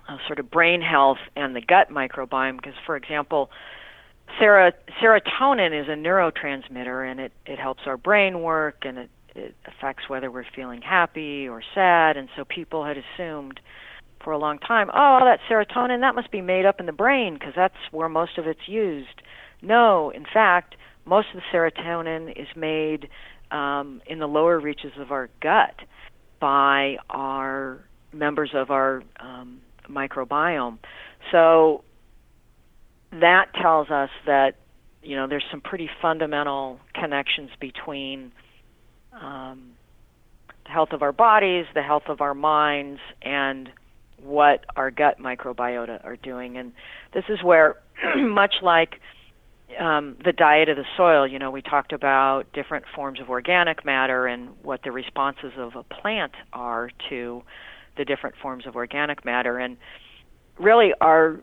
uh, 0.09 0.17
sort 0.25 0.39
of 0.39 0.49
brain 0.49 0.81
health 0.81 1.19
and 1.35 1.55
the 1.55 1.61
gut 1.61 1.89
microbiome 1.91 2.55
because, 2.55 2.73
for 2.85 2.95
example, 2.95 3.51
serotonin 4.39 5.81
is 5.81 5.87
a 5.87 5.95
neurotransmitter 5.95 7.09
and 7.09 7.19
it, 7.19 7.31
it 7.45 7.59
helps 7.59 7.81
our 7.85 7.97
brain 7.97 8.41
work 8.41 8.83
and 8.83 8.97
it, 8.97 9.09
it 9.35 9.55
affects 9.65 10.09
whether 10.09 10.29
we're 10.31 10.45
feeling 10.55 10.81
happy 10.81 11.47
or 11.47 11.61
sad. 11.73 12.17
And 12.17 12.29
so 12.35 12.45
people 12.45 12.85
had 12.85 12.97
assumed 12.97 13.59
for 14.23 14.33
a 14.33 14.37
long 14.37 14.59
time, 14.59 14.89
oh, 14.93 15.19
that 15.23 15.39
serotonin, 15.49 16.01
that 16.01 16.15
must 16.15 16.31
be 16.31 16.41
made 16.41 16.65
up 16.65 16.79
in 16.79 16.85
the 16.85 16.91
brain 16.91 17.33
because 17.33 17.53
that's 17.55 17.75
where 17.91 18.09
most 18.09 18.37
of 18.37 18.47
it's 18.47 18.67
used. 18.67 19.21
No, 19.61 20.09
in 20.11 20.25
fact, 20.31 20.75
most 21.05 21.27
of 21.33 21.41
the 21.41 21.57
serotonin 21.57 22.31
is 22.31 22.47
made 22.55 23.09
um, 23.51 24.01
in 24.07 24.19
the 24.19 24.27
lower 24.27 24.59
reaches 24.59 24.93
of 24.99 25.11
our 25.11 25.29
gut 25.41 25.75
by 26.39 26.97
our 27.09 27.83
members 28.13 28.51
of 28.53 28.71
our 28.71 29.03
um, 29.19 29.61
microbiome. 29.89 30.77
So 31.31 31.83
that 33.11 33.53
tells 33.61 33.89
us 33.89 34.09
that 34.25 34.55
you 35.03 35.15
know 35.15 35.27
there's 35.27 35.45
some 35.51 35.61
pretty 35.61 35.89
fundamental 36.01 36.79
connections 36.93 37.49
between 37.59 38.31
um, 39.13 39.71
the 40.65 40.71
health 40.71 40.89
of 40.91 41.01
our 41.01 41.11
bodies, 41.11 41.65
the 41.73 41.81
health 41.81 42.03
of 42.07 42.21
our 42.21 42.33
minds, 42.33 42.99
and 43.21 43.69
what 44.21 44.65
our 44.75 44.91
gut 44.91 45.19
microbiota 45.19 46.03
are 46.05 46.15
doing. 46.15 46.57
And 46.57 46.73
this 47.13 47.23
is 47.29 47.43
where, 47.43 47.77
much 48.15 48.55
like 48.61 48.99
um, 49.79 50.17
the 50.23 50.31
diet 50.31 50.69
of 50.69 50.77
the 50.77 50.85
soil, 50.97 51.27
you 51.27 51.39
know, 51.39 51.51
we 51.51 51.61
talked 51.61 51.93
about 51.93 52.51
different 52.53 52.85
forms 52.95 53.19
of 53.19 53.29
organic 53.29 53.85
matter 53.85 54.27
and 54.27 54.49
what 54.63 54.83
the 54.83 54.91
responses 54.91 55.53
of 55.57 55.75
a 55.75 55.83
plant 55.83 56.33
are 56.53 56.89
to 57.09 57.43
the 57.97 58.05
different 58.05 58.35
forms 58.41 58.67
of 58.67 58.75
organic 58.75 59.25
matter. 59.25 59.57
And 59.57 59.77
really, 60.59 60.91
our 61.01 61.39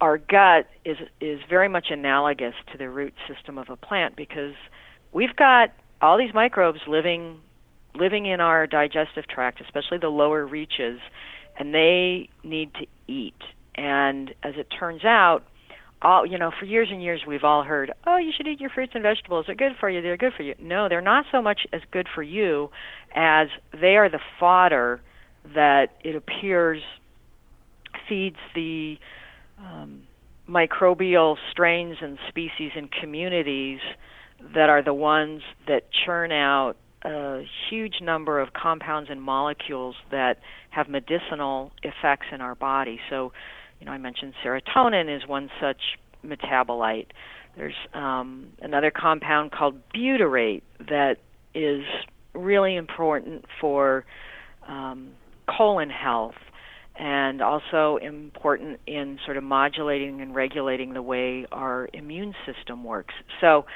our 0.00 0.18
gut 0.18 0.66
is 0.84 0.96
is 1.20 1.40
very 1.48 1.68
much 1.68 1.86
analogous 1.90 2.54
to 2.72 2.78
the 2.78 2.88
root 2.88 3.14
system 3.28 3.58
of 3.58 3.70
a 3.70 3.76
plant 3.76 4.16
because 4.16 4.54
we've 5.12 5.34
got 5.36 5.72
all 6.02 6.18
these 6.18 6.34
microbes 6.34 6.80
living 6.86 7.40
living 7.94 8.26
in 8.26 8.40
our 8.40 8.66
digestive 8.66 9.26
tract, 9.28 9.60
especially 9.60 9.98
the 9.98 10.08
lower 10.08 10.44
reaches, 10.44 10.98
and 11.58 11.72
they 11.72 12.28
need 12.42 12.72
to 12.74 12.86
eat. 13.06 13.40
And 13.76 14.34
as 14.42 14.54
it 14.56 14.66
turns 14.78 15.04
out, 15.04 15.44
all 16.02 16.26
you 16.26 16.38
know, 16.38 16.50
for 16.58 16.66
years 16.66 16.88
and 16.90 17.02
years 17.02 17.22
we've 17.26 17.44
all 17.44 17.62
heard, 17.62 17.92
"Oh, 18.06 18.16
you 18.16 18.32
should 18.32 18.46
eat 18.46 18.60
your 18.60 18.70
fruits 18.70 18.94
and 18.94 19.02
vegetables. 19.02 19.46
They're 19.46 19.54
good 19.54 19.76
for 19.76 19.88
you. 19.88 20.02
They're 20.02 20.16
good 20.16 20.34
for 20.34 20.42
you." 20.42 20.54
No, 20.58 20.88
they're 20.88 21.00
not 21.00 21.26
so 21.30 21.40
much 21.40 21.66
as 21.72 21.82
good 21.90 22.08
for 22.08 22.22
you 22.22 22.70
as 23.14 23.48
they 23.72 23.96
are 23.96 24.08
the 24.08 24.20
fodder 24.38 25.00
that 25.54 25.90
it 26.02 26.16
appears 26.16 26.82
feeds 28.08 28.38
the 28.54 28.98
um, 29.64 30.02
microbial 30.48 31.36
strains 31.50 31.96
and 32.00 32.18
species 32.28 32.72
and 32.76 32.90
communities 32.90 33.80
that 34.54 34.68
are 34.68 34.82
the 34.82 34.94
ones 34.94 35.42
that 35.66 35.84
churn 36.04 36.32
out 36.32 36.74
a 37.04 37.42
huge 37.68 37.96
number 38.00 38.40
of 38.40 38.52
compounds 38.52 39.10
and 39.10 39.22
molecules 39.22 39.94
that 40.10 40.38
have 40.70 40.88
medicinal 40.88 41.70
effects 41.82 42.26
in 42.32 42.40
our 42.40 42.54
body. 42.54 42.98
So, 43.10 43.32
you 43.78 43.86
know, 43.86 43.92
I 43.92 43.98
mentioned 43.98 44.32
serotonin 44.44 45.14
is 45.14 45.26
one 45.28 45.50
such 45.60 45.80
metabolite. 46.24 47.08
There's 47.56 47.74
um, 47.92 48.48
another 48.60 48.90
compound 48.90 49.52
called 49.52 49.76
butyrate 49.94 50.62
that 50.88 51.16
is 51.54 51.84
really 52.34 52.74
important 52.74 53.44
for 53.60 54.04
um, 54.66 55.10
colon 55.46 55.90
health 55.90 56.34
and 56.96 57.42
also 57.42 57.96
important 57.96 58.78
in 58.86 59.18
sort 59.24 59.36
of 59.36 59.42
modulating 59.42 60.20
and 60.20 60.34
regulating 60.34 60.94
the 60.94 61.02
way 61.02 61.46
our 61.50 61.88
immune 61.92 62.34
system 62.46 62.84
works. 62.84 63.14
So, 63.40 63.66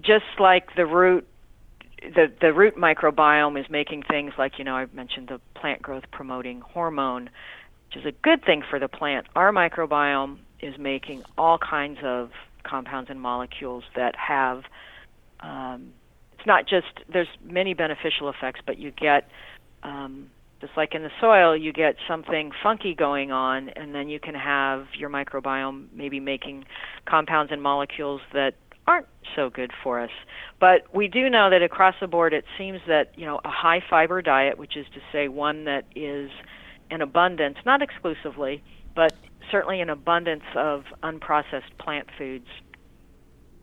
just 0.00 0.24
like 0.38 0.74
the 0.76 0.86
root 0.86 1.26
the 2.02 2.32
the 2.40 2.52
root 2.52 2.76
microbiome 2.76 3.60
is 3.60 3.66
making 3.70 4.02
things 4.04 4.32
like 4.38 4.58
you 4.58 4.64
know 4.64 4.74
I 4.74 4.86
mentioned 4.92 5.28
the 5.28 5.40
plant 5.54 5.82
growth 5.82 6.04
promoting 6.10 6.60
hormone, 6.60 7.30
which 7.86 7.96
is 7.96 8.06
a 8.06 8.12
good 8.22 8.44
thing 8.44 8.62
for 8.68 8.78
the 8.78 8.88
plant. 8.88 9.26
Our 9.36 9.52
microbiome 9.52 10.38
is 10.60 10.78
making 10.78 11.22
all 11.36 11.58
kinds 11.58 11.98
of 12.02 12.30
compounds 12.64 13.10
and 13.10 13.20
molecules 13.20 13.84
that 13.96 14.14
have. 14.16 14.64
Um, 15.40 15.92
it's 16.32 16.46
not 16.46 16.66
just 16.66 16.86
there's 17.12 17.28
many 17.44 17.74
beneficial 17.74 18.30
effects, 18.30 18.60
but 18.64 18.78
you 18.78 18.90
get 18.90 19.28
um, 19.82 20.30
just 20.60 20.72
like 20.76 20.94
in 20.94 21.02
the 21.02 21.10
soil, 21.20 21.56
you 21.56 21.72
get 21.72 21.96
something 22.06 22.52
funky 22.62 22.94
going 22.94 23.32
on, 23.32 23.70
and 23.70 23.94
then 23.94 24.08
you 24.08 24.20
can 24.20 24.34
have 24.34 24.86
your 24.96 25.08
microbiome 25.08 25.86
maybe 25.94 26.20
making 26.20 26.64
compounds 27.06 27.50
and 27.50 27.62
molecules 27.62 28.20
that 28.32 28.54
aren't 28.86 29.06
so 29.36 29.48
good 29.48 29.72
for 29.82 30.00
us. 30.00 30.10
But 30.58 30.94
we 30.94 31.08
do 31.08 31.30
know 31.30 31.48
that 31.50 31.62
across 31.62 31.94
the 32.00 32.06
board, 32.06 32.34
it 32.34 32.44
seems 32.58 32.80
that 32.88 33.12
you 33.16 33.24
know 33.24 33.40
a 33.44 33.50
high 33.50 33.82
fiber 33.88 34.20
diet, 34.20 34.58
which 34.58 34.76
is 34.76 34.86
to 34.94 35.00
say 35.12 35.28
one 35.28 35.64
that 35.64 35.84
is 35.94 36.30
an 36.90 37.00
abundance, 37.00 37.56
not 37.64 37.82
exclusively, 37.82 38.62
but 38.94 39.12
certainly 39.50 39.80
an 39.80 39.90
abundance 39.90 40.44
of 40.56 40.84
unprocessed 41.02 41.78
plant 41.78 42.08
foods, 42.18 42.48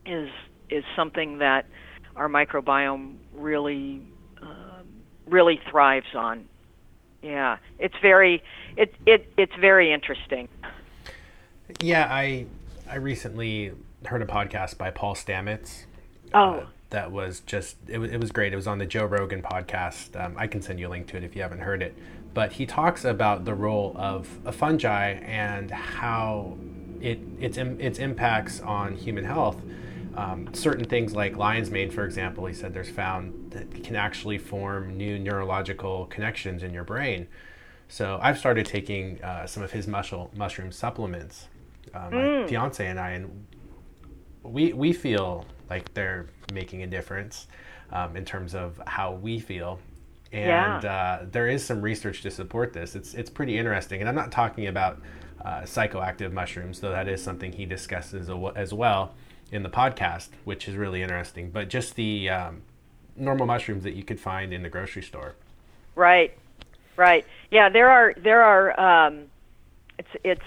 is 0.06 0.30
is 0.70 0.84
something 0.95 1.39
that 1.39 1.66
our 2.16 2.28
microbiome 2.28 3.18
really 3.34 4.02
um, 4.41 4.88
really 5.28 5.60
thrives 5.70 6.16
on. 6.16 6.48
Yeah, 7.28 7.57
it's 7.78 7.95
very 8.01 8.41
it 8.78 8.95
it 9.05 9.32
it's 9.36 9.55
very 9.59 9.91
interesting. 9.91 10.47
Yeah, 11.82 12.07
I 12.09 12.45
I 12.89 12.95
recently 12.95 13.73
heard 14.05 14.21
a 14.21 14.25
podcast 14.25 14.78
by 14.78 14.91
Paul 14.91 15.13
Stamets. 15.13 15.84
Oh, 16.34 16.51
uh, 16.51 16.65
that 16.91 17.11
was 17.11 17.41
just 17.41 17.75
it 17.89 17.97
was, 17.97 18.11
it 18.11 18.19
was 18.21 18.32
great. 18.32 18.53
It 18.53 18.55
was 18.55 18.65
on 18.65 18.78
the 18.78 18.86
Joe 18.86 19.03
Rogan 19.03 19.41
podcast. 19.41 20.17
Um, 20.17 20.36
I 20.38 20.47
can 20.47 20.61
send 20.61 20.80
you 20.80 20.88
a 20.88 20.89
link 20.89 21.07
to 21.07 21.17
it 21.17 21.23
if 21.25 21.36
you 21.36 21.41
haven't 21.41 21.59
heard 21.59 21.82
it. 21.82 21.97
But 22.34 22.53
he 22.53 22.65
talks 22.65 23.03
about 23.03 23.43
the 23.43 23.53
role 23.53 23.93
of 23.97 24.39
a 24.45 24.53
fungi 24.53 25.11
and 25.15 25.69
how 25.69 26.57
it 27.01 27.19
its 27.41 27.57
its 27.57 27.99
impacts 27.99 28.61
on 28.61 28.95
human 28.95 29.25
health. 29.25 29.57
Um, 30.18 30.51
certain 30.51 30.84
things 30.84 31.13
like 31.13 31.38
lion's 31.38 31.70
mane, 31.70 31.91
for 31.91 32.03
example, 32.03 32.47
he 32.47 32.53
said 32.53 32.74
there's 32.74 32.89
found 32.89 33.51
that 33.51 33.84
can 33.84 33.95
actually 33.95 34.39
form 34.39 34.97
new 34.97 35.20
neurological 35.20 36.07
connections 36.07 36.63
in 36.63 36.74
your 36.74 36.84
brain. 36.84 37.28
So 37.88 38.18
I've 38.20 38.39
started 38.39 38.65
taking 38.65 39.24
uh, 39.24 39.45
some 39.45 39.61
of 39.61 39.72
his 39.72 39.88
mushroom 39.88 40.30
mushroom 40.36 40.72
supplements. 40.72 41.45
Uh, 41.93 42.09
my 42.11 42.18
mm. 42.18 42.49
fiance 42.49 42.86
and 42.86 42.99
I, 42.99 43.11
and 43.11 43.45
we 44.41 44.74
we 44.74 44.91
feel 44.91 45.45
like 45.70 45.93
they're 45.93 46.26
making 46.51 46.82
a 46.82 46.88
difference 46.88 47.45
um, 47.91 48.18
in 48.18 48.26
terms 48.26 48.55
of 48.55 48.82
how 48.88 49.11
we 49.13 49.39
feel. 49.39 49.80
And 50.32 50.84
yeah. 50.84 51.20
uh, 51.22 51.26
there 51.32 51.47
is 51.47 51.63
some 51.63 51.80
research 51.80 52.24
to 52.24 52.32
support 52.32 52.74
this. 52.74 52.95
It's 52.95 53.13
it's 53.13 53.30
pretty 53.30 53.55
interesting, 53.55 53.99
and 53.99 54.09
I'm 54.09 54.15
not 54.15 54.32
talking 54.32 54.65
about 54.65 54.99
uh, 55.45 55.61
psychoactive 55.61 56.32
mushrooms, 56.32 56.80
though 56.80 56.89
that 56.89 57.07
is 57.07 57.22
something 57.24 57.51
he 57.51 57.68
discusses 57.68 58.32
as 58.55 58.74
well 58.74 59.13
in 59.52 59.64
the 59.64 59.70
podcast, 59.70 60.30
which 60.43 60.68
is 60.68 60.76
really 60.76 61.02
interesting. 61.02 61.52
But 61.52 61.70
just 61.70 61.95
the 61.95 62.30
um, 62.30 62.62
normal 63.16 63.45
mushrooms 63.45 63.84
that 63.84 63.95
you 63.95 64.04
could 64.04 64.20
find 64.20 64.54
in 64.54 64.64
the 64.64 64.70
grocery 64.70 65.04
store. 65.04 65.36
Right, 65.95 66.38
right. 66.95 67.26
Yeah, 67.52 67.70
there 67.70 67.89
are 67.89 68.14
there 68.22 68.43
are. 68.43 69.08
Um, 69.08 69.26
it's 69.98 70.10
it's 70.24 70.41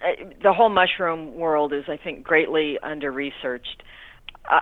uh, 0.00 0.24
the 0.42 0.52
whole 0.52 0.68
mushroom 0.68 1.34
world 1.34 1.72
is, 1.72 1.84
I 1.88 1.96
think, 1.96 2.22
greatly 2.22 2.78
under 2.78 3.10
researched. 3.10 3.82
Uh, 4.50 4.60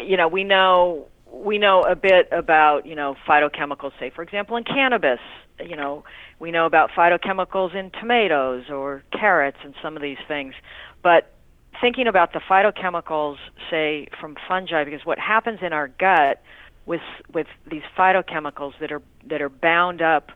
you 0.00 0.16
know, 0.16 0.28
we 0.28 0.44
know 0.44 1.06
we 1.30 1.58
know 1.58 1.82
a 1.82 1.94
bit 1.94 2.28
about 2.32 2.86
you 2.86 2.94
know 2.94 3.16
phytochemicals, 3.28 3.92
say 3.98 4.10
for 4.10 4.22
example 4.22 4.56
in 4.56 4.64
cannabis. 4.64 5.20
You 5.60 5.76
know, 5.76 6.04
we 6.38 6.50
know 6.50 6.66
about 6.66 6.90
phytochemicals 6.90 7.74
in 7.74 7.90
tomatoes 7.90 8.64
or 8.70 9.02
carrots 9.10 9.58
and 9.64 9.74
some 9.82 9.96
of 9.96 10.02
these 10.02 10.18
things, 10.28 10.54
but 11.02 11.32
thinking 11.80 12.06
about 12.06 12.32
the 12.32 12.40
phytochemicals, 12.40 13.36
say 13.70 14.08
from 14.20 14.36
fungi, 14.48 14.84
because 14.84 15.04
what 15.04 15.18
happens 15.18 15.60
in 15.62 15.72
our 15.72 15.88
gut 15.88 16.42
with 16.86 17.00
with 17.32 17.46
these 17.70 17.82
phytochemicals 17.96 18.72
that 18.80 18.92
are 18.92 19.02
that 19.26 19.42
are 19.42 19.48
bound 19.48 20.02
up 20.02 20.30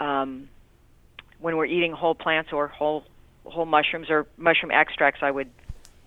um, 0.00 0.48
when 1.40 1.56
we're 1.56 1.66
eating 1.66 1.92
whole 1.92 2.14
plants 2.14 2.52
or 2.52 2.68
whole 2.68 3.04
whole 3.44 3.66
mushrooms 3.66 4.08
or 4.10 4.26
mushroom 4.36 4.70
extracts, 4.70 5.20
I 5.22 5.30
would 5.30 5.50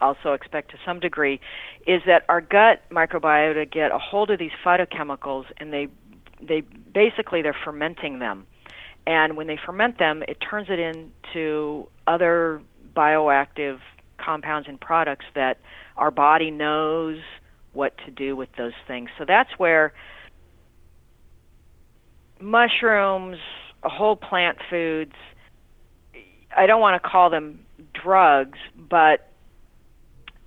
also 0.02 0.34
expect 0.34 0.72
to 0.72 0.78
some 0.86 1.00
degree, 1.00 1.40
is 1.88 2.02
that 2.06 2.26
our 2.30 2.42
gut 2.42 2.82
microbiota 2.90 3.70
get 3.70 3.92
a 3.92 3.98
hold 3.98 4.30
of 4.30 4.40
these 4.40 4.52
phytochemicals 4.64 5.46
and 5.58 5.72
they 5.72 5.88
they 6.42 6.62
basically 6.62 7.42
they're 7.42 7.56
fermenting 7.64 8.20
them. 8.20 8.46
And 9.08 9.38
when 9.38 9.48
they 9.48 9.58
ferment 9.64 10.00
them, 10.00 10.24
it 10.28 10.38
turns 10.38 10.68
it 10.70 10.80
into 10.80 11.88
other 12.08 12.62
bioactive 12.96 13.80
compounds 14.18 14.68
and 14.68 14.80
products 14.80 15.26
that 15.36 15.59
our 15.97 16.11
body 16.11 16.51
knows 16.51 17.18
what 17.74 17.93
to 18.05 18.11
do 18.11 18.36
with 18.36 18.49
those 18.57 18.74
things. 18.88 19.09
So 19.18 19.26
that's 19.28 19.49
where 19.57 19.93
mushrooms, 22.39 23.38
whole 23.84 24.16
plant 24.16 24.57
foods, 24.70 25.13
I 26.55 26.66
don't 26.66 26.82
want 26.82 27.01
to 27.01 27.09
call 27.09 27.30
them 27.30 27.66
drugs, 27.93 28.57
but 28.78 29.30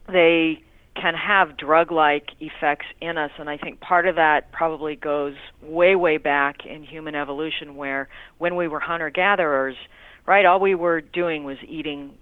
they 0.06 0.62
can 0.94 1.14
have 1.14 1.56
drug 1.56 1.92
like 1.92 2.30
effects 2.40 2.86
in 3.00 3.18
us. 3.18 3.30
And 3.38 3.48
I 3.48 3.56
think 3.56 3.80
part 3.80 4.06
of 4.06 4.16
that 4.16 4.50
probably 4.52 4.96
goes 4.96 5.34
way, 5.62 5.94
way 5.94 6.16
back 6.16 6.66
in 6.66 6.82
human 6.82 7.14
evolution, 7.14 7.76
where 7.76 8.08
when 8.38 8.56
we 8.56 8.68
were 8.68 8.80
hunter 8.80 9.10
gatherers, 9.10 9.76
right, 10.26 10.44
all 10.44 10.60
we 10.60 10.74
were 10.74 11.00
doing 11.00 11.44
was 11.44 11.58
eating 11.66 12.14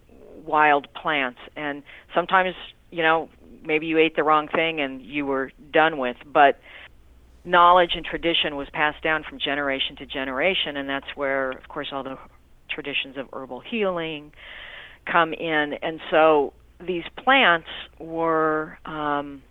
wild 0.47 0.89
plants. 0.95 1.39
And 1.57 1.83
sometimes, 2.15 2.55
you 2.91 3.03
know, 3.03 3.29
maybe 3.65 3.87
you 3.87 3.99
ate 3.99 4.17
the 4.17 4.23
wrong 4.23 4.49
thing 4.49 4.81
and 4.81 5.03
you 5.03 5.27
were 5.27 5.51
done 5.73 5.99
with. 5.99 6.17
But 6.25 6.59
knowledge 7.45 7.91
and 7.95 8.05
tradition 8.05 8.57
was 8.57 8.69
passed 8.73 9.03
down 9.03 9.25
from 9.29 9.39
generation 9.39 9.97
to 9.97 10.07
generation. 10.07 10.77
And 10.77 10.89
that's 10.89 11.07
where, 11.15 11.51
of 11.51 11.69
course, 11.69 11.89
all 11.93 12.03
the 12.03 12.19
traditions 12.71 13.17
of 13.17 13.29
herbal 13.33 13.61
healing 13.61 14.33
come 15.11 15.33
in. 15.33 15.75
And 15.83 16.01
so 16.11 16.53
these 16.85 17.05
plants 17.17 17.69
were, 17.99 18.79
um, 18.85 19.43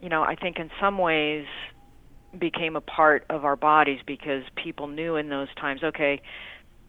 you 0.00 0.08
know, 0.08 0.22
I 0.22 0.34
think 0.34 0.58
in 0.58 0.70
some 0.80 0.98
ways 0.98 1.46
became 2.38 2.76
a 2.76 2.80
part 2.80 3.24
of 3.28 3.44
our 3.44 3.56
bodies 3.56 4.00
because 4.06 4.42
people 4.62 4.88
knew 4.88 5.16
in 5.16 5.28
those 5.28 5.48
times, 5.60 5.82
okay, 5.84 6.22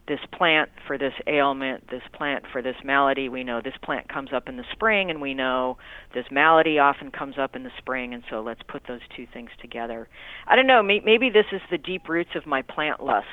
this 0.08 0.20
plant 0.34 0.70
for 0.86 0.98
this 0.98 1.14
ailment, 1.28 1.90
this 1.90 2.02
plant 2.12 2.46
for 2.52 2.62
this 2.62 2.76
malady. 2.84 3.30
We 3.30 3.44
know 3.44 3.62
this 3.62 3.78
plant 3.82 4.10
comes 4.10 4.34
up 4.34 4.50
in 4.50 4.58
the 4.58 4.66
spring, 4.74 5.10
and 5.10 5.22
we 5.22 5.34
know 5.34 5.78
this 6.14 6.26
malady 6.30 6.78
often 6.80 7.10
comes 7.10 7.38
up 7.38 7.56
in 7.56 7.64
the 7.64 7.72
spring, 7.78 8.14
and 8.14 8.24
so 8.30 8.42
let's 8.42 8.62
put 8.68 8.84
those 8.88 9.02
two 9.16 9.26
things 9.34 9.50
together. 9.62 10.10
I 10.46 10.56
don't 10.56 10.68
know, 10.68 10.84
maybe 10.84 11.30
this 11.30 11.46
is 11.52 11.62
the 11.72 11.78
deep 11.78 12.10
roots 12.10 12.32
of 12.36 12.46
my 12.46 12.62
plant 12.64 13.04
lust. 13.04 13.28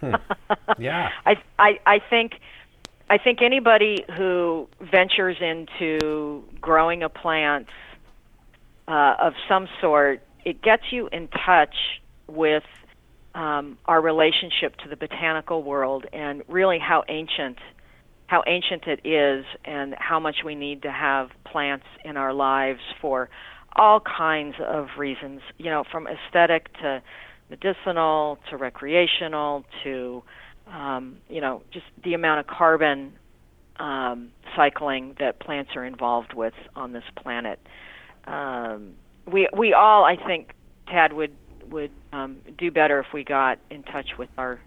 hmm. 0.00 0.14
Yeah. 0.78 1.08
I, 1.24 1.36
I, 1.58 1.78
I 1.86 1.98
think 1.98 2.34
I 3.10 3.16
think 3.16 3.40
anybody 3.40 4.04
who 4.16 4.68
ventures 4.80 5.38
into 5.40 6.44
growing 6.60 7.02
a 7.02 7.08
plant 7.08 7.68
uh, 8.86 9.16
of 9.18 9.32
some 9.48 9.66
sort, 9.80 10.22
it 10.44 10.60
gets 10.60 10.84
you 10.90 11.08
in 11.10 11.28
touch 11.28 11.74
with 12.26 12.64
um, 13.38 13.78
our 13.86 14.00
relationship 14.00 14.76
to 14.78 14.88
the 14.88 14.96
botanical 14.96 15.62
world 15.62 16.06
and 16.12 16.42
really 16.48 16.78
how 16.78 17.04
ancient 17.08 17.58
how 18.26 18.42
ancient 18.46 18.86
it 18.86 19.00
is 19.08 19.46
and 19.64 19.94
how 19.98 20.20
much 20.20 20.36
we 20.44 20.54
need 20.54 20.82
to 20.82 20.92
have 20.92 21.28
plants 21.50 21.86
in 22.04 22.18
our 22.18 22.34
lives 22.34 22.80
for 23.00 23.30
all 23.74 24.00
kinds 24.00 24.54
of 24.66 24.86
reasons 24.98 25.40
you 25.56 25.70
know 25.70 25.84
from 25.90 26.06
aesthetic 26.06 26.72
to 26.74 27.02
medicinal 27.50 28.38
to 28.50 28.56
recreational 28.56 29.64
to 29.82 30.22
um, 30.72 31.18
you 31.28 31.40
know, 31.40 31.62
just 31.72 31.86
the 32.04 32.14
amount 32.14 32.40
of 32.40 32.46
carbon 32.46 33.12
um, 33.78 34.30
cycling 34.56 35.14
that 35.18 35.40
plants 35.40 35.70
are 35.76 35.84
involved 35.84 36.34
with 36.34 36.54
on 36.74 36.92
this 36.92 37.04
planet. 37.20 37.58
Um, 38.26 38.94
we 39.26 39.48
we 39.56 39.72
all, 39.72 40.04
I 40.04 40.16
think, 40.16 40.52
Tad 40.88 41.12
would 41.12 41.32
would 41.70 41.90
um, 42.12 42.38
do 42.56 42.70
better 42.70 42.98
if 43.00 43.06
we 43.12 43.24
got 43.24 43.58
in 43.70 43.82
touch 43.82 44.18
with 44.18 44.28
our 44.38 44.60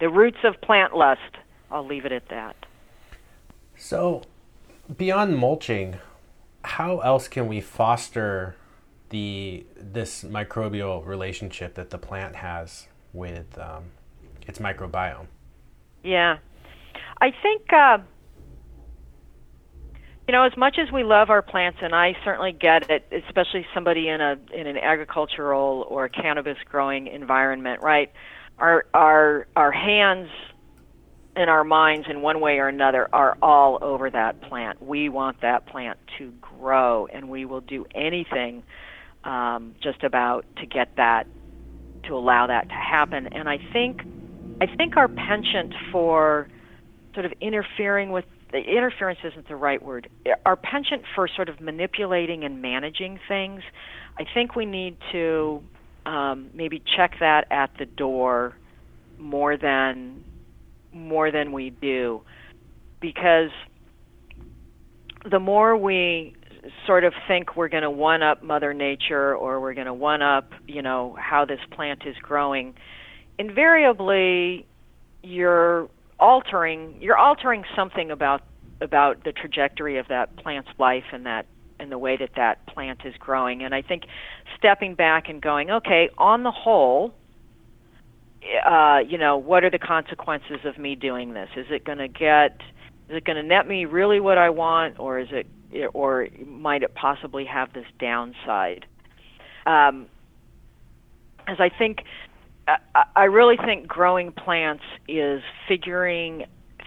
the 0.00 0.08
roots 0.08 0.38
of 0.44 0.60
plant 0.60 0.96
lust. 0.96 1.36
I'll 1.70 1.86
leave 1.86 2.04
it 2.04 2.12
at 2.12 2.28
that. 2.28 2.56
So, 3.76 4.22
beyond 4.96 5.36
mulching, 5.36 5.96
how 6.62 7.00
else 7.00 7.28
can 7.28 7.46
we 7.46 7.60
foster 7.60 8.56
the 9.10 9.64
this 9.76 10.24
microbial 10.24 11.04
relationship 11.06 11.74
that 11.74 11.90
the 11.90 11.98
plant 11.98 12.36
has 12.36 12.88
with 13.12 13.58
um, 13.58 13.84
its 14.46 14.58
microbiome. 14.58 15.26
Yeah, 16.02 16.38
I 17.20 17.32
think 17.42 17.72
uh, 17.72 17.98
you 20.28 20.32
know 20.32 20.44
as 20.44 20.56
much 20.58 20.76
as 20.78 20.92
we 20.92 21.04
love 21.04 21.30
our 21.30 21.40
plants, 21.40 21.78
and 21.80 21.94
I 21.94 22.14
certainly 22.22 22.52
get 22.52 22.90
it, 22.90 23.10
especially 23.26 23.66
somebody 23.72 24.08
in 24.08 24.20
a 24.20 24.38
in 24.52 24.66
an 24.66 24.76
agricultural 24.76 25.86
or 25.88 26.10
cannabis 26.10 26.58
growing 26.66 27.06
environment, 27.06 27.80
right? 27.80 28.12
Our 28.58 28.84
our 28.92 29.46
our 29.56 29.72
hands 29.72 30.28
and 31.34 31.48
our 31.48 31.64
minds 31.64 32.08
in 32.10 32.20
one 32.20 32.40
way 32.40 32.58
or 32.58 32.68
another 32.68 33.08
are 33.10 33.38
all 33.40 33.78
over 33.80 34.10
that 34.10 34.42
plant. 34.42 34.82
We 34.82 35.08
want 35.08 35.40
that 35.40 35.66
plant 35.66 35.98
to 36.18 36.30
grow, 36.42 37.06
and 37.06 37.30
we 37.30 37.46
will 37.46 37.62
do 37.62 37.86
anything 37.94 38.64
um, 39.24 39.76
just 39.82 40.04
about 40.04 40.44
to 40.56 40.66
get 40.66 40.94
that 40.96 41.26
to 42.02 42.14
allow 42.14 42.48
that 42.48 42.68
to 42.68 42.74
happen. 42.74 43.28
And 43.28 43.48
I 43.48 43.58
think 43.72 44.02
I 44.60 44.66
think 44.76 44.98
our 44.98 45.08
penchant 45.08 45.72
for 45.90 46.48
sort 47.14 47.24
of 47.24 47.32
interfering 47.40 48.10
with 48.10 48.26
the 48.50 48.58
interference 48.58 49.18
isn't 49.24 49.48
the 49.48 49.56
right 49.56 49.82
word. 49.82 50.08
Our 50.46 50.56
penchant 50.56 51.02
for 51.14 51.28
sort 51.28 51.48
of 51.48 51.60
manipulating 51.60 52.44
and 52.44 52.62
managing 52.62 53.18
things, 53.28 53.62
I 54.18 54.24
think 54.32 54.56
we 54.56 54.64
need 54.64 54.96
to 55.12 55.62
um, 56.06 56.50
maybe 56.54 56.82
check 56.96 57.12
that 57.20 57.46
at 57.50 57.70
the 57.78 57.84
door 57.84 58.56
more 59.18 59.56
than 59.56 60.24
more 60.92 61.30
than 61.30 61.52
we 61.52 61.70
do, 61.70 62.22
because 63.00 63.50
the 65.30 65.38
more 65.38 65.76
we 65.76 66.34
sort 66.86 67.04
of 67.04 67.12
think 67.26 67.56
we're 67.56 67.68
going 67.68 67.82
to 67.82 67.90
one 67.90 68.22
up 68.22 68.42
Mother 68.42 68.72
Nature 68.72 69.36
or 69.36 69.60
we're 69.60 69.74
going 69.74 69.86
to 69.86 69.94
one 69.94 70.22
up, 70.22 70.50
you 70.66 70.80
know, 70.80 71.16
how 71.18 71.44
this 71.44 71.60
plant 71.70 72.02
is 72.06 72.16
growing, 72.22 72.74
invariably 73.38 74.66
you're 75.22 75.88
altering 76.20 76.96
you're 77.00 77.16
altering 77.16 77.64
something 77.76 78.10
about 78.10 78.42
about 78.80 79.24
the 79.24 79.32
trajectory 79.32 79.98
of 79.98 80.08
that 80.08 80.36
plant's 80.36 80.70
life 80.78 81.04
and 81.12 81.26
that 81.26 81.46
and 81.80 81.92
the 81.92 81.98
way 81.98 82.16
that 82.16 82.30
that 82.36 82.66
plant 82.66 83.00
is 83.04 83.14
growing. 83.18 83.62
And 83.62 83.74
I 83.74 83.82
think 83.82 84.04
stepping 84.56 84.94
back 84.94 85.28
and 85.28 85.40
going, 85.40 85.70
okay, 85.70 86.10
on 86.18 86.42
the 86.42 86.50
whole, 86.50 87.14
uh, 88.66 88.98
you 89.06 89.18
know, 89.18 89.36
what 89.36 89.64
are 89.64 89.70
the 89.70 89.78
consequences 89.78 90.60
of 90.64 90.78
me 90.78 90.94
doing 90.94 91.34
this? 91.34 91.48
Is 91.56 91.66
it 91.70 91.84
going 91.84 91.98
to 91.98 92.08
get, 92.08 92.60
is 93.08 93.16
it 93.16 93.24
going 93.24 93.36
to 93.36 93.42
net 93.42 93.66
me 93.66 93.84
really 93.84 94.20
what 94.20 94.38
I 94.38 94.50
want, 94.50 94.98
or 94.98 95.18
is 95.18 95.28
it, 95.30 95.46
or 95.94 96.28
might 96.46 96.82
it 96.82 96.94
possibly 96.94 97.44
have 97.44 97.72
this 97.72 97.86
downside? 98.00 98.86
Um, 99.66 100.06
as 101.46 101.58
I 101.60 101.68
think, 101.68 101.98
I, 103.16 103.24
really 103.24 103.56
think 103.56 103.86
growing 103.86 104.32
plants 104.32 104.84
is 105.06 105.42
figuring 105.66 106.44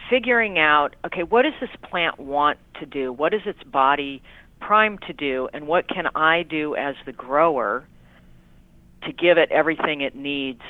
figuring 0.09 0.59
out 0.59 0.95
okay 1.05 1.23
what 1.23 1.43
does 1.43 1.53
this 1.59 1.69
plant 1.89 2.19
want 2.19 2.59
to 2.79 2.85
do 2.85 3.11
what 3.13 3.33
is 3.33 3.41
its 3.45 3.63
body 3.63 4.21
primed 4.59 5.01
to 5.07 5.13
do 5.13 5.47
and 5.53 5.67
what 5.67 5.87
can 5.87 6.07
i 6.15 6.43
do 6.43 6.75
as 6.75 6.95
the 7.05 7.13
grower 7.13 7.87
to 9.03 9.13
give 9.13 9.37
it 9.37 9.49
everything 9.51 10.01
it 10.01 10.15
needs 10.15 10.61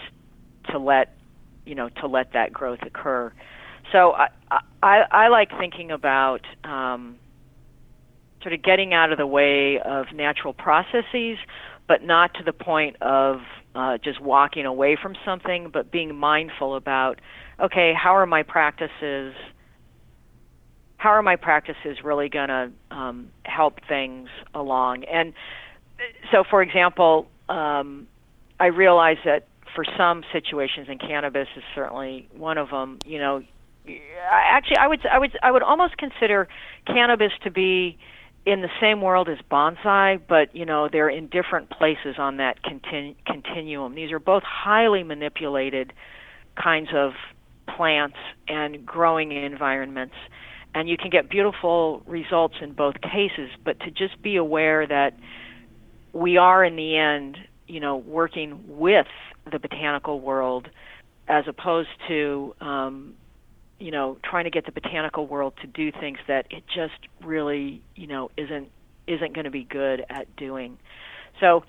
to 0.70 0.78
let 0.78 1.16
you 1.66 1.76
know 1.76 1.90
to 1.90 2.08
let 2.08 2.34
that 2.34 2.54
growth 2.54 2.80
occur. 2.84 3.32
So 3.92 4.14
I 4.14 4.30
I, 4.82 5.04
I 5.12 5.28
like 5.28 5.50
thinking 5.60 5.92
about 5.92 6.42
um, 6.64 7.18
sort 8.42 8.54
of 8.54 8.62
getting 8.62 8.94
out 8.94 9.12
of 9.12 9.18
the 9.18 9.28
way 9.28 9.80
of 9.80 10.08
natural 10.14 10.54
processes, 10.54 11.38
but 11.88 12.04
not 12.04 12.34
to 12.36 12.44
the 12.44 12.54
point 12.54 12.96
of 13.02 13.42
uh, 13.76 13.98
just 13.98 14.20
walking 14.20 14.66
away 14.66 14.98
from 15.02 15.16
something, 15.24 15.70
but 15.70 15.92
being 15.92 16.16
mindful 16.16 16.76
about 16.76 17.20
okay, 17.60 17.94
how 17.94 18.16
are 18.16 18.26
my 18.26 18.44
practices? 18.44 19.36
How 20.98 21.12
are 21.12 21.22
my 21.22 21.36
practices 21.36 22.04
really 22.04 22.30
going 22.30 22.50
to 22.50 22.72
um, 22.90 23.30
help 23.44 23.80
things 23.88 24.30
along? 24.54 25.04
And 25.06 25.34
so, 26.32 26.44
for 26.44 26.62
example, 26.62 27.28
um, 27.50 28.08
I 28.60 28.68
realize 28.68 29.18
that 29.26 29.48
for 29.76 29.86
some 29.98 30.24
situations, 30.32 30.88
and 30.90 31.00
cannabis 31.00 31.48
is 31.56 31.64
certainly 31.74 32.28
one 32.34 32.58
of 32.58 32.70
them. 32.70 33.00
You 33.06 33.20
know, 33.20 33.44
actually, 34.30 34.78
I 34.78 34.88
would 34.88 35.06
I 35.06 35.20
would 35.20 35.38
I 35.42 35.52
would 35.52 35.64
almost 35.64 35.98
consider 35.98 36.48
cannabis 36.86 37.32
to 37.44 37.52
be 37.52 37.98
in 38.46 38.62
the 38.62 38.70
same 38.80 39.02
world 39.02 39.30
as 39.30 39.38
bonsai, 39.52 40.20
but 40.28 40.56
you 40.56 40.66
know 40.66 40.90
they're 40.92 41.10
in 41.10 41.28
different 41.28 41.70
places 41.70 42.16
on 42.18 42.38
that 42.38 42.64
continu- 42.64 43.16
continuum. 43.26 43.96
These 43.96 44.12
are 44.12 44.20
both 44.20 44.44
highly 44.44 45.04
manipulated 45.04 45.94
kinds 46.62 46.90
of 46.94 47.12
plants 47.76 48.18
and 48.48 48.86
growing 48.86 49.32
environments, 49.32 50.16
and 50.74 50.90
you 50.90 50.98
can 50.98 51.10
get 51.10 51.30
beautiful 51.30 52.02
results 52.08 52.56
in 52.62 52.74
both 52.74 52.96
cases. 53.02 53.50
But 53.64 53.80
to 53.82 53.92
just 53.92 54.22
be 54.22 54.38
aware 54.38 54.88
that 54.88 55.14
we 56.14 56.38
are 56.38 56.64
in 56.64 56.76
the 56.76 56.98
end, 56.98 57.38
you 57.68 57.80
know, 57.80 57.98
working 57.98 58.64
with 58.68 59.08
the 59.50 59.60
botanical 59.60 60.20
world 60.20 60.68
as 61.28 61.46
opposed 61.48 61.90
to 62.08 62.56
um, 62.60 63.14
you 63.82 63.92
know 63.92 64.18
trying 64.24 64.44
to 64.44 64.50
get 64.50 64.66
the 64.66 64.72
botanical 64.72 65.28
world 65.28 65.54
to 65.62 65.68
do 65.68 65.92
things 65.92 66.20
that 66.28 66.46
it 66.50 66.64
just 66.68 67.08
really 67.24 67.82
you 67.96 68.08
know 68.08 68.30
isn't 68.38 68.70
isn't 69.08 69.34
going 69.34 69.46
to 69.46 69.52
be 69.52 69.64
good 69.64 70.06
at 70.10 70.34
doing 70.36 70.78
so 71.40 71.64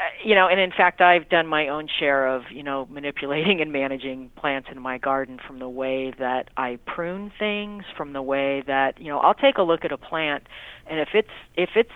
uh, 0.00 0.04
you 0.24 0.34
know 0.34 0.48
and 0.48 0.58
in 0.60 0.70
fact 0.70 1.00
I've 1.00 1.28
done 1.28 1.46
my 1.46 1.68
own 1.68 1.88
share 1.98 2.26
of 2.26 2.42
you 2.50 2.62
know 2.62 2.86
manipulating 2.90 3.60
and 3.60 3.72
managing 3.72 4.30
plants 4.36 4.68
in 4.70 4.80
my 4.80 4.98
garden 4.98 5.38
from 5.46 5.60
the 5.60 5.68
way 5.68 6.12
that 6.18 6.50
I 6.56 6.78
prune 6.86 7.32
things 7.38 7.84
from 7.96 8.12
the 8.12 8.22
way 8.22 8.62
that 8.66 9.00
you 9.00 9.08
know 9.08 9.18
I'll 9.18 9.34
take 9.34 9.58
a 9.58 9.62
look 9.62 9.84
at 9.84 9.92
a 9.92 9.98
plant 9.98 10.44
and 10.86 10.98
if 10.98 11.08
it's 11.14 11.28
if 11.56 11.70
it's 11.76 11.90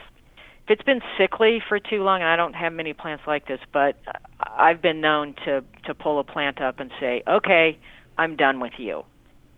if 0.68 0.72
it's 0.72 0.82
been 0.82 1.00
sickly 1.16 1.62
for 1.66 1.80
too 1.80 2.02
long, 2.02 2.20
and 2.20 2.28
I 2.28 2.36
don't 2.36 2.52
have 2.52 2.74
many 2.74 2.92
plants 2.92 3.24
like 3.26 3.48
this, 3.48 3.60
but 3.72 3.96
I've 4.38 4.82
been 4.82 5.00
known 5.00 5.34
to 5.46 5.64
to 5.86 5.94
pull 5.94 6.20
a 6.20 6.24
plant 6.24 6.60
up 6.60 6.78
and 6.78 6.90
say, 7.00 7.22
"Okay, 7.26 7.78
I'm 8.18 8.36
done 8.36 8.60
with 8.60 8.74
you. 8.76 9.04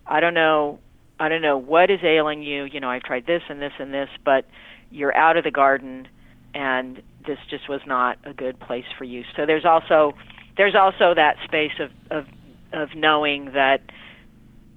I 0.06 0.20
don't 0.20 0.34
know, 0.34 0.78
I 1.18 1.28
don't 1.28 1.42
know 1.42 1.58
what 1.58 1.90
is 1.90 2.00
ailing 2.02 2.42
you. 2.42 2.64
You 2.64 2.80
know, 2.80 2.90
I've 2.90 3.02
tried 3.02 3.26
this 3.26 3.42
and 3.48 3.60
this 3.60 3.72
and 3.78 3.92
this, 3.92 4.08
but 4.24 4.46
you're 4.90 5.14
out 5.14 5.36
of 5.36 5.44
the 5.44 5.50
garden, 5.50 6.08
and 6.54 7.02
this 7.26 7.38
just 7.48 7.68
was 7.68 7.80
not 7.86 8.18
a 8.24 8.32
good 8.32 8.58
place 8.58 8.86
for 8.98 9.04
you." 9.04 9.24
So 9.36 9.46
there's 9.46 9.64
also 9.64 10.14
there's 10.56 10.74
also 10.74 11.14
that 11.14 11.36
space 11.44 11.72
of 11.78 11.90
of 12.10 12.26
of 12.72 12.88
knowing 12.94 13.52
that 13.54 13.80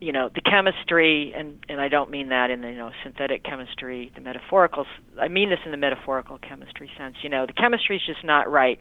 you 0.04 0.12
know 0.12 0.30
the 0.34 0.42
chemistry 0.42 1.34
and 1.36 1.64
and 1.70 1.80
I 1.80 1.88
don't 1.88 2.12
mean 2.12 2.30
that 2.30 2.52
in 2.52 2.62
the 2.62 2.72
you 2.72 2.78
know 2.78 2.92
synthetic 3.04 3.44
chemistry 3.44 4.12
the 4.16 4.22
metaphorical 4.22 4.86
I 5.20 5.30
mean 5.30 5.50
this 5.50 5.60
in 5.66 5.72
the 5.72 5.78
metaphorical 5.78 6.38
chemistry 6.38 6.92
sense 6.98 7.16
you 7.22 7.30
know 7.30 7.46
the 7.46 7.54
chemistry 7.54 7.96
is 7.96 8.02
just 8.06 8.24
not 8.24 8.52
right 8.52 8.80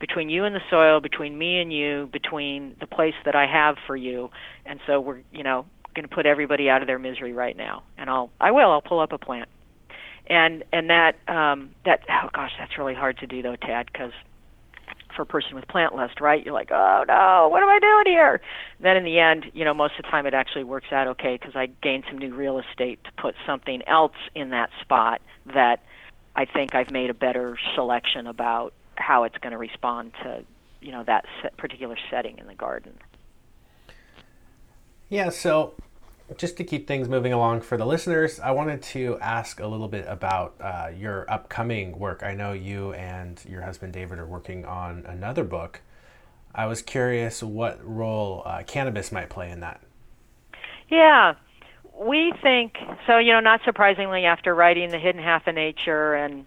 between 0.00 0.28
you 0.28 0.44
and 0.44 0.54
the 0.54 0.60
soil 0.70 1.00
between 1.00 1.38
me 1.38 1.60
and 1.60 1.72
you 1.72 2.08
between 2.12 2.74
the 2.80 2.88
place 2.88 3.14
that 3.24 3.36
I 3.36 3.46
have 3.46 3.76
for 3.86 3.96
you 3.96 4.30
and 4.66 4.80
so 4.86 5.00
we're 5.00 5.20
you 5.32 5.44
know 5.44 5.66
going 5.94 6.08
to 6.08 6.14
put 6.14 6.26
everybody 6.26 6.68
out 6.68 6.82
of 6.82 6.86
their 6.86 6.98
misery 6.98 7.32
right 7.32 7.56
now 7.56 7.82
and 7.96 8.10
I'll 8.10 8.30
I 8.40 8.50
will 8.50 8.70
I'll 8.70 8.82
pull 8.82 9.00
up 9.00 9.12
a 9.12 9.18
plant 9.18 9.48
and 10.26 10.64
and 10.72 10.90
that 10.90 11.16
um 11.28 11.70
that 11.84 12.00
oh 12.10 12.28
gosh 12.32 12.52
that's 12.58 12.78
really 12.78 12.94
hard 12.94 13.18
to 13.18 13.26
do 13.26 13.42
though 13.42 13.56
Tad 13.56 13.86
because 13.92 14.12
for 15.14 15.22
a 15.22 15.26
person 15.26 15.54
with 15.54 15.66
plant 15.68 15.94
lust, 15.94 16.20
right? 16.20 16.44
You're 16.44 16.54
like, 16.54 16.70
oh 16.70 17.04
no, 17.06 17.48
what 17.50 17.62
am 17.62 17.68
I 17.68 17.78
doing 17.78 18.14
here? 18.14 18.40
Then 18.80 18.96
in 18.96 19.04
the 19.04 19.18
end, 19.18 19.46
you 19.54 19.64
know, 19.64 19.74
most 19.74 19.94
of 19.98 20.04
the 20.04 20.10
time 20.10 20.26
it 20.26 20.34
actually 20.34 20.64
works 20.64 20.88
out 20.92 21.06
okay 21.08 21.38
because 21.40 21.54
I 21.54 21.66
gained 21.82 22.04
some 22.08 22.18
new 22.18 22.34
real 22.34 22.58
estate 22.58 23.02
to 23.04 23.10
put 23.20 23.34
something 23.46 23.82
else 23.86 24.16
in 24.34 24.50
that 24.50 24.70
spot 24.80 25.20
that 25.54 25.82
I 26.36 26.44
think 26.44 26.74
I've 26.74 26.90
made 26.90 27.10
a 27.10 27.14
better 27.14 27.56
selection 27.74 28.26
about 28.26 28.72
how 28.96 29.24
it's 29.24 29.38
going 29.38 29.52
to 29.52 29.58
respond 29.58 30.12
to, 30.22 30.44
you 30.80 30.92
know, 30.92 31.04
that 31.04 31.24
particular 31.56 31.96
setting 32.10 32.38
in 32.38 32.46
the 32.46 32.54
garden. 32.54 32.94
Yeah, 35.14 35.28
so 35.28 35.74
just 36.36 36.56
to 36.56 36.64
keep 36.64 36.88
things 36.88 37.08
moving 37.08 37.32
along 37.32 37.60
for 37.60 37.76
the 37.76 37.86
listeners, 37.86 38.40
I 38.40 38.50
wanted 38.50 38.82
to 38.82 39.16
ask 39.20 39.60
a 39.60 39.66
little 39.68 39.86
bit 39.86 40.06
about 40.08 40.56
uh, 40.60 40.90
your 40.92 41.24
upcoming 41.30 42.00
work. 42.00 42.24
I 42.24 42.34
know 42.34 42.52
you 42.52 42.94
and 42.94 43.40
your 43.48 43.62
husband 43.62 43.92
David 43.92 44.18
are 44.18 44.26
working 44.26 44.64
on 44.64 45.06
another 45.06 45.44
book. 45.44 45.82
I 46.52 46.66
was 46.66 46.82
curious 46.82 47.44
what 47.44 47.78
role 47.86 48.42
uh, 48.44 48.64
cannabis 48.66 49.12
might 49.12 49.30
play 49.30 49.52
in 49.52 49.60
that. 49.60 49.80
Yeah, 50.88 51.34
we 51.96 52.32
think 52.42 52.74
so. 53.06 53.18
You 53.18 53.34
know, 53.34 53.40
not 53.40 53.60
surprisingly, 53.64 54.24
after 54.24 54.52
writing 54.52 54.90
the 54.90 54.98
Hidden 54.98 55.22
Half 55.22 55.46
of 55.46 55.54
Nature 55.54 56.14
and 56.14 56.44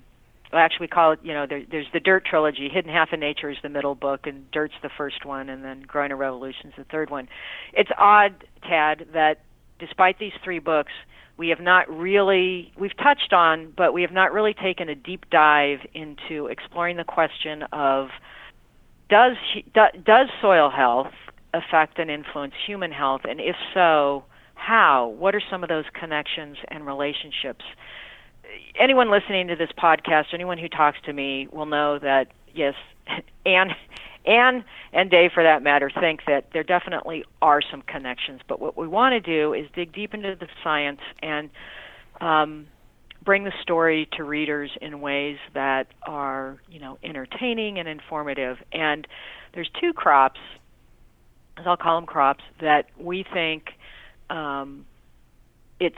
well, 0.51 0.61
actually 0.61 0.85
we 0.85 0.87
call 0.87 1.11
it 1.11 1.19
you 1.23 1.33
know 1.33 1.45
there, 1.47 1.63
there's 1.69 1.87
the 1.93 1.99
dirt 1.99 2.25
trilogy 2.25 2.69
hidden 2.69 2.91
half 2.91 3.11
of 3.11 3.19
nature 3.19 3.49
is 3.49 3.57
the 3.63 3.69
middle 3.69 3.95
book 3.95 4.27
and 4.27 4.49
dirt's 4.51 4.73
the 4.81 4.89
first 4.97 5.25
one 5.25 5.49
and 5.49 5.63
then 5.63 5.81
growing 5.81 6.11
a 6.11 6.15
revolution 6.15 6.67
is 6.67 6.73
the 6.77 6.85
third 6.85 7.09
one 7.09 7.27
it's 7.73 7.91
odd 7.97 8.45
tad 8.63 9.07
that 9.13 9.39
despite 9.79 10.19
these 10.19 10.33
three 10.43 10.59
books, 10.59 10.91
we 11.37 11.49
have 11.49 11.59
not 11.59 11.89
really 11.89 12.71
we've 12.79 12.95
touched 12.97 13.31
on, 13.31 13.73
but 13.75 13.93
we 13.93 14.01
have 14.01 14.11
not 14.11 14.33
really 14.33 14.53
taken 14.53 14.89
a 14.89 14.95
deep 14.95 15.29
dive 15.29 15.79
into 15.93 16.47
exploring 16.47 16.97
the 16.97 17.03
question 17.03 17.63
of 17.71 18.09
does 19.09 19.35
does 19.73 20.27
soil 20.41 20.69
health 20.69 21.13
affect 21.53 21.99
and 21.99 22.09
influence 22.09 22.53
human 22.65 22.91
health, 22.91 23.21
and 23.29 23.39
if 23.39 23.55
so, 23.73 24.25
how? 24.55 25.15
What 25.19 25.35
are 25.35 25.41
some 25.51 25.63
of 25.63 25.69
those 25.69 25.85
connections 25.93 26.57
and 26.69 26.85
relationships? 26.85 27.63
Anyone 28.79 29.09
listening 29.09 29.47
to 29.47 29.55
this 29.55 29.69
podcast, 29.77 30.33
anyone 30.33 30.57
who 30.57 30.69
talks 30.69 30.99
to 31.05 31.13
me, 31.13 31.47
will 31.51 31.65
know 31.65 31.99
that 31.99 32.27
yes, 32.53 32.75
Anne 33.45 33.75
and 34.27 34.63
and 34.93 35.09
Dave 35.09 35.31
for 35.31 35.41
that 35.43 35.63
matter 35.63 35.89
think 35.89 36.21
that 36.27 36.51
there 36.51 36.63
definitely 36.63 37.23
are 37.41 37.61
some 37.61 37.81
connections. 37.81 38.41
But 38.47 38.59
what 38.59 38.77
we 38.77 38.87
want 38.87 39.13
to 39.13 39.19
do 39.19 39.53
is 39.53 39.67
dig 39.73 39.93
deep 39.93 40.13
into 40.13 40.35
the 40.35 40.47
science 40.63 40.99
and 41.23 41.49
um, 42.19 42.67
bring 43.23 43.45
the 43.45 43.53
story 43.61 44.07
to 44.17 44.23
readers 44.23 44.71
in 44.81 44.99
ways 45.01 45.37
that 45.53 45.87
are 46.03 46.57
you 46.69 46.79
know 46.79 46.97
entertaining 47.03 47.79
and 47.79 47.87
informative. 47.87 48.57
And 48.73 49.07
there's 49.53 49.69
two 49.79 49.93
crops, 49.93 50.39
as 51.55 51.65
I'll 51.65 51.77
call 51.77 51.97
them 51.97 52.05
crops, 52.05 52.43
that 52.59 52.87
we 52.99 53.25
think 53.33 53.71
um, 54.29 54.85
it's 55.79 55.95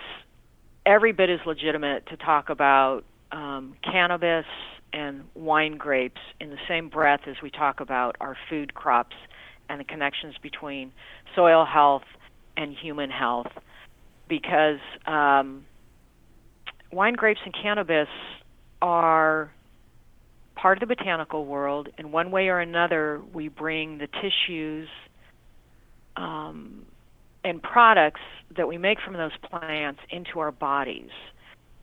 every 0.89 1.11
bit 1.11 1.29
as 1.29 1.39
legitimate 1.45 2.03
to 2.07 2.17
talk 2.17 2.49
about 2.49 3.03
um, 3.31 3.75
cannabis 3.83 4.45
and 4.91 5.23
wine 5.35 5.77
grapes 5.77 6.19
in 6.39 6.49
the 6.49 6.57
same 6.67 6.89
breath 6.89 7.19
as 7.27 7.35
we 7.43 7.51
talk 7.51 7.79
about 7.79 8.15
our 8.19 8.35
food 8.49 8.73
crops 8.73 9.15
and 9.69 9.79
the 9.79 9.83
connections 9.83 10.33
between 10.41 10.91
soil 11.35 11.63
health 11.63 12.01
and 12.57 12.75
human 12.75 13.11
health 13.11 13.51
because 14.27 14.79
um, 15.05 15.63
wine 16.91 17.13
grapes 17.13 17.39
and 17.45 17.53
cannabis 17.53 18.07
are 18.81 19.53
part 20.55 20.81
of 20.81 20.89
the 20.89 20.95
botanical 20.95 21.45
world. 21.45 21.87
In 21.99 22.11
one 22.11 22.31
way 22.31 22.47
or 22.47 22.59
another, 22.59 23.21
we 23.31 23.47
bring 23.47 23.99
the 23.99 24.07
tissues 24.07 24.89
um, 26.15 26.87
and 27.43 27.61
products 27.61 28.21
that 28.57 28.67
we 28.67 28.77
make 28.77 28.99
from 29.03 29.13
those 29.13 29.31
plants 29.49 29.99
into 30.11 30.39
our 30.39 30.51
bodies 30.51 31.09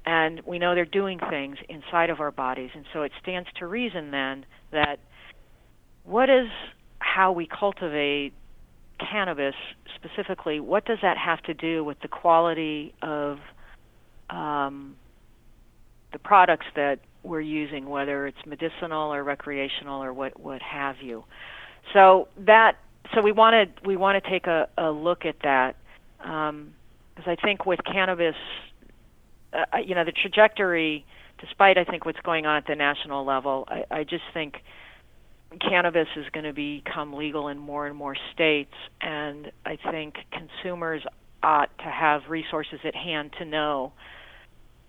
and 0.06 0.40
we 0.46 0.58
know 0.58 0.74
they're 0.74 0.84
doing 0.84 1.18
things 1.28 1.58
inside 1.68 2.10
of 2.10 2.20
our 2.20 2.30
bodies. 2.30 2.70
And 2.74 2.84
so 2.92 3.02
it 3.02 3.12
stands 3.20 3.48
to 3.58 3.66
reason 3.66 4.12
then 4.12 4.46
that 4.70 5.00
what 6.04 6.30
is 6.30 6.46
how 7.00 7.32
we 7.32 7.46
cultivate 7.46 8.32
cannabis 9.00 9.54
specifically, 9.96 10.60
what 10.60 10.84
does 10.84 10.98
that 11.02 11.18
have 11.18 11.42
to 11.42 11.54
do 11.54 11.82
with 11.84 11.98
the 12.00 12.08
quality 12.08 12.94
of 13.02 13.38
um, 14.30 14.96
the 16.12 16.18
products 16.20 16.66
that 16.76 17.00
we're 17.24 17.40
using, 17.40 17.88
whether 17.88 18.28
it's 18.28 18.38
medicinal 18.46 19.12
or 19.12 19.24
recreational 19.24 20.02
or 20.02 20.12
what 20.12 20.38
what 20.38 20.62
have 20.62 20.96
you? 21.02 21.24
So 21.92 22.28
that 22.38 22.76
so 23.14 23.22
we 23.22 23.32
wanted 23.32 23.72
we 23.84 23.96
want 23.96 24.22
to 24.22 24.30
take 24.30 24.46
a, 24.46 24.68
a 24.78 24.90
look 24.90 25.24
at 25.24 25.36
that 25.42 25.76
because 26.18 26.50
um, 26.50 26.72
I 27.26 27.36
think 27.36 27.66
with 27.66 27.80
cannabis, 27.84 28.36
uh, 29.52 29.64
you 29.84 29.94
know, 29.94 30.04
the 30.04 30.12
trajectory, 30.12 31.04
despite 31.40 31.78
I 31.78 31.84
think 31.84 32.04
what's 32.04 32.20
going 32.20 32.46
on 32.46 32.56
at 32.56 32.66
the 32.66 32.74
national 32.74 33.24
level, 33.24 33.68
I, 33.68 33.84
I 33.90 34.04
just 34.04 34.24
think 34.34 34.56
cannabis 35.60 36.08
is 36.16 36.26
going 36.32 36.44
to 36.44 36.52
become 36.52 37.14
legal 37.14 37.48
in 37.48 37.58
more 37.58 37.86
and 37.86 37.96
more 37.96 38.16
states, 38.34 38.74
and 39.00 39.50
I 39.64 39.76
think 39.90 40.16
consumers 40.32 41.02
ought 41.42 41.70
to 41.78 41.84
have 41.84 42.22
resources 42.28 42.80
at 42.84 42.94
hand 42.94 43.32
to 43.38 43.44
know 43.44 43.92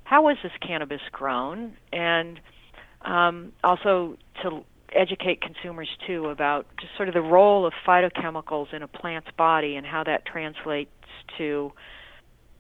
how 0.04 0.30
is 0.30 0.38
this 0.42 0.54
cannabis 0.66 1.02
grown, 1.12 1.76
and 1.92 2.40
um, 3.02 3.52
also 3.64 4.18
to 4.42 4.64
educate 4.94 5.42
consumers 5.42 5.90
too 6.06 6.28
about 6.28 6.66
just 6.80 6.96
sort 6.96 7.08
of 7.08 7.14
the 7.14 7.22
role 7.22 7.66
of 7.66 7.74
phytochemicals 7.86 8.74
in 8.74 8.84
a 8.84 8.88
plant's 8.88 9.30
body 9.38 9.76
and 9.76 9.86
how 9.86 10.04
that 10.04 10.26
translates 10.26 10.92
to 11.38 11.72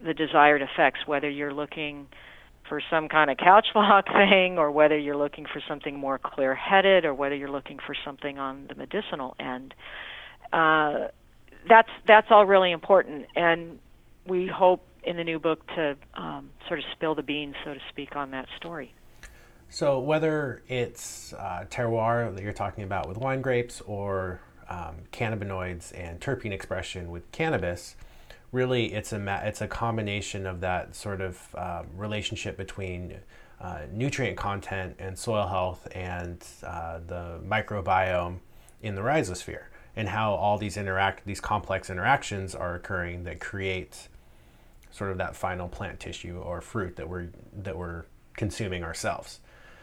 the 0.03 0.13
desired 0.13 0.61
effects, 0.61 0.99
whether 1.05 1.29
you're 1.29 1.53
looking 1.53 2.07
for 2.67 2.81
some 2.89 3.07
kind 3.07 3.31
of 3.31 3.37
couch 3.37 3.67
lock 3.75 4.05
thing 4.29 4.57
or 4.57 4.71
whether 4.71 4.97
you're 4.97 5.17
looking 5.17 5.45
for 5.45 5.61
something 5.67 5.97
more 5.97 6.19
clear 6.19 6.53
headed 6.53 7.05
or 7.05 7.13
whether 7.13 7.35
you're 7.35 7.51
looking 7.51 7.79
for 7.85 7.95
something 8.05 8.37
on 8.37 8.67
the 8.67 8.75
medicinal 8.75 9.35
end. 9.39 9.73
Uh, 10.51 11.07
that's 11.67 11.89
that's 12.05 12.27
all 12.29 12.45
really 12.45 12.71
important 12.71 13.25
and 13.35 13.79
we 14.25 14.47
hope 14.47 14.81
in 15.03 15.15
the 15.15 15.23
new 15.23 15.39
book 15.39 15.65
to 15.67 15.95
um, 16.15 16.49
sort 16.67 16.79
of 16.79 16.85
spill 16.91 17.15
the 17.15 17.23
beans, 17.23 17.55
so 17.63 17.73
to 17.73 17.79
speak, 17.89 18.15
on 18.15 18.31
that 18.31 18.45
story. 18.57 18.93
So 19.69 19.99
whether 19.99 20.61
it's 20.67 21.33
uh, 21.33 21.65
terroir 21.69 22.33
that 22.33 22.41
you're 22.41 22.53
talking 22.53 22.83
about 22.83 23.07
with 23.07 23.17
wine 23.17 23.41
grapes 23.41 23.81
or 23.81 24.39
um, 24.69 24.95
cannabinoids 25.11 25.91
and 25.97 26.19
terpene 26.19 26.51
expression 26.51 27.11
with 27.11 27.29
cannabis, 27.31 27.95
really 28.51 28.93
it's 28.93 29.11
a 29.11 29.41
it's 29.45 29.61
a 29.61 29.67
combination 29.67 30.45
of 30.45 30.61
that 30.61 30.95
sort 30.95 31.21
of 31.21 31.55
uh, 31.55 31.83
relationship 31.95 32.57
between 32.57 33.19
uh, 33.59 33.81
nutrient 33.91 34.37
content 34.37 34.95
and 34.99 35.17
soil 35.17 35.47
health 35.47 35.87
and 35.93 36.45
uh, 36.63 36.99
the 37.05 37.39
microbiome 37.45 38.37
in 38.81 38.95
the 38.95 39.01
rhizosphere 39.01 39.65
and 39.95 40.09
how 40.09 40.33
all 40.33 40.57
these 40.57 40.77
interact 40.77 41.25
these 41.25 41.41
complex 41.41 41.89
interactions 41.89 42.55
are 42.55 42.75
occurring 42.75 43.23
that 43.23 43.39
create 43.39 44.07
sort 44.91 45.11
of 45.11 45.17
that 45.17 45.35
final 45.35 45.67
plant 45.67 45.99
tissue 45.99 46.37
or 46.39 46.61
fruit 46.61 46.95
that 46.95 47.09
we're 47.09 47.27
that 47.53 47.77
we're 47.77 48.05
consuming 48.35 48.83
ourselves. 48.83 49.39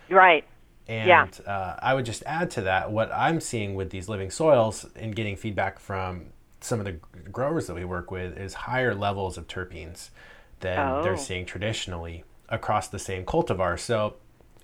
Right. 0.09 0.45
And 0.87 1.09
yeah. 1.09 1.51
uh, 1.51 1.79
I 1.83 1.95
would 1.95 2.05
just 2.05 2.23
add 2.27 2.51
to 2.53 2.63
that 2.63 2.91
what 2.91 3.11
I'm 3.13 3.41
seeing 3.41 3.75
with 3.75 3.91
these 3.91 4.09
living 4.09 4.31
soils 4.31 4.87
and 4.97 5.17
getting 5.17 5.37
feedback 5.37 5.79
from 5.79 6.27
some 6.61 6.79
of 6.79 6.85
the 6.85 6.99
growers 7.31 7.67
that 7.67 7.75
we 7.75 7.85
work 7.85 8.11
with 8.11 8.37
is 8.37 8.55
higher 8.55 8.95
levels 8.95 9.39
of 9.39 9.47
terpenes 9.47 10.11
than 10.61 10.79
oh. 10.79 11.03
they're 11.03 11.17
seeing 11.17 11.47
traditionally 11.47 12.25
across 12.49 12.89
the 12.89 12.99
same 12.99 13.25
cultivar. 13.25 13.79
So 13.79 14.17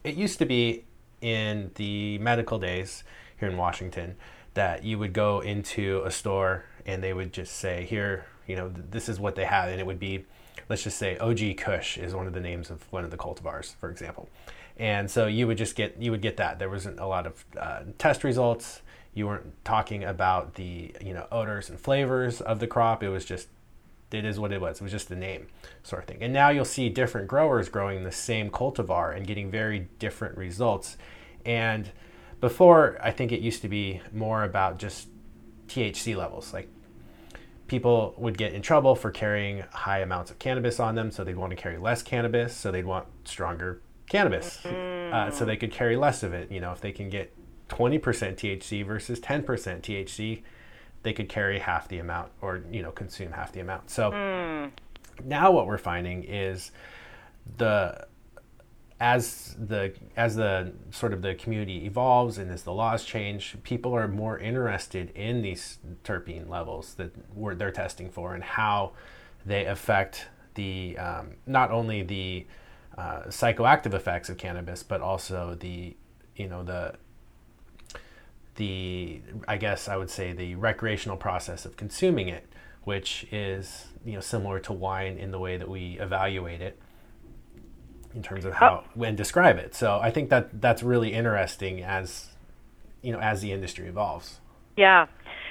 it 0.05 0.15
used 0.15 0.39
to 0.39 0.47
be 0.47 0.85
in 1.21 1.71
the 1.75 2.19
medical 2.19 2.59
days 2.59 3.05
here 3.39 3.49
in 3.49 3.57
Washington 3.57 4.17
that 4.55 4.85
you 4.85 4.99
would 4.99 5.13
go 5.13 5.41
into 5.41 6.03
a 6.05 6.11
store 6.11 6.65
and 6.87 7.03
they 7.03 7.13
would 7.13 7.33
just 7.33 7.57
say, 7.57 7.85
here, 7.85 8.27
you 8.47 8.57
know, 8.57 8.73
this 8.91 9.09
is 9.09 9.21
what 9.21 9.37
they 9.37 9.45
have. 9.45 9.69
And 9.69 9.81
it 9.81 9.87
would 9.87 10.01
be, 10.01 10.25
let's 10.69 10.83
just 10.83 10.99
say 10.99 11.17
OG 11.19 11.57
Kush 11.59 11.99
is 11.99 12.15
one 12.15 12.27
of 12.27 12.33
the 12.33 12.41
names 12.41 12.71
of 12.71 12.91
one 12.91 13.05
of 13.05 13.11
the 13.11 13.17
cultivars, 13.17 13.75
for 13.77 13.91
example. 13.91 14.29
And 14.81 15.09
so 15.09 15.27
you 15.27 15.47
would 15.47 15.59
just 15.59 15.77
get, 15.77 16.01
you 16.03 16.11
would 16.11 16.23
get 16.23 16.39
that. 16.39 16.59
There 16.59 16.71
wasn't 16.71 16.99
a 16.99 17.07
lot 17.07 17.27
of 17.27 17.45
uh, 17.57 17.83
test 17.99 18.25
results 18.25 18.83
you 19.15 19.27
weren't 19.27 19.65
talking 19.65 20.05
about 20.05 20.55
the 20.55 20.95
you 21.01 21.13
know 21.13 21.27
odors 21.33 21.69
and 21.69 21.79
flavors 21.79 22.41
of 22.41 22.61
the 22.61 22.67
crop. 22.67 23.03
It 23.03 23.09
was 23.09 23.25
just 23.25 23.49
it 24.13 24.25
is 24.25 24.39
what 24.39 24.53
it 24.53 24.61
was. 24.61 24.81
It 24.81 24.83
was 24.83 24.93
just 24.93 25.09
the 25.09 25.17
name 25.17 25.47
sort 25.83 26.03
of 26.03 26.09
thing. 26.09 26.23
And 26.23 26.33
now 26.33 26.51
you'll 26.51 26.65
see 26.65 26.89
different 26.89 27.29
growers 27.29 27.69
growing 27.69 28.03
the 28.03 28.13
same 28.13 28.51
cultivar 28.51 29.17
and 29.17 29.27
getting 29.27 29.51
very 29.51 29.89
different 29.99 30.37
results. 30.37 30.97
And 31.45 31.91
before, 32.41 32.99
I 33.01 33.13
think 33.13 33.31
it 33.31 33.41
used 33.41 33.63
to 33.63 33.69
be 33.69 34.01
more 34.13 34.43
about 34.43 34.79
just 34.79 35.09
THC 35.69 36.17
levels. 36.17 36.53
Like 36.53 36.69
people 37.69 38.15
would 38.17 38.37
get 38.37 38.53
in 38.53 38.63
trouble 38.63 38.97
for 38.97 39.13
carrying 39.13 39.63
high 39.73 40.01
amounts 40.01 40.33
of 40.33 40.41
cannabis 40.41 40.81
on 40.81 40.97
them, 40.97 41.13
so 41.13 41.23
they'd 41.23 41.37
want 41.37 41.51
to 41.51 41.57
carry 41.57 41.79
less 41.79 42.03
cannabis, 42.03 42.57
so 42.57 42.73
they'd 42.73 42.85
want 42.85 43.07
stronger 43.25 43.81
cannabis, 44.11 44.65
uh, 44.67 45.31
so 45.31 45.47
they 45.47 45.57
could 45.57 45.73
carry 45.73 45.97
less 45.97 46.23
of 46.23 46.35
it. 46.35 46.53
You 46.53 46.61
know, 46.61 46.73
if 46.73 46.81
they 46.83 46.93
can 46.93 47.09
get 47.09 47.33
20% 47.69 48.01
THC 48.03 48.85
versus 48.85 49.21
10% 49.21 49.45
THC, 49.45 50.43
they 51.03 51.13
could 51.15 51.29
carry 51.29 51.61
half 51.61 51.89
the 51.89 51.99
amount 51.99 52.31
or 52.43 52.63
you 52.71 52.83
know 52.83 52.91
consume 52.91 53.33
half 53.33 53.53
the 53.53 53.61
amount. 53.61 53.89
So 53.89 54.11
mm. 54.11 54.71
now 55.25 55.51
what 55.51 55.67
we're 55.67 55.79
finding 55.79 56.25
is 56.25 56.73
the 57.57 58.07
as 59.01 59.57
the 59.59 59.95
as 60.17 60.37
the 60.37 60.73
sort 60.91 61.15
of 61.15 61.23
the 61.23 61.35
community 61.35 61.87
evolves 61.87 62.37
and 62.37 62.51
as 62.51 62.65
the 62.65 62.73
laws 62.73 63.05
change, 63.05 63.57
people 63.63 63.95
are 63.95 64.09
more 64.09 64.39
interested 64.39 65.11
in 65.15 65.41
these 65.41 65.79
terpene 66.05 66.51
levels 66.51 66.95
that 66.95 67.13
we're, 67.35 67.55
they're 67.55 67.71
testing 67.71 68.11
for 68.11 68.35
and 68.35 68.45
how 68.45 68.93
they 69.47 69.65
affect 69.65 70.29
the 70.55 70.99
um, 70.99 71.31
not 71.47 71.71
only 71.71 72.03
the 72.03 72.47
uh, 72.97 73.23
psychoactive 73.29 73.95
effects 73.95 74.29
of 74.29 74.37
cannabis, 74.37 74.83
but 74.83 75.01
also 75.01 75.57
the 75.59 75.97
you 76.37 76.49
know 76.49 76.63
the 76.63 76.95
the 78.57 79.21
I 79.49 79.57
guess 79.57 79.89
I 79.89 79.97
would 79.97 80.11
say 80.11 80.33
the 80.33 80.55
recreational 80.55 81.17
process 81.17 81.65
of 81.65 81.77
consuming 81.77 82.29
it, 82.29 82.47
which 82.85 83.27
is 83.31 83.87
you 84.05 84.15
know 84.15 84.21
similar 84.21 84.59
to 84.61 84.73
wine 84.73 85.19
in 85.19 85.31
the 85.31 85.39
way 85.39 85.57
that 85.57 85.69
we 85.69 85.99
evaluate 86.01 86.61
it 86.61 86.79
in 88.15 88.23
terms 88.23 88.45
of 88.45 88.55
how 88.55 88.85
and 89.01 89.17
describe 89.17 89.59
it. 89.59 89.75
So 89.75 89.99
I 90.01 90.11
think 90.11 90.31
that 90.31 90.61
that's 90.61 90.83
really 90.83 91.13
interesting 91.13 91.83
as 91.83 92.27
you 93.03 93.13
know 93.13 93.21
as 93.21 93.41
the 93.41 93.53
industry 93.53 93.87
evolves. 93.87 94.41
Yeah. 94.77 95.07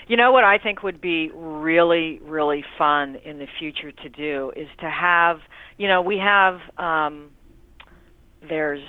You 0.10 0.18
know 0.18 0.32
what 0.32 0.44
I 0.44 0.58
think 0.58 0.82
would 0.82 1.00
be 1.00 1.30
really, 1.36 2.20
really 2.24 2.66
fun 2.80 3.18
in 3.24 3.38
the 3.38 3.46
future 3.60 3.92
to 3.92 4.10
do 4.10 4.52
is 4.56 4.68
to 4.80 4.90
have, 4.90 5.38
you 5.78 5.88
know, 5.88 6.02
we 6.02 6.18
have, 6.18 6.60
um, 6.80 7.30
there's 8.42 8.82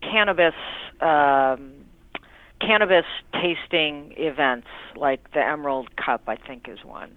cannabis 0.00 0.54
um, 1.02 1.72
cannabis 2.58 3.04
tasting 3.34 4.14
events, 4.16 4.68
like 4.96 5.30
the 5.34 5.40
Emerald 5.40 5.94
Cup, 6.02 6.22
I 6.26 6.36
think 6.36 6.68
is 6.68 6.78
one. 6.82 7.10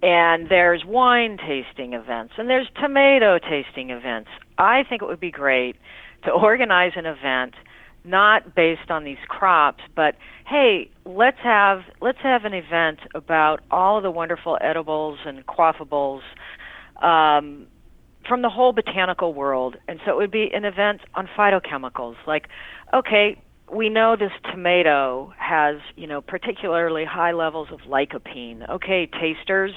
And 0.00 0.48
there's 0.48 0.84
wine 0.86 1.38
tasting 1.38 1.94
events, 1.94 2.34
and 2.38 2.48
there's 2.48 2.68
tomato 2.80 3.40
tasting 3.40 3.90
events. 3.90 4.30
I 4.58 4.84
think 4.88 5.02
it 5.02 5.06
would 5.06 5.18
be 5.18 5.32
great 5.32 5.74
to 6.24 6.30
organize 6.30 6.92
an 6.94 7.06
event 7.06 7.54
not 8.04 8.54
based 8.54 8.90
on 8.90 9.04
these 9.04 9.18
crops, 9.28 9.82
but 9.94 10.14
hey, 10.46 10.90
let's 11.04 11.38
have 11.42 11.80
let's 12.00 12.18
have 12.22 12.44
an 12.44 12.54
event 12.54 13.00
about 13.14 13.60
all 13.70 13.98
of 13.98 14.02
the 14.02 14.10
wonderful 14.10 14.58
edibles 14.60 15.18
and 15.26 15.46
quaffables 15.46 16.22
um, 17.02 17.66
from 18.26 18.42
the 18.42 18.48
whole 18.48 18.72
botanical 18.72 19.34
world. 19.34 19.76
And 19.88 20.00
so 20.04 20.12
it 20.12 20.16
would 20.16 20.30
be 20.30 20.50
an 20.52 20.64
event 20.64 21.00
on 21.14 21.28
phytochemicals, 21.36 22.16
like 22.26 22.48
okay, 22.92 23.40
we 23.72 23.88
know 23.88 24.16
this 24.16 24.32
tomato 24.50 25.32
has, 25.38 25.76
you 25.96 26.06
know, 26.06 26.20
particularly 26.20 27.04
high 27.04 27.32
levels 27.32 27.68
of 27.70 27.80
lycopene. 27.80 28.68
Okay, 28.68 29.06
tasters, 29.06 29.72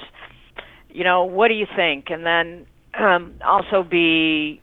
you 0.89 1.03
know, 1.03 1.26
what 1.26 1.49
do 1.49 1.53
you 1.53 1.67
think? 1.76 2.09
And 2.09 2.26
then 2.26 2.65
um, 2.99 3.36
also 3.45 3.84
be 3.84 4.61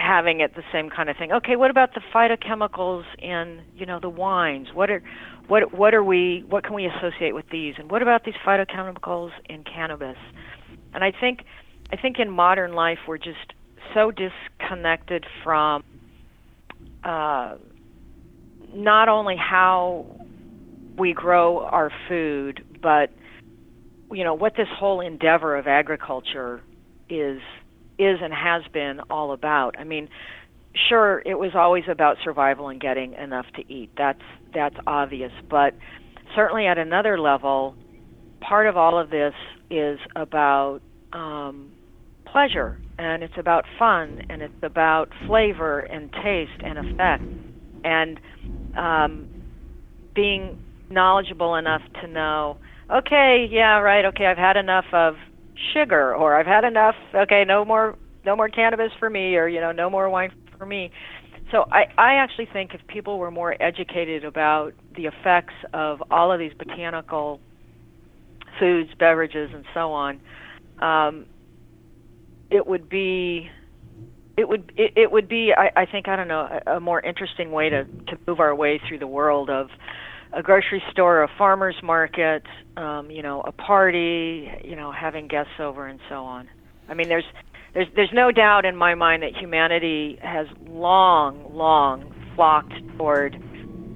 having 0.00 0.40
it 0.40 0.54
the 0.54 0.62
same 0.72 0.90
kind 0.90 1.08
of 1.08 1.16
thing. 1.16 1.32
Okay, 1.32 1.56
what 1.56 1.70
about 1.70 1.94
the 1.94 2.00
phytochemicals 2.14 3.04
in, 3.18 3.62
you 3.74 3.86
know, 3.86 4.00
the 4.00 4.08
wines? 4.08 4.68
What 4.72 4.90
are 4.90 5.02
what 5.48 5.72
what 5.72 5.94
are 5.94 6.04
we 6.04 6.44
what 6.48 6.64
can 6.64 6.74
we 6.74 6.86
associate 6.86 7.34
with 7.34 7.46
these? 7.50 7.74
And 7.78 7.90
what 7.90 8.02
about 8.02 8.24
these 8.24 8.34
phytochemicals 8.46 9.30
in 9.48 9.64
cannabis? 9.64 10.16
And 10.94 11.02
I 11.02 11.12
think 11.18 11.40
I 11.92 11.96
think 11.96 12.18
in 12.18 12.30
modern 12.30 12.74
life 12.74 12.98
we're 13.06 13.18
just 13.18 13.54
so 13.94 14.10
disconnected 14.10 15.24
from 15.42 15.82
uh, 17.02 17.56
not 18.74 19.08
only 19.08 19.36
how 19.36 20.06
we 20.98 21.12
grow 21.12 21.60
our 21.60 21.90
food, 22.08 22.62
but 22.82 23.10
you 24.10 24.24
know 24.24 24.34
what 24.34 24.54
this 24.56 24.68
whole 24.78 25.00
endeavor 25.00 25.56
of 25.56 25.66
agriculture 25.66 26.60
is 27.08 27.40
is 27.98 28.18
and 28.22 28.32
has 28.32 28.62
been 28.72 29.00
all 29.10 29.32
about. 29.32 29.78
I 29.78 29.84
mean, 29.84 30.08
sure, 30.88 31.22
it 31.24 31.34
was 31.38 31.52
always 31.54 31.84
about 31.90 32.16
survival 32.22 32.68
and 32.68 32.80
getting 32.80 33.14
enough 33.14 33.46
to 33.56 33.72
eat. 33.72 33.90
That's 33.96 34.22
that's 34.54 34.76
obvious, 34.86 35.32
but 35.50 35.74
certainly 36.34 36.66
at 36.66 36.78
another 36.78 37.18
level, 37.18 37.74
part 38.40 38.66
of 38.66 38.76
all 38.76 38.98
of 38.98 39.10
this 39.10 39.34
is 39.70 39.98
about 40.16 40.80
um, 41.12 41.72
pleasure 42.26 42.78
and 42.98 43.22
it's 43.22 43.34
about 43.38 43.64
fun 43.78 44.22
and 44.28 44.42
it's 44.42 44.62
about 44.62 45.08
flavor 45.26 45.80
and 45.80 46.12
taste 46.12 46.60
and 46.62 46.78
effect 46.78 47.22
and 47.84 48.20
um, 48.76 49.28
being 50.14 50.58
knowledgeable 50.90 51.54
enough 51.54 51.82
to 52.00 52.06
know 52.06 52.56
okay 52.90 53.46
yeah 53.50 53.78
right 53.78 54.04
okay 54.06 54.26
i've 54.26 54.38
had 54.38 54.56
enough 54.56 54.86
of 54.92 55.14
sugar 55.72 56.14
or 56.14 56.36
i've 56.36 56.46
had 56.46 56.64
enough 56.64 56.94
okay 57.14 57.44
no 57.46 57.64
more 57.64 57.96
no 58.24 58.36
more 58.36 58.48
cannabis 58.48 58.90
for 58.98 59.10
me 59.10 59.36
or 59.36 59.48
you 59.48 59.60
know 59.60 59.72
no 59.72 59.88
more 59.88 60.08
wine 60.10 60.30
for 60.58 60.66
me. 60.66 60.90
So 61.50 61.64
i 61.72 61.84
i 61.96 62.14
actually 62.14 62.48
think 62.52 62.74
if 62.74 62.86
people 62.86 63.18
were 63.18 63.30
more 63.30 63.60
educated 63.62 64.24
about 64.24 64.72
the 64.96 65.06
effects 65.06 65.54
of 65.72 66.02
all 66.10 66.32
of 66.32 66.38
these 66.38 66.52
botanical 66.58 67.40
foods 68.58 68.90
beverages 68.98 69.50
and 69.54 69.64
so 69.74 69.92
on 69.92 70.20
um, 70.80 71.26
it 72.50 72.66
would 72.66 72.88
be 72.88 73.50
it 74.36 74.48
would 74.48 74.72
it, 74.76 74.92
it 74.96 75.10
would 75.10 75.28
be 75.28 75.52
I, 75.56 75.82
I 75.82 75.86
think 75.86 76.08
I 76.08 76.16
don't 76.16 76.28
know 76.28 76.60
a, 76.66 76.76
a 76.76 76.80
more 76.80 77.00
interesting 77.00 77.50
way 77.50 77.68
to 77.70 77.84
to 77.84 78.18
move 78.26 78.40
our 78.40 78.54
way 78.54 78.80
through 78.86 78.98
the 78.98 79.06
world 79.06 79.50
of 79.50 79.68
a 80.32 80.42
grocery 80.42 80.82
store, 80.90 81.22
a 81.22 81.28
farmer's 81.38 81.76
market, 81.82 82.42
um, 82.76 83.10
you 83.10 83.22
know, 83.22 83.42
a 83.42 83.52
party, 83.52 84.48
you 84.64 84.76
know, 84.76 84.92
having 84.92 85.28
guests 85.28 85.52
over 85.58 85.86
and 85.86 86.00
so 86.08 86.24
on. 86.24 86.48
I 86.88 86.94
mean, 86.94 87.08
there's 87.08 87.24
there's 87.74 87.88
there's 87.94 88.12
no 88.12 88.30
doubt 88.32 88.64
in 88.64 88.76
my 88.76 88.94
mind 88.94 89.22
that 89.22 89.36
humanity 89.36 90.18
has 90.22 90.46
long, 90.66 91.54
long 91.54 92.12
flocked 92.34 92.74
toward, 92.96 93.38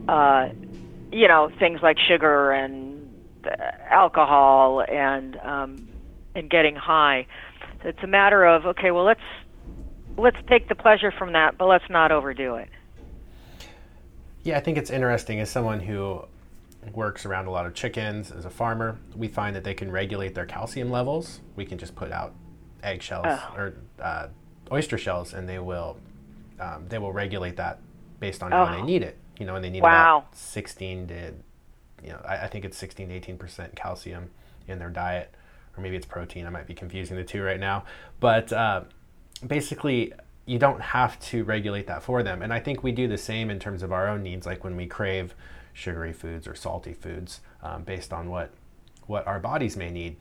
uh, 0.08 0.48
you 1.10 1.28
know, 1.28 1.50
things 1.58 1.80
like 1.82 1.96
sugar 1.98 2.52
and 2.52 3.08
uh, 3.44 3.50
alcohol 3.90 4.82
and 4.88 5.36
um, 5.36 5.88
and 6.34 6.50
getting 6.50 6.76
high. 6.76 7.26
It's 7.84 7.98
a 8.02 8.06
matter 8.06 8.44
of 8.44 8.66
okay, 8.66 8.90
well 8.90 9.04
let's 9.04 9.20
let's 10.16 10.36
take 10.48 10.68
the 10.68 10.74
pleasure 10.74 11.12
from 11.16 11.32
that, 11.32 11.58
but 11.58 11.66
let's 11.66 11.88
not 11.90 12.12
overdo 12.12 12.56
it. 12.56 12.68
Yeah, 14.42 14.56
I 14.56 14.60
think 14.60 14.78
it's 14.78 14.90
interesting 14.90 15.40
as 15.40 15.50
someone 15.50 15.80
who 15.80 16.24
works 16.92 17.24
around 17.24 17.46
a 17.46 17.50
lot 17.50 17.64
of 17.64 17.74
chickens 17.74 18.32
as 18.32 18.44
a 18.44 18.50
farmer, 18.50 18.98
we 19.14 19.28
find 19.28 19.54
that 19.54 19.62
they 19.62 19.74
can 19.74 19.90
regulate 19.90 20.34
their 20.34 20.46
calcium 20.46 20.90
levels. 20.90 21.40
We 21.54 21.64
can 21.64 21.78
just 21.78 21.94
put 21.94 22.10
out 22.10 22.34
eggshells 22.82 23.26
oh. 23.28 23.54
or 23.56 23.74
uh, 24.00 24.28
oyster 24.72 24.98
shells, 24.98 25.32
and 25.34 25.48
they 25.48 25.58
will 25.58 25.98
um, 26.60 26.86
they 26.88 26.98
will 26.98 27.12
regulate 27.12 27.56
that 27.56 27.78
based 28.20 28.42
on 28.42 28.52
oh. 28.52 28.64
how 28.64 28.76
they 28.76 28.82
need 28.82 29.02
it. 29.02 29.16
You 29.38 29.46
know, 29.46 29.56
and 29.56 29.64
they 29.64 29.70
need 29.70 29.82
wow. 29.82 30.18
about 30.18 30.36
16 30.36 31.08
to 31.08 31.32
you 32.02 32.10
know 32.10 32.20
I, 32.26 32.44
I 32.44 32.46
think 32.48 32.64
it's 32.64 32.76
16 32.78 33.08
to 33.08 33.14
18 33.14 33.38
percent 33.38 33.76
calcium 33.76 34.30
in 34.66 34.78
their 34.78 34.90
diet 34.90 35.34
or 35.76 35.82
maybe 35.82 35.96
it's 35.96 36.06
protein. 36.06 36.46
I 36.46 36.50
might 36.50 36.66
be 36.66 36.74
confusing 36.74 37.16
the 37.16 37.24
two 37.24 37.42
right 37.42 37.60
now. 37.60 37.84
But 38.20 38.52
uh, 38.52 38.82
basically, 39.46 40.12
you 40.46 40.58
don't 40.58 40.80
have 40.80 41.18
to 41.20 41.44
regulate 41.44 41.86
that 41.86 42.02
for 42.02 42.22
them. 42.22 42.42
And 42.42 42.52
I 42.52 42.58
think 42.58 42.82
we 42.82 42.92
do 42.92 43.06
the 43.06 43.18
same 43.18 43.50
in 43.50 43.58
terms 43.58 43.82
of 43.82 43.92
our 43.92 44.08
own 44.08 44.22
needs, 44.22 44.46
like 44.46 44.64
when 44.64 44.76
we 44.76 44.86
crave 44.86 45.34
sugary 45.72 46.12
foods 46.12 46.46
or 46.46 46.54
salty 46.54 46.92
foods 46.92 47.40
um, 47.62 47.84
based 47.84 48.12
on 48.12 48.28
what, 48.28 48.50
what 49.06 49.26
our 49.26 49.38
bodies 49.38 49.76
may 49.76 49.90
need. 49.90 50.16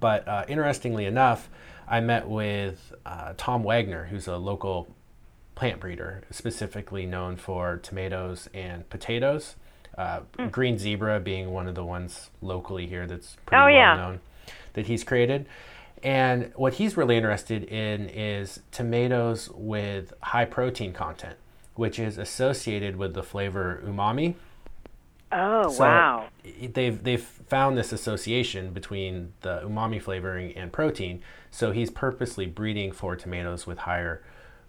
But 0.00 0.26
uh, 0.28 0.44
interestingly 0.48 1.06
enough, 1.06 1.48
I 1.88 2.00
met 2.00 2.28
with 2.28 2.92
uh, 3.06 3.34
Tom 3.36 3.62
Wagner, 3.62 4.06
who's 4.06 4.26
a 4.26 4.36
local 4.36 4.94
plant 5.54 5.80
breeder, 5.80 6.22
specifically 6.30 7.06
known 7.06 7.36
for 7.36 7.78
tomatoes 7.78 8.48
and 8.52 8.88
potatoes. 8.90 9.56
Uh, 9.96 10.20
mm. 10.38 10.50
Green 10.50 10.78
Zebra 10.78 11.20
being 11.20 11.52
one 11.52 11.66
of 11.66 11.74
the 11.74 11.84
ones 11.84 12.30
locally 12.42 12.86
here 12.86 13.06
that's 13.06 13.36
pretty 13.46 13.62
oh, 13.62 13.64
well 13.66 13.74
yeah. 13.74 13.96
known 13.96 14.20
that 14.74 14.86
he's 14.86 15.02
created. 15.02 15.46
And 16.02 16.52
what 16.56 16.74
he's 16.74 16.96
really 16.96 17.16
interested 17.16 17.64
in 17.64 18.08
is 18.08 18.60
tomatoes 18.70 19.50
with 19.54 20.12
high 20.22 20.44
protein 20.44 20.92
content, 20.92 21.36
which 21.74 21.98
is 21.98 22.18
associated 22.18 22.96
with 22.96 23.14
the 23.14 23.22
flavor 23.22 23.82
umami. 23.84 24.34
Oh, 25.32 25.70
so 25.70 25.82
wow. 25.82 26.28
They've 26.44 27.02
they've 27.02 27.22
found 27.22 27.76
this 27.76 27.92
association 27.92 28.72
between 28.72 29.32
the 29.40 29.60
umami 29.60 30.00
flavoring 30.00 30.56
and 30.56 30.72
protein. 30.72 31.22
So 31.50 31.72
he's 31.72 31.90
purposely 31.90 32.46
breeding 32.46 32.92
for 32.92 33.16
tomatoes 33.16 33.66
with 33.66 33.78
higher 33.78 34.22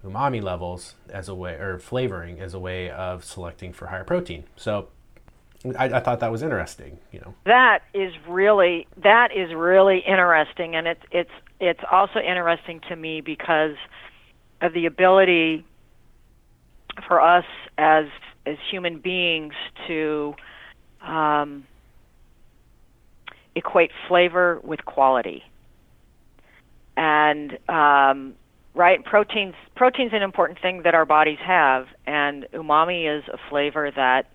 umami 0.03 0.41
levels 0.41 0.95
as 1.09 1.27
a 1.27 1.35
way 1.35 1.53
or 1.53 1.77
flavoring 1.77 2.39
as 2.39 2.53
a 2.53 2.59
way 2.59 2.89
of 2.89 3.23
selecting 3.23 3.73
for 3.73 3.87
higher 3.87 4.03
protein. 4.03 4.45
So 4.55 4.89
I, 5.77 5.85
I, 5.85 5.99
thought 5.99 6.19
that 6.19 6.31
was 6.31 6.43
interesting. 6.43 6.99
You 7.11 7.19
know, 7.21 7.33
that 7.45 7.79
is 7.93 8.13
really 8.27 8.87
that 9.03 9.29
is 9.35 9.53
really 9.53 9.99
interesting, 9.99 10.75
and 10.75 10.87
it's 10.87 11.01
it's 11.11 11.31
it's 11.59 11.79
also 11.91 12.19
interesting 12.19 12.81
to 12.89 12.95
me 12.95 13.21
because 13.21 13.75
of 14.61 14.73
the 14.73 14.85
ability 14.85 15.65
for 17.07 17.19
us 17.19 17.45
as 17.77 18.05
as 18.45 18.57
human 18.69 18.99
beings 18.99 19.53
to 19.87 20.35
um, 21.01 21.65
equate 23.55 23.91
flavor 24.07 24.61
with 24.63 24.85
quality, 24.85 25.43
and 26.95 27.57
um, 27.67 28.35
right 28.75 29.03
proteins 29.03 29.55
proteins 29.75 30.13
an 30.13 30.21
important 30.21 30.59
thing 30.61 30.83
that 30.83 30.93
our 30.93 31.05
bodies 31.05 31.39
have, 31.43 31.87
and 32.05 32.45
umami 32.53 33.17
is 33.17 33.23
a 33.27 33.37
flavor 33.49 33.89
that 33.91 34.27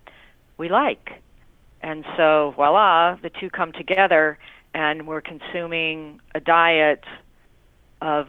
we 0.59 0.69
like. 0.69 1.23
And 1.83 2.05
so, 2.17 2.53
voila, 2.57 3.17
the 3.23 3.31
two 3.31 3.51
come 3.51 3.73
together, 3.73 4.39
and 4.73 5.07
we're 5.07 5.21
consuming 5.21 6.21
a 6.35 6.41
diet 6.41 7.05
of 8.01 8.29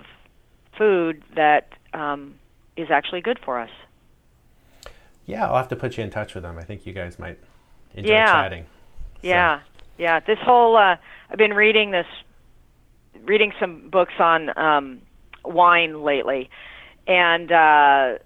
food 0.77 1.23
that 1.35 1.73
um, 1.93 2.35
is 2.75 2.89
actually 2.89 3.21
good 3.21 3.39
for 3.43 3.59
us. 3.59 3.69
Yeah, 5.25 5.47
I'll 5.47 5.57
have 5.57 5.69
to 5.69 5.75
put 5.75 5.97
you 5.97 6.03
in 6.03 6.09
touch 6.09 6.33
with 6.33 6.43
them. 6.43 6.57
I 6.57 6.63
think 6.63 6.85
you 6.85 6.93
guys 6.93 7.17
might 7.19 7.39
enjoy 7.93 8.11
yeah. 8.11 8.25
chatting. 8.25 8.63
So. 9.21 9.27
Yeah, 9.29 9.59
yeah. 9.97 10.19
This 10.19 10.39
whole 10.39 10.75
uh, 10.75 10.97
I've 11.29 11.37
been 11.37 11.53
reading 11.53 11.91
this, 11.91 12.07
reading 13.21 13.53
some 13.59 13.89
books 13.89 14.13
on 14.19 14.57
um, 14.57 15.01
wine 15.45 16.03
lately, 16.03 16.49
and 17.07 17.51
uh, 17.51 18.17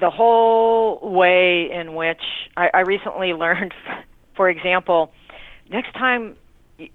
the 0.00 0.10
whole 0.10 0.98
way 1.02 1.70
in 1.70 1.94
which 1.94 2.22
I, 2.56 2.70
I 2.74 2.80
recently 2.80 3.32
learned, 3.34 3.74
for 4.36 4.48
example, 4.48 5.12
next 5.70 5.92
time, 5.94 6.36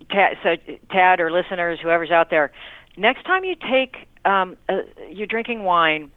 Tad, 0.10 0.38
so 0.44 0.56
Tad 0.92 1.20
or 1.20 1.32
listeners, 1.32 1.80
whoever's 1.82 2.12
out 2.12 2.30
there, 2.30 2.52
next 2.98 3.24
time 3.26 3.44
you 3.44 3.56
take, 3.56 4.08
um, 4.26 4.58
uh, 4.70 4.82
you're 5.10 5.28
drinking 5.28 5.64
wine, 5.64 6.12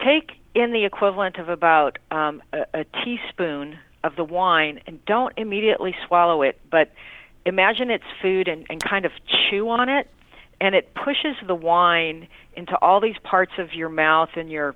take 0.00 0.32
in 0.54 0.72
the 0.72 0.84
equivalent 0.84 1.36
of 1.38 1.48
about 1.48 1.98
um, 2.10 2.42
a, 2.52 2.64
a 2.72 2.84
teaspoon 3.04 3.78
of 4.04 4.16
the 4.16 4.24
wine 4.24 4.80
and 4.86 5.04
don't 5.06 5.32
immediately 5.36 5.94
swallow 6.06 6.42
it, 6.42 6.60
but 6.70 6.92
imagine 7.46 7.90
it's 7.90 8.04
food 8.22 8.48
and, 8.48 8.66
and 8.70 8.82
kind 8.82 9.04
of 9.04 9.12
chew 9.26 9.68
on 9.68 9.88
it, 9.88 10.08
and 10.60 10.74
it 10.74 10.94
pushes 10.94 11.36
the 11.46 11.54
wine 11.54 12.28
into 12.54 12.76
all 12.80 13.00
these 13.00 13.16
parts 13.24 13.52
of 13.58 13.72
your 13.74 13.88
mouth 13.88 14.30
and 14.36 14.50
your 14.50 14.74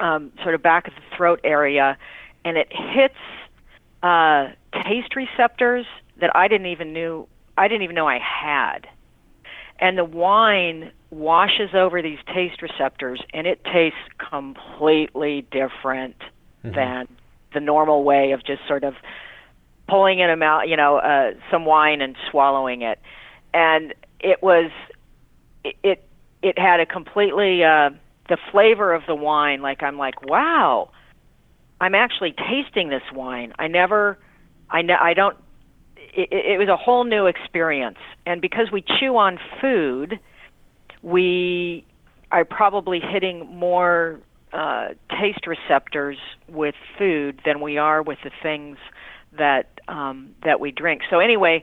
um, 0.00 0.32
sort 0.42 0.54
of 0.54 0.62
back 0.62 0.88
of 0.88 0.94
the 0.94 1.16
throat 1.16 1.40
area, 1.44 1.96
and 2.44 2.56
it 2.56 2.68
hits 2.70 3.14
uh, 4.02 4.48
taste 4.84 5.16
receptors 5.16 5.86
that 6.20 6.34
I 6.34 6.48
didn't 6.48 6.68
even 6.68 6.92
knew 6.92 7.26
I 7.56 7.68
didn't 7.68 7.82
even 7.82 7.96
know 7.96 8.06
I 8.06 8.18
had. 8.18 8.86
And 9.80 9.96
the 9.96 10.04
wine 10.04 10.92
washes 11.10 11.70
over 11.74 12.02
these 12.02 12.18
taste 12.34 12.62
receptors, 12.62 13.20
and 13.32 13.46
it 13.46 13.64
tastes 13.64 13.98
completely 14.18 15.46
different 15.50 16.16
mm-hmm. 16.64 16.74
than 16.74 17.08
the 17.54 17.60
normal 17.60 18.04
way 18.04 18.32
of 18.32 18.44
just 18.44 18.66
sort 18.66 18.84
of 18.84 18.94
pulling 19.88 20.18
in 20.18 20.30
a 20.30 20.36
mouth, 20.36 20.64
you 20.66 20.76
know, 20.76 20.98
uh, 20.98 21.32
some 21.50 21.64
wine 21.64 22.02
and 22.02 22.16
swallowing 22.30 22.82
it. 22.82 23.00
And 23.54 23.94
it 24.20 24.42
was, 24.42 24.70
it, 25.64 25.76
it, 25.82 26.04
it 26.42 26.58
had 26.58 26.80
a 26.80 26.86
completely 26.86 27.64
uh, 27.64 27.90
the 28.28 28.36
flavor 28.52 28.92
of 28.92 29.02
the 29.06 29.14
wine 29.14 29.60
like 29.62 29.82
i'm 29.82 29.98
like 29.98 30.22
wow 30.24 30.90
i'm 31.80 31.94
actually 31.94 32.34
tasting 32.48 32.88
this 32.88 33.02
wine 33.14 33.52
i 33.58 33.66
never 33.66 34.18
i 34.70 34.82
ne- 34.82 34.94
i 34.94 35.14
don't 35.14 35.36
it, 35.96 36.28
it 36.32 36.58
was 36.58 36.68
a 36.68 36.76
whole 36.76 37.04
new 37.04 37.26
experience 37.26 37.98
and 38.26 38.40
because 38.40 38.70
we 38.72 38.82
chew 38.82 39.16
on 39.16 39.38
food 39.60 40.18
we 41.02 41.84
are 42.30 42.44
probably 42.44 43.00
hitting 43.00 43.46
more 43.54 44.20
uh, 44.52 44.88
taste 45.20 45.46
receptors 45.46 46.16
with 46.48 46.74
food 46.98 47.40
than 47.44 47.60
we 47.60 47.78
are 47.78 48.02
with 48.02 48.18
the 48.24 48.30
things 48.42 48.78
that 49.36 49.80
um, 49.88 50.30
that 50.44 50.60
we 50.60 50.70
drink. 50.70 51.02
So 51.10 51.18
anyway, 51.18 51.62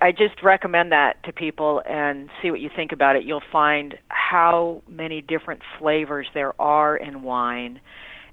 I, 0.00 0.12
just 0.12 0.42
recommend 0.42 0.92
that 0.92 1.22
to 1.24 1.32
people 1.32 1.82
and 1.86 2.30
see 2.40 2.50
what 2.50 2.60
you 2.60 2.70
think 2.74 2.92
about 2.92 3.16
it. 3.16 3.24
You'll 3.24 3.42
find 3.52 3.96
how 4.08 4.82
many 4.88 5.20
different 5.20 5.62
flavors 5.78 6.26
there 6.32 6.58
are 6.60 6.96
in 6.96 7.22
wine, 7.22 7.80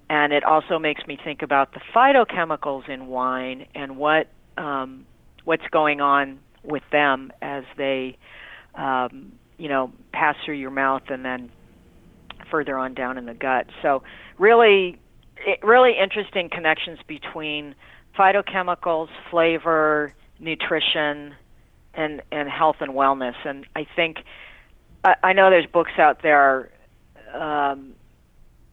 and 0.09 0.33
it 0.33 0.43
also 0.43 0.79
makes 0.79 1.05
me 1.07 1.17
think 1.23 1.41
about 1.41 1.73
the 1.73 1.81
phytochemicals 1.93 2.87
in 2.89 3.07
wine 3.07 3.65
and 3.75 3.97
what 3.97 4.27
um, 4.57 5.05
what's 5.43 5.67
going 5.71 6.01
on 6.01 6.39
with 6.63 6.83
them 6.91 7.31
as 7.41 7.63
they, 7.77 8.17
um, 8.75 9.31
you 9.57 9.67
know, 9.67 9.91
pass 10.13 10.35
through 10.45 10.55
your 10.55 10.71
mouth 10.71 11.03
and 11.09 11.25
then 11.25 11.51
further 12.49 12.77
on 12.77 12.93
down 12.93 13.17
in 13.17 13.25
the 13.25 13.33
gut. 13.33 13.67
So 13.81 14.03
really, 14.37 14.99
it, 15.45 15.59
really 15.63 15.93
interesting 16.01 16.49
connections 16.49 16.99
between 17.07 17.75
phytochemicals, 18.17 19.07
flavor, 19.29 20.13
nutrition, 20.39 21.35
and 21.93 22.22
and 22.31 22.49
health 22.49 22.77
and 22.80 22.93
wellness. 22.93 23.35
And 23.45 23.65
I 23.76 23.88
think 23.95 24.18
I, 25.03 25.15
I 25.23 25.34
know 25.34 25.49
there's 25.49 25.65
books 25.65 25.91
out 25.97 26.22
there. 26.22 26.69
Um, 27.34 27.93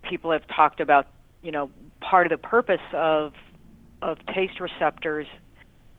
people 0.09 0.33
have 0.33 0.47
talked 0.49 0.81
about 0.81 1.07
you 1.43 1.53
know 1.53 1.71
part 2.01 2.31
of 2.31 2.31
the 2.31 2.49
purpose 2.49 2.81
of 2.93 3.33
of 4.03 4.19
taste 4.35 4.61
receptors 4.61 5.27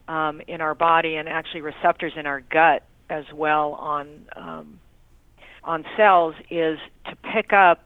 um, 0.08 0.42
in 0.48 0.62
our 0.62 0.76
body 0.76 1.16
and 1.16 1.28
actually 1.30 1.62
receptors 1.62 2.14
in 2.16 2.26
our 2.26 2.42
gut 2.42 2.84
as 3.10 3.26
well 3.34 3.74
on 3.74 4.26
um, 4.36 4.80
on 5.64 5.86
cells 5.98 6.36
is 6.50 6.80
to 7.06 7.16
pick 7.34 7.54
up 7.54 7.86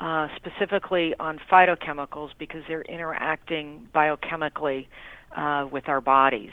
uh, 0.00 0.28
specifically 0.36 1.14
on 1.18 1.40
phytochemicals 1.50 2.30
because 2.38 2.62
they're 2.68 2.82
interacting 2.82 3.88
biochemically 3.94 4.86
uh, 5.34 5.66
with 5.70 5.88
our 5.88 6.00
bodies. 6.00 6.52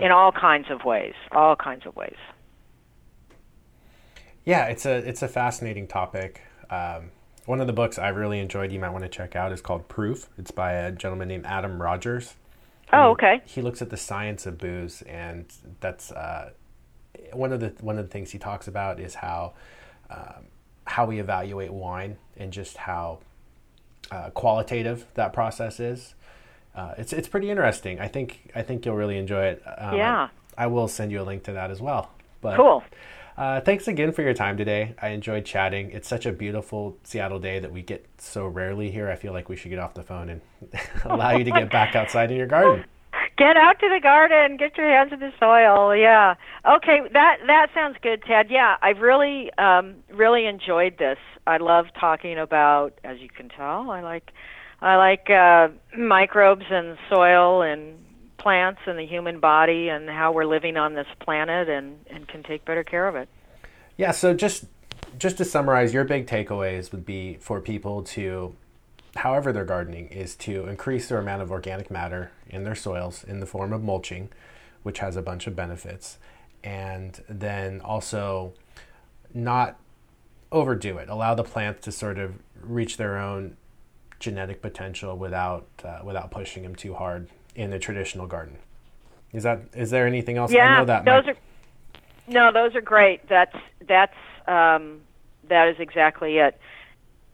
In 0.00 0.10
all 0.10 0.32
kinds 0.32 0.66
of 0.70 0.84
ways. 0.84 1.14
All 1.32 1.56
kinds 1.56 1.86
of 1.86 1.94
ways. 1.96 2.16
Yeah, 4.44 4.66
it's 4.66 4.84
a 4.84 4.96
it's 4.96 5.22
a 5.22 5.28
fascinating 5.28 5.86
topic. 5.86 6.42
Um, 6.70 7.10
one 7.46 7.60
of 7.60 7.66
the 7.66 7.72
books 7.72 7.98
I 7.98 8.08
really 8.08 8.40
enjoyed, 8.40 8.72
you 8.72 8.80
might 8.80 8.90
want 8.90 9.04
to 9.04 9.08
check 9.08 9.36
out, 9.36 9.52
is 9.52 9.60
called 9.60 9.88
Proof. 9.88 10.28
It's 10.38 10.50
by 10.50 10.72
a 10.72 10.92
gentleman 10.92 11.28
named 11.28 11.46
Adam 11.46 11.80
Rogers. 11.80 12.34
Oh, 12.92 13.10
okay. 13.10 13.42
He 13.44 13.62
looks 13.62 13.82
at 13.82 13.90
the 13.90 13.96
science 13.96 14.46
of 14.46 14.58
booze, 14.58 15.02
and 15.02 15.46
that's 15.80 16.12
uh, 16.12 16.50
one 17.32 17.52
of 17.52 17.60
the 17.60 17.74
one 17.80 17.98
of 17.98 18.06
the 18.06 18.10
things 18.10 18.30
he 18.30 18.38
talks 18.38 18.68
about 18.68 19.00
is 19.00 19.14
how 19.14 19.54
um, 20.10 20.46
how 20.86 21.06
we 21.06 21.18
evaluate 21.18 21.72
wine 21.72 22.16
and 22.36 22.52
just 22.52 22.76
how 22.76 23.18
uh, 24.10 24.30
qualitative 24.30 25.06
that 25.14 25.32
process 25.32 25.80
is. 25.80 26.14
Uh, 26.74 26.94
it's 26.98 27.12
it's 27.12 27.28
pretty 27.28 27.50
interesting. 27.50 28.00
I 28.00 28.08
think 28.08 28.50
I 28.54 28.62
think 28.62 28.84
you'll 28.84 28.96
really 28.96 29.18
enjoy 29.18 29.46
it. 29.46 29.62
Um, 29.78 29.96
yeah. 29.96 30.28
I, 30.58 30.64
I, 30.64 30.66
will 30.66 30.88
send 30.88 31.12
you 31.12 31.20
a 31.20 31.24
link 31.24 31.44
to 31.44 31.52
that 31.52 31.70
as 31.70 31.80
well. 31.80 32.10
But, 32.40 32.56
cool. 32.56 32.82
Uh, 33.36 33.60
thanks 33.60 33.88
again 33.88 34.12
for 34.12 34.22
your 34.22 34.34
time 34.34 34.56
today. 34.56 34.94
I 35.00 35.08
enjoyed 35.08 35.44
chatting. 35.44 35.90
It's 35.90 36.06
such 36.06 36.26
a 36.26 36.32
beautiful 36.32 36.96
Seattle 37.04 37.40
day 37.40 37.58
that 37.58 37.72
we 37.72 37.82
get 37.82 38.06
so 38.18 38.46
rarely 38.46 38.90
here. 38.90 39.08
I 39.10 39.16
feel 39.16 39.32
like 39.32 39.48
we 39.48 39.56
should 39.56 39.70
get 39.70 39.78
off 39.78 39.94
the 39.94 40.02
phone 40.02 40.28
and 40.28 40.40
allow 41.04 41.36
you 41.36 41.44
to 41.44 41.50
get 41.50 41.70
back 41.70 41.96
outside 41.96 42.30
in 42.30 42.36
your 42.36 42.46
garden 42.46 42.84
get 43.36 43.56
out 43.56 43.78
to 43.80 43.88
the 43.88 44.00
garden, 44.00 44.56
get 44.56 44.76
your 44.76 44.88
hands 44.88 45.12
in 45.12 45.20
the 45.20 45.32
soil. 45.38 45.94
Yeah. 45.94 46.34
Okay, 46.64 47.00
that 47.12 47.38
that 47.46 47.68
sounds 47.74 47.96
good, 48.02 48.22
Ted. 48.22 48.46
Yeah, 48.50 48.76
I've 48.82 48.98
really 48.98 49.52
um 49.58 49.96
really 50.12 50.46
enjoyed 50.46 50.98
this. 50.98 51.18
I 51.46 51.58
love 51.58 51.86
talking 51.98 52.38
about 52.38 52.98
as 53.04 53.18
you 53.20 53.28
can 53.28 53.48
tell, 53.48 53.90
I 53.90 54.00
like 54.00 54.30
I 54.84 54.96
like 54.96 55.30
uh 55.30 55.68
microbes 55.96 56.66
and 56.70 56.98
soil 57.08 57.62
and 57.62 57.98
plants 58.36 58.80
and 58.86 58.98
the 58.98 59.06
human 59.06 59.40
body 59.40 59.88
and 59.88 60.08
how 60.08 60.32
we're 60.32 60.44
living 60.44 60.76
on 60.76 60.94
this 60.94 61.06
planet 61.20 61.68
and 61.68 61.98
and 62.08 62.28
can 62.28 62.42
take 62.42 62.64
better 62.64 62.84
care 62.84 63.08
of 63.08 63.16
it. 63.16 63.28
Yeah, 63.96 64.10
so 64.10 64.34
just 64.34 64.66
just 65.18 65.38
to 65.38 65.44
summarize, 65.44 65.94
your 65.94 66.04
big 66.04 66.26
takeaways 66.26 66.92
would 66.92 67.06
be 67.06 67.38
for 67.40 67.60
people 67.60 68.02
to 68.02 68.54
however 69.16 69.52
they're 69.52 69.64
gardening, 69.64 70.08
is 70.08 70.34
to 70.34 70.66
increase 70.66 71.08
their 71.08 71.18
amount 71.18 71.42
of 71.42 71.50
organic 71.50 71.90
matter 71.90 72.32
in 72.48 72.64
their 72.64 72.74
soils 72.74 73.24
in 73.24 73.40
the 73.40 73.46
form 73.46 73.72
of 73.72 73.82
mulching, 73.82 74.28
which 74.82 74.98
has 74.98 75.16
a 75.16 75.22
bunch 75.22 75.46
of 75.46 75.56
benefits, 75.56 76.18
and 76.62 77.22
then 77.28 77.80
also 77.80 78.52
not 79.32 79.78
overdo 80.52 80.98
it. 80.98 81.08
Allow 81.08 81.34
the 81.34 81.44
plants 81.44 81.82
to 81.84 81.92
sort 81.92 82.18
of 82.18 82.34
reach 82.60 82.96
their 82.96 83.18
own 83.18 83.56
genetic 84.18 84.62
potential 84.62 85.16
without 85.16 85.66
uh, 85.84 86.00
without 86.04 86.30
pushing 86.30 86.62
them 86.62 86.74
too 86.74 86.94
hard 86.94 87.28
in 87.54 87.70
the 87.70 87.78
traditional 87.78 88.26
garden. 88.26 88.58
Is 89.32 89.42
that 89.42 89.60
is 89.74 89.90
there 89.90 90.06
anything 90.06 90.36
else? 90.36 90.52
Yeah, 90.52 90.84
those 90.84 91.04
might... 91.04 91.28
are 91.28 91.36
no, 92.26 92.52
those 92.52 92.74
are 92.74 92.80
great. 92.80 93.28
That's 93.28 93.56
that's 93.86 94.16
um, 94.46 95.00
that 95.48 95.68
is 95.68 95.76
exactly 95.78 96.38
it. 96.38 96.58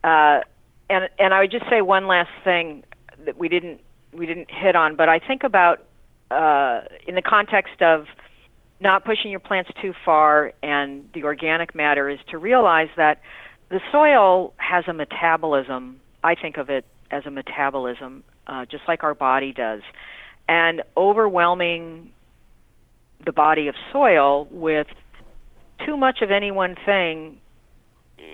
Uh, 0.02 0.40
and 0.89 1.09
and 1.19 1.35
I 1.35 1.40
would 1.40 1.51
just 1.51 1.69
say 1.69 1.81
one 1.81 2.07
last 2.07 2.31
thing 2.44 2.85
that 3.24 3.39
we 3.39 3.48
didn't 3.48 3.81
we 4.12 4.27
didn't 4.27 4.51
hit 4.51 4.74
on, 4.74 4.97
but 4.97 5.09
I 5.09 5.19
think 5.19 5.44
about 5.44 5.85
uh, 6.31 6.82
in 7.07 7.15
the 7.15 7.23
context 7.23 7.82
of 7.82 8.07
not 8.81 9.05
pushing 9.05 9.31
your 9.31 9.40
plants 9.40 9.70
too 9.81 9.93
far 10.05 10.52
and 10.62 11.09
the 11.12 11.24
organic 11.24 11.74
matter 11.74 12.09
is 12.09 12.19
to 12.31 12.39
realize 12.39 12.89
that 12.97 13.20
the 13.69 13.81
soil 13.93 14.55
has 14.57 14.85
a 14.89 14.93
metabolism. 14.93 16.01
I 16.22 16.34
think 16.34 16.56
of 16.56 16.70
it 16.70 16.84
as 17.10 17.26
a 17.26 17.30
metabolism, 17.30 18.24
uh, 18.47 18.64
just 18.66 18.84
like 18.86 19.02
our 19.02 19.14
body 19.14 19.52
does, 19.52 19.82
and 20.48 20.82
overwhelming 20.97 22.10
the 23.24 23.32
body 23.32 23.68
of 23.68 23.74
soil 23.92 24.48
with 24.51 24.86
too 25.84 25.97
much 25.97 26.22
of 26.22 26.30
any 26.30 26.51
one 26.51 26.76
thing 26.86 27.38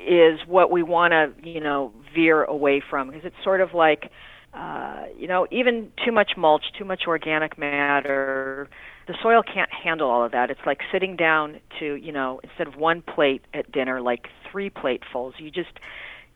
is 0.06 0.40
what 0.46 0.70
we 0.70 0.82
want 0.82 1.12
to, 1.12 1.48
you 1.48 1.60
know, 1.60 1.92
veer 2.14 2.44
away 2.44 2.82
from 2.88 3.08
because 3.08 3.24
it's 3.24 3.36
sort 3.44 3.60
of 3.60 3.74
like, 3.74 4.10
uh, 4.54 5.04
you 5.18 5.28
know, 5.28 5.46
even 5.50 5.90
too 6.04 6.12
much 6.12 6.32
mulch, 6.36 6.64
too 6.78 6.84
much 6.84 7.02
organic 7.06 7.58
matter, 7.58 8.68
the 9.06 9.14
soil 9.22 9.42
can't 9.42 9.70
handle 9.72 10.08
all 10.10 10.24
of 10.24 10.32
that. 10.32 10.50
It's 10.50 10.60
like 10.66 10.80
sitting 10.92 11.16
down 11.16 11.60
to, 11.78 11.94
you 11.94 12.12
know, 12.12 12.40
instead 12.42 12.66
of 12.66 12.76
one 12.76 13.02
plate 13.02 13.42
at 13.54 13.70
dinner, 13.70 14.00
like 14.00 14.26
three 14.50 14.70
platefuls. 14.70 15.32
You 15.38 15.50
just 15.50 15.78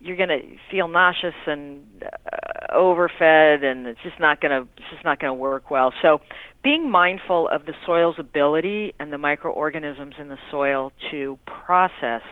you're 0.01 0.17
going 0.17 0.31
to 0.31 0.41
feel 0.71 0.89
nauseous 0.89 1.35
and 1.47 1.85
uh, 2.03 2.75
overfed 2.75 3.63
and 3.63 3.87
it's 3.87 4.01
just 4.03 4.19
not 4.19 4.41
going 4.41 4.51
to 4.51 4.69
it's 4.77 4.91
just 4.91 5.05
not 5.05 5.21
going 5.21 5.31
to 5.31 5.35
work 5.35 5.71
well. 5.71 5.93
So 6.03 6.21
being 6.63 6.91
mindful 6.91 7.49
of 7.49 7.67
the 7.67 7.75
soil's 7.87 8.17
ability 8.19 8.95
and 8.99 9.13
the 9.13 9.19
microorganisms 9.19 10.15
in 10.19 10.29
the 10.29 10.39
soil 10.51 10.93
to 11.11 11.39
process 11.47 12.23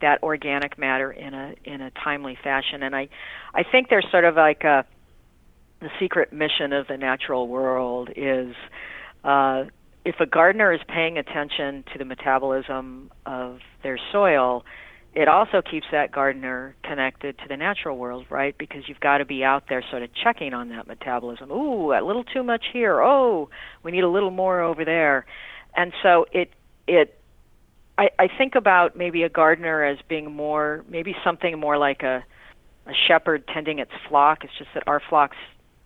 that 0.00 0.22
organic 0.22 0.78
matter 0.78 1.10
in 1.10 1.34
a 1.34 1.54
in 1.64 1.80
a 1.80 1.90
timely 1.90 2.36
fashion. 2.42 2.82
And 2.82 2.94
I 2.94 3.08
I 3.54 3.62
think 3.70 3.88
there's 3.88 4.06
sort 4.10 4.24
of 4.24 4.36
like 4.36 4.64
a 4.64 4.84
the 5.80 5.88
secret 6.00 6.32
mission 6.32 6.72
of 6.72 6.88
the 6.88 6.96
natural 6.96 7.46
world 7.46 8.10
is 8.16 8.54
uh, 9.24 9.64
if 10.04 10.16
a 10.20 10.26
gardener 10.26 10.72
is 10.72 10.80
paying 10.88 11.18
attention 11.18 11.84
to 11.92 11.98
the 11.98 12.04
metabolism 12.04 13.10
of 13.26 13.58
their 13.82 13.98
soil, 14.10 14.64
it 15.18 15.26
also 15.26 15.60
keeps 15.68 15.86
that 15.90 16.12
gardener 16.12 16.76
connected 16.84 17.36
to 17.38 17.48
the 17.48 17.56
natural 17.56 17.98
world, 17.98 18.26
right? 18.30 18.56
Because 18.56 18.84
you've 18.86 19.00
got 19.00 19.18
to 19.18 19.24
be 19.24 19.42
out 19.42 19.64
there 19.68 19.82
sort 19.90 20.04
of 20.04 20.10
checking 20.14 20.54
on 20.54 20.68
that 20.68 20.86
metabolism. 20.86 21.50
Ooh, 21.50 21.90
a 21.90 22.06
little 22.06 22.22
too 22.22 22.44
much 22.44 22.66
here. 22.72 23.02
Oh, 23.02 23.50
we 23.82 23.90
need 23.90 24.04
a 24.04 24.08
little 24.08 24.30
more 24.30 24.60
over 24.60 24.84
there. 24.84 25.26
And 25.74 25.92
so 26.04 26.26
it 26.30 26.52
it 26.86 27.18
I, 27.98 28.10
I 28.16 28.28
think 28.28 28.54
about 28.54 28.96
maybe 28.96 29.24
a 29.24 29.28
gardener 29.28 29.84
as 29.84 29.98
being 30.08 30.30
more, 30.30 30.84
maybe 30.88 31.16
something 31.24 31.58
more 31.58 31.78
like 31.78 32.04
a, 32.04 32.24
a 32.86 32.92
shepherd 33.08 33.42
tending 33.52 33.80
its 33.80 33.90
flock. 34.08 34.44
It's 34.44 34.56
just 34.56 34.70
that 34.74 34.84
our 34.86 35.02
flocks 35.08 35.36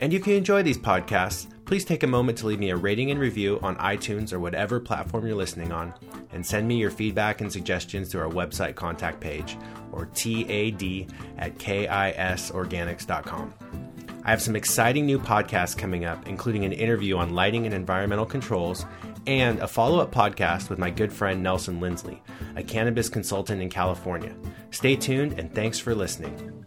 And 0.00 0.14
if 0.14 0.26
you 0.26 0.34
enjoy 0.34 0.62
these 0.62 0.78
podcasts, 0.78 1.46
please 1.66 1.84
take 1.84 2.04
a 2.04 2.06
moment 2.06 2.38
to 2.38 2.46
leave 2.46 2.58
me 2.58 2.70
a 2.70 2.76
rating 2.76 3.10
and 3.10 3.20
review 3.20 3.60
on 3.62 3.76
iTunes 3.76 4.32
or 4.32 4.40
whatever 4.40 4.80
platform 4.80 5.26
you're 5.26 5.36
listening 5.36 5.72
on, 5.72 5.92
and 6.32 6.44
send 6.44 6.66
me 6.66 6.76
your 6.76 6.90
feedback 6.90 7.42
and 7.42 7.52
suggestions 7.52 8.10
through 8.10 8.22
our 8.22 8.30
website 8.30 8.76
contact 8.76 9.20
page 9.20 9.58
or 9.92 10.06
TAD 10.06 11.06
at 11.36 11.58
kisorganics.com. 11.58 13.52
I 14.24 14.30
have 14.30 14.40
some 14.40 14.54
exciting 14.54 15.04
new 15.04 15.18
podcasts 15.18 15.76
coming 15.76 16.04
up, 16.04 16.28
including 16.28 16.64
an 16.64 16.72
interview 16.72 17.16
on 17.16 17.34
lighting 17.34 17.66
and 17.66 17.74
environmental 17.74 18.24
controls 18.24 18.86
and 19.26 19.58
a 19.58 19.66
follow 19.66 19.98
up 19.98 20.12
podcast 20.12 20.70
with 20.70 20.78
my 20.78 20.90
good 20.90 21.12
friend 21.12 21.42
Nelson 21.42 21.80
Lindsley, 21.80 22.22
a 22.54 22.62
cannabis 22.62 23.08
consultant 23.08 23.60
in 23.60 23.68
California. 23.68 24.34
Stay 24.70 24.94
tuned 24.94 25.38
and 25.38 25.52
thanks 25.52 25.78
for 25.78 25.94
listening. 25.94 26.61